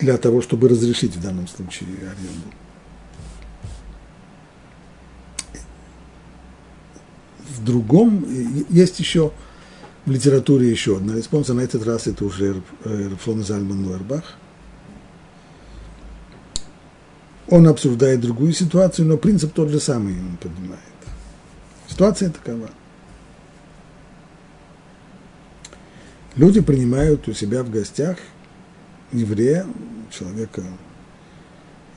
для 0.00 0.16
того, 0.16 0.42
чтобы 0.42 0.68
разрешить 0.68 1.16
в 1.16 1.22
данном 1.22 1.46
случае 1.46 1.88
аренду. 1.98 2.48
В 7.56 7.64
другом, 7.64 8.26
есть 8.70 8.98
еще 8.98 9.32
в 10.06 10.10
литературе 10.10 10.70
еще 10.70 10.96
одна 10.96 11.14
респонса, 11.14 11.52
на 11.52 11.60
этот 11.60 11.86
раз 11.86 12.06
это 12.06 12.24
уже 12.24 12.62
рав 12.84 13.04
Шломо 13.04 13.44
Зальман 13.44 13.82
Ауэрбах– 13.82 14.36
он 17.50 17.66
обсуждает 17.66 18.20
другую 18.20 18.52
ситуацию, 18.52 19.08
но 19.08 19.16
принцип 19.16 19.52
тот 19.52 19.70
же 19.70 19.80
самый 19.80 20.14
он 20.14 20.36
поднимает. 20.36 20.80
Ситуация 21.88 22.30
такова. 22.30 22.70
Люди 26.36 26.60
принимают 26.60 27.26
у 27.26 27.32
себя 27.32 27.64
в 27.64 27.70
гостях 27.70 28.18
еврея, 29.12 29.66
человека 30.10 30.62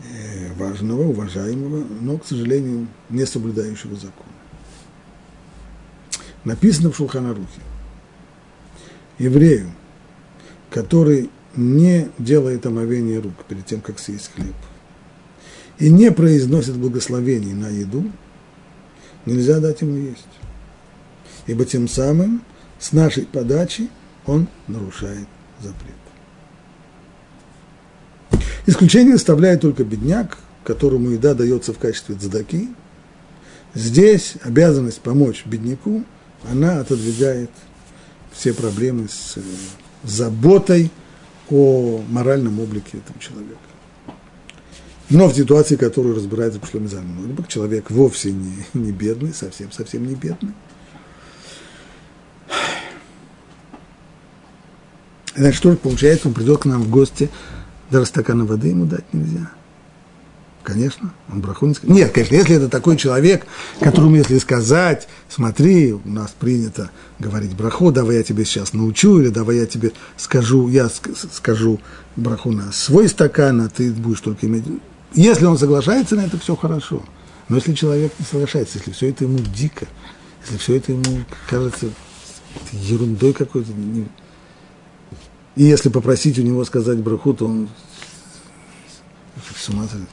э, 0.04 0.54
важного, 0.54 1.04
уважаемого, 1.04 1.84
но, 2.02 2.18
к 2.18 2.26
сожалению, 2.26 2.88
не 3.10 3.26
соблюдающего 3.26 3.96
закон. 3.96 4.28
Написано 6.44 6.92
в 6.92 6.98
Шулханарухе. 6.98 7.62
Еврею, 9.18 9.72
который 10.70 11.30
не 11.56 12.10
делает 12.18 12.66
омовение 12.66 13.20
рук 13.20 13.46
перед 13.48 13.66
тем, 13.66 13.82
как 13.82 14.00
съесть 14.00 14.32
хлеб– 14.34 14.56
и 15.80 15.90
не 15.90 16.12
произносит 16.12 16.78
благословений 16.78 17.54
на 17.54 17.68
еду, 17.68 18.10
нельзя 19.26 19.60
дать 19.60 19.82
ему 19.82 19.98
есть. 19.98 20.26
Ибо 21.48 21.66
тем 21.66 21.88
самым 21.88 22.44
с 22.80 22.94
нашей 22.94 23.26
подачи 23.26 23.90
он 24.26 24.48
нарушает 24.68 25.28
запрет. 25.62 26.03
Исключение 28.66 29.16
составляет 29.16 29.62
только 29.62 29.84
бедняк, 29.84 30.38
которому 30.64 31.10
еда 31.10 31.34
дается 31.34 31.74
в 31.74 31.78
качестве 31.78 32.16
цдаки. 32.16 32.70
Здесь 33.74 34.36
обязанность 34.44 35.02
помочь 35.02 35.44
бедняку, 35.46 36.04
она 36.50 36.80
отодвигает 36.80 37.50
все 38.32 38.54
проблемы 38.54 39.08
с 39.10 39.38
заботой 40.04 40.92
о 41.50 42.02
моральном 42.10 42.60
облике 42.60 42.98
этого 42.98 43.20
человека. 43.20 43.60
Но 45.10 45.28
в 45.28 45.36
ситуации, 45.36 45.76
которую 45.76 46.16
разбирается 46.16 46.60
Пушлем 46.60 46.88
Зальман, 46.88 47.36
человек 47.48 47.92
вовсе 47.92 48.32
не, 48.32 48.66
не 48.74 48.92
бедный, 48.92 49.34
совсем, 49.34 49.72
совсем 49.72 50.08
не 50.08 50.16
бедный. 50.16 50.54
Значит, 55.36 55.58
что 55.58 55.76
получается, 55.76 56.28
он 56.28 56.34
придет 56.34 56.62
к 56.62 56.66
нам 56.66 56.84
в 56.84 56.90
гости, 56.90 57.30
даже 57.94 58.08
стакана 58.08 58.44
воды 58.44 58.70
ему 58.70 58.86
дать 58.86 59.06
нельзя. 59.14 59.52
Конечно, 60.64 61.14
он 61.32 61.42
браху 61.42 61.68
не 61.68 61.76
скажет. 61.76 61.94
Нет, 61.96 62.12
конечно, 62.12 62.36
если 62.36 62.56
это 62.56 62.70
такой 62.70 62.98
человек, 62.98 63.46
которому 63.80 64.16
если 64.16 64.40
сказать, 64.40 65.08
смотри, 65.30 65.94
у 65.94 66.02
нас 66.06 66.34
принято 66.38 66.90
говорить 67.20 67.56
браху, 67.56 67.92
давай 67.92 68.18
я 68.18 68.24
тебе 68.24 68.46
сейчас 68.46 68.74
научу, 68.74 69.20
или 69.20 69.28
давай 69.28 69.58
я 69.58 69.66
тебе 69.68 69.92
скажу, 70.18 70.70
я 70.70 70.90
скажу 70.90 71.80
браху 72.16 72.52
на 72.52 72.72
свой 72.72 73.10
стакан, 73.10 73.62
а 73.62 73.70
ты 73.70 73.92
будешь 73.92 74.22
только 74.22 74.48
иметь... 74.48 74.64
Если 75.14 75.46
он 75.46 75.60
соглашается 75.60 76.16
на 76.16 76.22
это, 76.22 76.40
все 76.40 76.56
хорошо. 76.56 77.04
Но 77.50 77.58
если 77.58 77.74
человек 77.74 78.14
не 78.18 78.26
соглашается, 78.26 78.80
если 78.80 78.92
все 78.92 79.10
это 79.10 79.26
ему 79.26 79.38
дико, 79.38 79.86
если 80.46 80.58
все 80.58 80.78
это 80.78 80.94
ему 80.94 81.26
кажется 81.48 81.88
ерундой 82.72 83.34
какой-то, 83.34 83.70
и 85.56 85.64
если 85.64 85.90
попросить 85.90 86.40
у 86.40 86.42
него 86.42 86.66
сказать 86.66 86.98
браху, 86.98 87.34
то 87.34 87.46
он 87.46 87.70
с 89.56 89.70
ума 89.70 89.88
сойдет. 89.88 90.10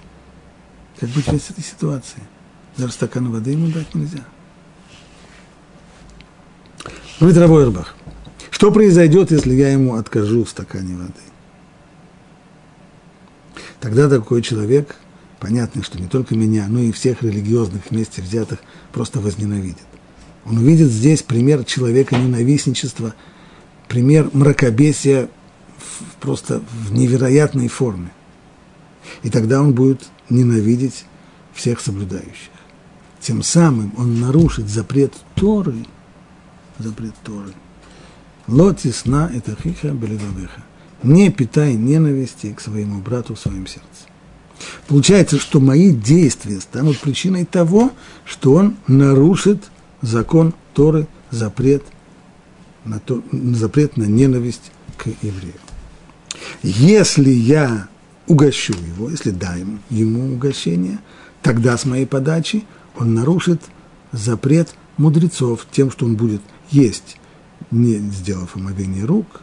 Как 0.99 1.09
быть 1.11 1.25
в 1.25 1.51
этой 1.51 1.65
ситуации? 1.65 2.23
Даже 2.77 2.93
стакан 2.93 3.31
воды 3.31 3.53
ему 3.53 3.69
дать 3.69 3.95
нельзя. 3.95 4.25
Говорит 7.19 7.39
Равойрбах, 7.39 7.95
что 8.51 8.71
произойдет, 8.71 9.31
если 9.31 9.55
я 9.55 9.73
ему 9.73 9.97
откажу 9.97 10.45
в 10.45 10.51
стакане 10.51 10.97
воды? 10.97 11.15
Тогда 13.81 14.09
такой 14.09 14.43
человек, 14.43 14.97
понятно, 15.39 15.83
что 15.83 15.99
не 15.99 16.07
только 16.07 16.35
меня, 16.35 16.67
но 16.69 16.81
и 16.81 16.93
всех 16.93 17.23
религиозных 17.23 17.91
вместе 17.91 18.21
взятых 18.21 18.61
просто 18.93 19.21
возненавидит. 19.21 19.87
Он 20.45 20.59
увидит 20.59 20.89
здесь 20.89 21.23
пример 21.23 21.65
человека 21.65 22.17
ненавистничества, 22.17 23.15
пример 23.91 24.31
мракобесия 24.33 25.29
в, 25.77 26.15
просто 26.21 26.63
в 26.71 26.93
невероятной 26.93 27.67
форме. 27.67 28.13
И 29.25 29.31
тогда 29.31 29.61
он 29.61 29.75
будет 29.75 30.07
ненавидеть 30.31 31.05
всех 31.53 31.81
соблюдающих. 31.81 32.53
Тем 33.21 33.43
самым 33.43 33.93
он 33.99 34.21
нарушит 34.21 34.69
запрет 34.69 35.13
Торы, 35.35 35.75
запрет 36.79 37.15
Торы. 37.25 37.53
Лоти 38.47 38.93
сна 38.93 39.29
это 39.35 39.57
хиха 39.61 39.89
белевавеха. 39.89 40.63
Не 41.03 41.31
питай 41.31 41.75
ненависти 41.75 42.53
к 42.53 42.61
своему 42.61 43.01
брату 43.01 43.35
в 43.35 43.41
своем 43.41 43.67
сердце. 43.67 43.89
Получается, 44.87 45.41
что 45.41 45.59
мои 45.59 45.91
действия 45.93 46.61
станут 46.61 47.01
причиной 47.01 47.45
того, 47.45 47.91
что 48.25 48.53
он 48.53 48.77
нарушит 48.87 49.65
закон 50.01 50.55
Торы, 50.75 51.09
запрет 51.31 51.83
на, 52.85 52.99
то, 52.99 53.23
запрет 53.33 53.97
на 53.97 54.05
ненависть 54.05 54.73
к 54.97 55.07
еврею. 55.07 55.55
Если 56.63 57.31
я 57.31 57.89
угощу 58.27 58.75
его, 58.75 59.11
если 59.11 59.31
даем 59.31 59.81
ему 59.91 60.35
угощение, 60.35 60.99
тогда 61.43 61.77
с 61.77 61.85
моей 61.85 62.07
подачи 62.07 62.65
он 62.97 63.15
нарушит 63.15 63.61
запрет 64.13 64.75
мудрецов 64.97 65.67
тем, 65.71 65.91
что 65.91 66.07
он 66.07 66.17
будет 66.17 66.43
есть, 66.71 67.19
не 67.71 67.99
сделав 67.99 68.57
омовение 68.57 69.05
рук, 69.05 69.43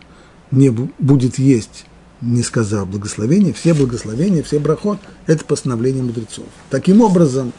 не 0.52 0.70
будет 0.70 1.40
есть, 1.40 1.86
не 2.22 2.44
сказав 2.44 2.90
благословения, 2.90 3.54
все 3.54 3.74
благословения, 3.74 4.44
все 4.44 4.60
брахот– 4.60 5.00
это 5.28 5.44
постановление 5.46 6.04
мудрецов. 6.04 6.46
Таким 6.70 7.02
образом, 7.02 7.54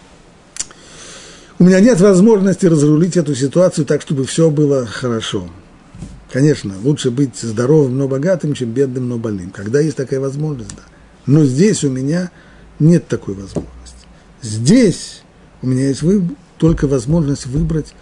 у 1.59 1.65
меня 1.65 1.81
нет 1.81 2.01
возможности 2.01 2.67
разрулить 2.67 3.17
эту 3.17 3.35
ситуацию 3.35 3.85
так, 3.85 4.03
чтобы 4.03 4.25
все 4.25 4.51
было 4.51 4.87
хорошо. 4.87 5.49
Конечно, 6.31 6.75
лучше 6.83 7.11
быть 7.11 7.37
здоровым, 7.37 7.97
но 7.97 8.07
богатым, 8.07 8.53
чем 8.53 8.73
бедным, 8.73 9.09
но 9.09 9.19
больным. 9.19 9.51
Когда 9.51 9.81
есть 9.81 9.97
такая 9.97 10.21
возможность, 10.21 10.75
да. 10.77 10.83
Но 11.27 11.45
здесь 11.45 11.85
у 11.85 11.91
меня 11.91 12.31
нет 12.79 13.09
такой 13.09 13.35
возможности. 13.35 14.07
Здесь 14.43 15.23
у 15.63 15.67
меня 15.67 15.89
есть 15.89 16.03
выбор, 16.03 16.37
только 16.59 16.87
возможность 16.87 17.47
выбрать 17.47 17.95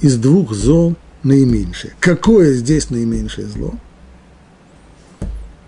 из 0.00 0.16
двух 0.16 0.52
зол 0.52 0.94
наименьшее. 1.22 1.94
Какое 2.00 2.52
здесь 2.54 2.90
наименьшее 2.90 3.46
зло? 3.46 3.74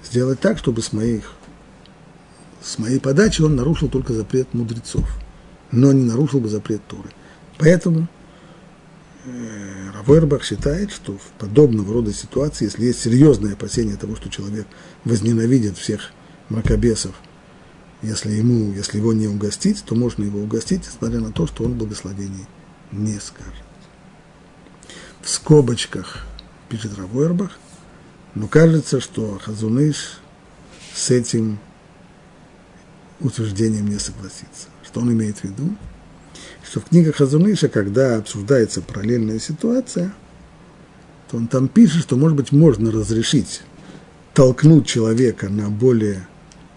Сделать 0.04 0.40
так, 0.40 0.58
чтобы 0.58 0.82
с, 0.82 0.92
моих, 0.92 1.32
с 2.62 2.78
моей 2.78 3.00
подачи 3.00 3.40
он 3.40 3.56
нарушил 3.56 3.88
только 3.88 4.12
запрет 4.12 4.52
мудрецов, 4.52 5.08
но 5.70 5.92
не 5.92 6.04
нарушил 6.04 6.40
бы 6.40 6.48
запрет 6.48 6.82
Торы. 6.86 7.10
Поэтому 7.58 8.08
э, 9.24 9.90
Равойрбах 9.94 10.44
считает, 10.44 10.90
что 10.92 11.16
в 11.16 11.38
подобного 11.38 11.92
рода 11.92 12.12
ситуации, 12.12 12.64
если 12.64 12.86
есть 12.86 13.00
серьезное 13.00 13.54
опасение 13.54 13.96
того, 13.96 14.16
что 14.16 14.28
человек 14.28 14.66
возненавидит 15.04 15.78
всех 15.78 16.12
мракобесов, 16.48 17.14
если, 18.02 18.32
ему, 18.32 18.72
если 18.72 18.98
его 18.98 19.12
не 19.12 19.28
угостить, 19.28 19.84
то 19.84 19.94
можно 19.94 20.24
его 20.24 20.40
угостить, 20.40 20.86
несмотря 20.86 21.20
на 21.20 21.32
то, 21.32 21.46
что 21.46 21.64
он 21.64 21.74
благословений 21.74 22.46
не 22.90 23.18
скажет. 23.20 23.64
В 25.20 25.28
скобочках 25.28 26.26
пишет 26.68 26.98
Равойрбах, 26.98 27.58
но 28.34 28.48
кажется, 28.48 29.00
что 29.00 29.38
Хазуныш 29.38 30.18
с 30.94 31.10
этим 31.10 31.58
утверждением 33.20 33.86
не 33.86 33.98
согласится. 33.98 34.68
Что 34.84 35.00
он 35.00 35.12
имеет 35.12 35.38
в 35.38 35.44
виду? 35.44 35.76
Что 36.64 36.80
в 36.80 36.84
книгах 36.84 37.16
Хазуныша, 37.16 37.68
когда 37.68 38.16
обсуждается 38.16 38.82
параллельная 38.82 39.38
ситуация, 39.38 40.12
то 41.30 41.36
он 41.36 41.48
там 41.48 41.68
пишет, 41.68 42.02
что, 42.02 42.16
может 42.16 42.36
быть, 42.36 42.52
можно 42.52 42.90
разрешить 42.90 43.62
толкнуть 44.34 44.86
человека 44.86 45.48
на 45.48 45.68
более 45.68 46.26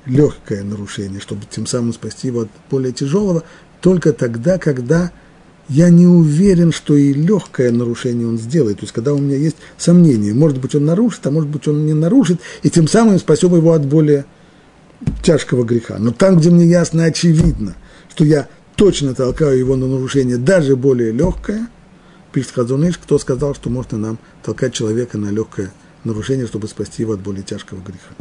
легкое 0.05 0.63
нарушение, 0.63 1.19
чтобы 1.19 1.43
тем 1.49 1.65
самым 1.65 1.93
спасти 1.93 2.27
его 2.27 2.41
от 2.41 2.49
более 2.69 2.91
тяжелого, 2.91 3.43
только 3.81 4.13
тогда, 4.13 4.57
когда 4.57 5.11
я 5.67 5.89
не 5.89 6.05
уверен, 6.05 6.71
что 6.71 6.95
и 6.95 7.13
легкое 7.13 7.71
нарушение 7.71 8.27
он 8.27 8.37
сделает. 8.37 8.77
То 8.77 8.83
есть, 8.83 8.93
когда 8.93 9.13
у 9.13 9.17
меня 9.17 9.35
есть 9.35 9.57
сомнения, 9.77 10.33
может 10.33 10.59
быть, 10.59 10.75
он 10.75 10.85
нарушит, 10.85 11.25
а 11.25 11.31
может 11.31 11.49
быть, 11.49 11.67
он 11.67 11.85
не 11.85 11.93
нарушит, 11.93 12.39
и 12.61 12.69
тем 12.69 12.87
самым 12.87 13.19
спасем 13.19 13.55
его 13.55 13.73
от 13.73 13.85
более 13.85 14.25
тяжкого 15.23 15.63
греха. 15.63 15.97
Но 15.97 16.11
там, 16.11 16.37
где 16.37 16.49
мне 16.49 16.65
ясно 16.65 17.05
очевидно, 17.05 17.75
что 18.09 18.23
я 18.23 18.47
точно 18.75 19.15
толкаю 19.15 19.57
его 19.57 19.75
на 19.75 19.87
нарушение, 19.87 20.37
даже 20.37 20.75
более 20.75 21.11
легкое, 21.11 21.67
пишет 22.31 22.51
Хазуныш, 22.51 22.97
кто 22.97 23.17
сказал, 23.17 23.55
что 23.55 23.69
можно 23.69 23.97
нам 23.97 24.19
толкать 24.43 24.73
человека 24.73 25.17
на 25.17 25.29
легкое 25.29 25.71
нарушение, 26.03 26.47
чтобы 26.47 26.67
спасти 26.67 27.03
его 27.03 27.13
от 27.13 27.21
более 27.21 27.43
тяжкого 27.43 27.79
греха. 27.81 28.13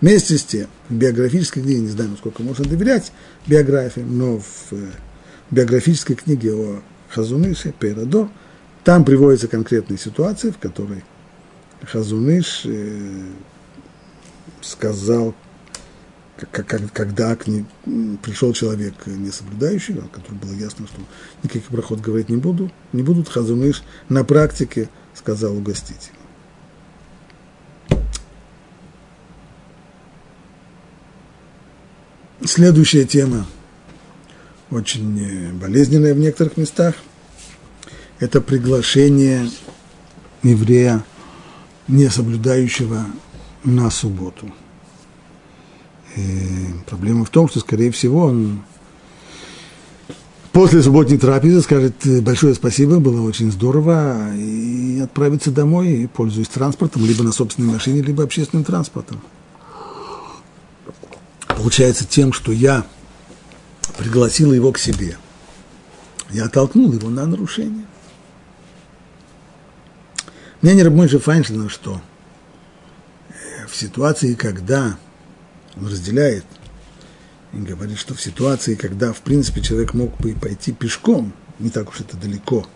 Вместе 0.00 0.38
с 0.38 0.44
тем, 0.44 0.68
в 0.88 0.94
биографической 0.94 1.62
книге, 1.62 1.80
не 1.80 1.88
знаю, 1.88 2.10
насколько 2.10 2.42
можно 2.42 2.64
доверять 2.64 3.12
биографиям, 3.46 4.16
но 4.16 4.38
в 4.38 4.72
э, 4.72 4.90
биографической 5.50 6.16
книге 6.16 6.54
о 6.54 6.82
Хазуныше, 7.10 7.72
Перадор, 7.78 8.28
там 8.84 9.04
приводятся 9.04 9.48
конкретные 9.48 9.98
ситуации, 9.98 10.50
в 10.50 10.58
которой 10.58 11.04
Хазуныш 11.82 12.62
э, 12.64 13.24
сказал, 14.60 15.34
когда 16.46 17.36
к 17.36 17.46
ним 17.46 17.66
пришел 18.22 18.52
человек 18.52 18.94
не 19.06 19.30
соблюдающий, 19.30 19.94
который 20.12 20.36
было 20.36 20.52
ясно, 20.52 20.86
что 20.86 21.00
никаких 21.42 21.68
проход 21.68 22.00
говорить 22.00 22.28
не 22.28 22.36
буду, 22.36 22.70
не 22.92 23.02
будут, 23.02 23.28
Хазуныш 23.28 23.82
на 24.08 24.24
практике 24.24 24.88
сказал 25.14 25.56
угостить. 25.56 26.10
Следующая 32.42 33.04
тема, 33.04 33.46
очень 34.70 35.52
болезненная 35.58 36.14
в 36.14 36.18
некоторых 36.18 36.56
местах, 36.56 36.94
это 38.18 38.40
приглашение 38.40 39.50
еврея, 40.42 41.04
не 41.86 42.08
соблюдающего 42.08 43.06
на 43.64 43.90
субботу. 43.90 44.52
И 46.16 46.66
проблема 46.86 47.24
в 47.24 47.30
том, 47.30 47.48
что, 47.48 47.60
скорее 47.60 47.90
всего, 47.90 48.24
он 48.24 48.62
после 50.52 50.82
субботней 50.82 51.18
трапезы 51.18 51.62
скажет 51.62 51.94
большое 52.22 52.54
спасибо, 52.54 52.98
было 52.98 53.22
очень 53.22 53.52
здорово, 53.52 54.34
и 54.34 55.00
отправится 55.00 55.50
домой, 55.50 56.08
пользуясь 56.12 56.48
транспортом, 56.48 57.04
либо 57.04 57.22
на 57.22 57.32
собственной 57.32 57.72
машине, 57.72 58.02
либо 58.02 58.24
общественным 58.24 58.64
транспортом. 58.64 59.20
Получается 61.46 62.04
тем, 62.06 62.32
что 62.32 62.52
я 62.52 62.86
пригласил 63.98 64.52
его 64.52 64.72
к 64.72 64.78
себе. 64.78 65.16
Я 66.30 66.46
оттолкнул 66.46 66.92
его 66.92 67.10
на 67.10 67.26
нарушение. 67.26 67.84
Мнение 70.62 70.84
Рабмойши 70.84 71.18
Файншлина, 71.18 71.68
что 71.68 72.00
э, 73.28 73.66
в 73.66 73.74
ситуации, 73.74 74.34
когда 74.34 74.96
он 75.76 75.86
разделяет 75.86 76.44
и 77.52 77.58
говорит, 77.58 77.98
что 77.98 78.14
в 78.14 78.20
ситуации, 78.20 78.74
когда, 78.74 79.12
в 79.12 79.20
принципе, 79.20 79.60
человек 79.60 79.94
мог 79.94 80.16
бы 80.18 80.32
пойти 80.34 80.72
пешком, 80.72 81.32
не 81.58 81.70
так 81.70 81.90
уж 81.90 82.00
это 82.00 82.16
далеко, 82.16 82.66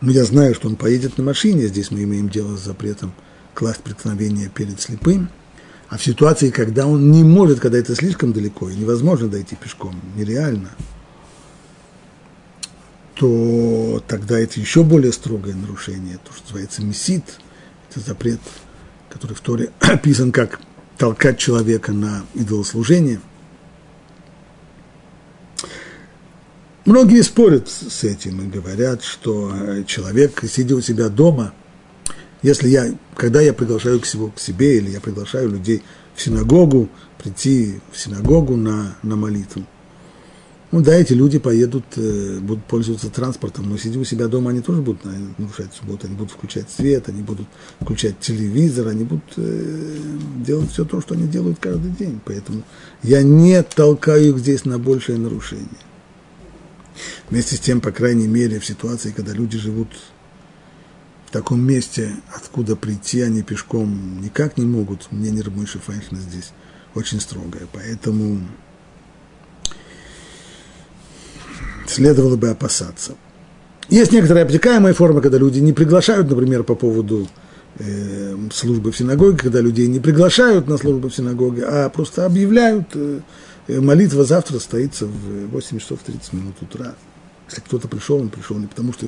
но 0.00 0.10
я 0.10 0.24
знаю, 0.24 0.54
что 0.54 0.68
он 0.68 0.76
поедет 0.76 1.18
на 1.18 1.24
машине, 1.24 1.68
здесь 1.68 1.90
мы 1.90 2.02
имеем 2.02 2.28
дело 2.28 2.56
с 2.56 2.64
запретом 2.64 3.12
класть 3.54 3.82
преткновение 3.82 4.48
перед 4.48 4.80
слепым, 4.80 5.28
а 5.88 5.98
в 5.98 6.02
ситуации, 6.02 6.50
когда 6.50 6.86
он 6.86 7.10
не 7.10 7.22
может, 7.22 7.60
когда 7.60 7.78
это 7.78 7.94
слишком 7.94 8.32
далеко 8.32 8.70
и 8.70 8.74
невозможно 8.74 9.28
дойти 9.28 9.56
пешком, 9.56 10.00
нереально, 10.16 10.70
то 13.14 14.02
тогда 14.08 14.40
это 14.40 14.58
еще 14.58 14.82
более 14.82 15.12
строгое 15.12 15.54
нарушение, 15.54 16.18
то, 16.18 16.32
что 16.32 16.44
называется 16.44 16.82
месит, 16.82 17.24
это 17.90 18.00
запрет, 18.00 18.40
который 19.10 19.34
в 19.34 19.40
Торе 19.40 19.70
описан 19.80 20.32
как 20.32 20.60
толкать 21.02 21.36
человека 21.36 21.92
на 21.92 22.24
идолослужение– 22.32 23.20
Многие 26.84 27.22
спорят 27.22 27.68
с 27.68 28.02
этим 28.02 28.40
и 28.42 28.48
говорят, 28.48 29.04
что 29.04 29.52
э, 29.54 29.84
человек, 29.84 30.42
сидя 30.48 30.74
у 30.74 30.80
себя 30.80 31.08
дома, 31.08 31.54
если 32.42 32.68
я, 32.68 32.92
когда 33.14 33.40
я 33.40 33.52
приглашаю 33.52 34.00
к 34.00 34.06
себе, 34.06 34.32
к 34.34 34.40
себе 34.40 34.78
или 34.78 34.90
я 34.90 35.00
приглашаю 35.00 35.48
людей 35.48 35.84
в 36.16 36.20
синагогу, 36.20 36.88
прийти 37.22 37.80
в 37.92 37.98
синагогу 37.98 38.56
на, 38.56 38.96
на 39.04 39.14
молитву, 39.14 39.64
ну 40.72 40.80
да, 40.80 40.94
эти 40.94 41.12
люди 41.12 41.38
поедут, 41.38 41.84
э, 41.96 42.38
будут 42.40 42.64
пользоваться 42.64 43.10
транспортом, 43.10 43.68
но 43.68 43.76
сидя 43.76 43.98
у 43.98 44.04
себя 44.04 44.26
дома, 44.26 44.50
они 44.52 44.62
тоже 44.62 44.80
будут 44.80 45.04
нарушать 45.04 45.74
субботу, 45.74 46.06
они 46.06 46.16
будут 46.16 46.32
включать 46.32 46.70
свет, 46.70 47.10
они 47.10 47.20
будут 47.20 47.46
включать 47.78 48.18
телевизор, 48.20 48.88
они 48.88 49.04
будут 49.04 49.34
э, 49.36 49.96
делать 50.38 50.70
все 50.70 50.86
то, 50.86 51.02
что 51.02 51.12
они 51.12 51.28
делают 51.28 51.58
каждый 51.58 51.90
день. 51.90 52.20
Поэтому 52.24 52.62
я 53.02 53.22
не 53.22 53.62
толкаю 53.62 54.30
их 54.30 54.38
здесь 54.38 54.64
на 54.64 54.78
большее 54.78 55.18
нарушение. 55.18 55.68
Вместе 57.28 57.56
с 57.56 57.60
тем, 57.60 57.82
по 57.82 57.92
крайней 57.92 58.26
мере, 58.26 58.58
в 58.58 58.64
ситуации, 58.64 59.12
когда 59.14 59.32
люди 59.32 59.58
живут 59.58 59.88
в 61.26 61.30
таком 61.32 61.60
месте, 61.60 62.16
откуда 62.34 62.76
прийти 62.76 63.20
они 63.20 63.42
пешком 63.42 64.22
никак 64.22 64.56
не 64.56 64.64
могут, 64.64 65.12
мнение 65.12 65.42
Рабмыши 65.42 65.78
Файнхна 65.78 66.18
здесь 66.18 66.52
очень 66.94 67.20
строгое. 67.20 67.66
Поэтому 67.72 68.40
следовало 71.86 72.36
бы 72.36 72.48
опасаться. 72.48 73.12
Есть 73.88 74.12
некоторые 74.12 74.44
обтекаемые 74.44 74.94
формы, 74.94 75.20
когда 75.20 75.38
люди 75.38 75.58
не 75.58 75.72
приглашают, 75.72 76.28
например, 76.30 76.62
по 76.62 76.74
поводу 76.74 77.28
э, 77.78 78.36
службы 78.52 78.92
в 78.92 78.96
синагоге, 78.96 79.36
когда 79.36 79.60
людей 79.60 79.88
не 79.88 80.00
приглашают 80.00 80.68
на 80.68 80.78
службу 80.78 81.08
в 81.08 81.14
синагоге, 81.14 81.64
а 81.66 81.88
просто 81.88 82.24
объявляют 82.24 82.86
э, 82.94 83.20
Э, 83.68 83.80
молитва 83.80 84.24
завтра 84.24 84.54
состоится 84.54 85.06
в 85.06 85.48
8 85.50 85.78
часов 85.78 86.00
30 86.04 86.32
минут 86.32 86.54
утра. 86.60 86.94
Если 87.48 87.60
кто-то 87.60 87.88
пришел, 87.88 88.20
он 88.20 88.28
пришел 88.28 88.56
не 88.58 88.66
потому, 88.66 88.92
что, 88.92 89.06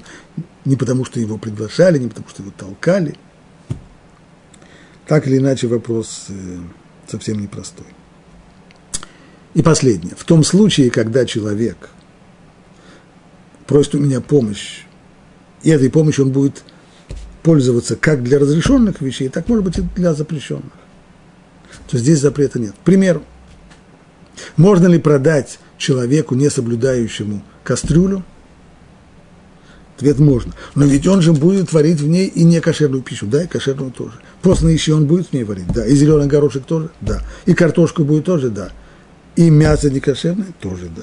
не 0.64 0.77
потому, 0.77 1.05
что 1.05 1.20
его 1.20 1.39
приглашали, 1.39 1.99
не 1.99 2.09
потому, 2.09 2.29
что 2.29 2.43
его 2.43 2.53
толкали. 2.57 3.16
Так 5.07 5.27
или 5.27 5.39
иначе, 5.39 5.66
вопрос 5.66 6.27
э, 6.29 6.59
совсем 7.07 7.41
непростой. 7.41 7.87
И 9.55 9.62
последнее. 9.62 10.14
В 10.16 10.25
том 10.25 10.45
случае, 10.45 10.91
когда 10.91 11.25
человек 11.25 11.91
просит 13.66 13.94
у 13.94 13.98
меня 13.98 14.20
помощь, 14.20 14.82
и 15.62 15.70
этой 15.70 15.90
помощью 15.90 16.26
он 16.26 16.32
будет 16.32 16.62
пользоваться 17.42 17.96
как 17.96 18.22
для 18.22 18.38
разрешенных 18.38 19.00
вещей, 19.00 19.28
так 19.28 19.48
может 19.48 19.64
быть 19.64 19.78
и 19.78 19.82
для 19.96 20.14
запрещенных, 20.14 20.72
то 21.90 21.98
здесь 21.98 22.20
запрета 22.20 22.58
нет. 22.58 22.72
К 22.72 22.84
примеру, 22.84 23.22
можно 24.56 24.86
ли 24.86 24.98
продать 24.98 25.58
человеку, 25.78 26.34
не 26.34 26.50
соблюдающему 26.50 27.42
кастрюлю? 27.62 28.24
Ответ 29.96 30.18
можно. 30.18 30.52
Но 30.74 30.86
ведь 30.86 31.06
он 31.06 31.22
же 31.22 31.32
будет 31.32 31.72
варить 31.72 32.00
в 32.00 32.08
ней 32.08 32.26
и 32.26 32.42
не 32.42 32.60
кошерную 32.60 33.02
пищу, 33.02 33.26
да, 33.26 33.44
и 33.44 33.46
кошерную 33.46 33.92
тоже. 33.92 34.14
Постные 34.42 34.74
еще 34.74 34.94
он 34.94 35.06
будет 35.06 35.28
в 35.28 35.32
ней 35.32 35.44
варить, 35.44 35.68
да. 35.68 35.86
И 35.86 35.94
зеленый 35.94 36.26
горошек 36.26 36.64
тоже, 36.64 36.90
да. 37.00 37.22
И 37.46 37.54
картошку 37.54 38.04
будет 38.04 38.24
тоже, 38.24 38.50
да. 38.50 38.70
И 39.36 39.50
мясо 39.50 39.90
не 39.90 40.00
кошерное 40.00 40.52
тоже, 40.60 40.88
да. 40.94 41.02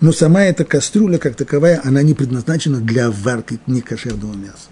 Но 0.00 0.12
сама 0.12 0.42
эта 0.42 0.64
кастрюля, 0.64 1.18
как 1.18 1.34
таковая, 1.34 1.80
она 1.84 2.02
не 2.02 2.14
предназначена 2.14 2.80
для 2.80 3.10
варки 3.10 3.58
некошерного 3.66 4.34
мяса. 4.34 4.68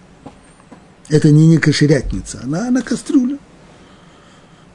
Это 1.09 1.31
не 1.31 1.47
некошерятница, 1.47 2.41
она, 2.45 2.69
она 2.69 2.83
кастрюля. 2.83 3.39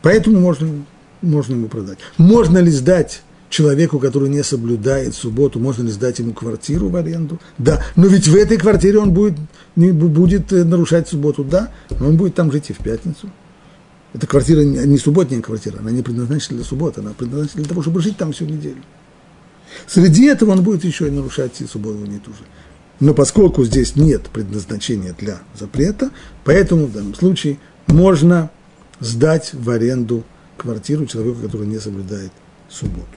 Поэтому 0.02 0.40
можно 0.40 0.84
можно 1.22 1.54
ему 1.54 1.68
продать. 1.68 2.00
Можно 2.18 2.58
ли 2.58 2.72
сдать 2.72 3.22
человеку, 3.50 4.00
который 4.00 4.30
не 4.30 4.44
соблюдает 4.44 5.14
субботу, 5.14 5.60
можно 5.60 5.84
ли 5.84 5.92
сдать 5.92 6.20
ему 6.20 6.34
квартиру 6.34 6.90
в 6.90 6.96
аренду? 6.96 7.40
Да. 7.58 7.84
Но 7.96 8.08
ведь 8.08 8.28
в 8.28 8.36
этой 8.36 8.58
квартире 8.58 9.00
он 9.00 9.12
будет, 9.12 9.36
не, 9.76 9.92
будет 9.92 10.52
э, 10.52 10.64
нарушать 10.64 11.08
субботу, 11.08 11.44
да, 11.44 11.72
но 12.00 12.08
он 12.08 12.18
будет 12.18 12.36
там 12.36 12.52
жить 12.52 12.70
и 12.70 12.74
в 12.74 12.80
пятницу. 12.80 13.30
Эта 14.14 14.28
квартира 14.28 14.62
не 14.62 14.98
субботняя 14.98 15.42
квартира, 15.42 15.80
она 15.80 15.92
не 15.92 16.02
предназначена 16.02 16.58
для 16.58 16.66
субботы, 16.66 17.00
она 17.00 17.12
предназначена 17.12 17.62
для 17.64 17.70
того, 17.70 17.82
чтобы 17.82 18.02
жить 18.02 18.18
там 18.18 18.34
всю 18.34 18.46
неделю. 18.46 18.82
Среди 19.88 20.26
этого 20.28 20.52
он 20.52 20.64
будет 20.64 20.84
еще 20.84 21.08
и 21.08 21.12
нарушать 21.12 21.62
и 21.62 21.66
субботу 21.66 22.00
не 22.00 22.20
ту 22.20 22.32
же. 22.32 22.44
Но 23.00 23.14
поскольку 23.14 23.66
здесь 23.66 23.96
нет 23.96 24.30
предназначения 24.30 25.14
для 25.18 25.40
запрета, 25.60 26.12
поэтому 26.44 26.86
в 26.86 26.94
данном 26.94 27.16
случае 27.16 27.58
можно 27.88 28.52
сдать 29.00 29.54
в 29.54 29.70
аренду 29.70 30.24
квартиру 30.58 31.08
человеку, 31.08 31.42
который 31.42 31.66
не 31.66 31.80
соблюдает 31.80 32.32
субботу. 32.70 33.08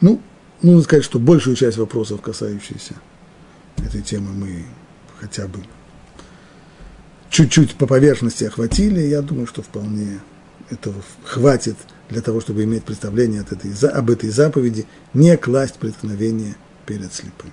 Ну, 0.00 0.20
нужно 0.60 0.82
сказать, 0.82 1.04
что 1.04 1.18
большую 1.18 1.56
часть 1.56 1.78
вопросов, 1.78 2.20
касающихся 2.20 2.94
этой 3.78 4.02
темы, 4.02 4.32
мы 4.32 4.64
хотя 5.18 5.46
бы 5.46 5.60
чуть-чуть 7.30 7.74
по 7.76 7.86
поверхности 7.86 8.44
охватили. 8.44 9.00
Я 9.00 9.22
думаю, 9.22 9.46
что 9.46 9.62
вполне 9.62 10.20
этого 10.70 10.96
хватит 11.24 11.76
для 12.10 12.20
того, 12.20 12.40
чтобы 12.40 12.64
иметь 12.64 12.84
представление 12.84 13.40
от 13.40 13.52
этой, 13.52 13.72
об 13.88 14.10
этой 14.10 14.30
заповеди, 14.30 14.86
не 15.14 15.36
класть 15.36 15.76
преткновение 15.76 16.56
перед 16.86 17.12
слепым. 17.12 17.50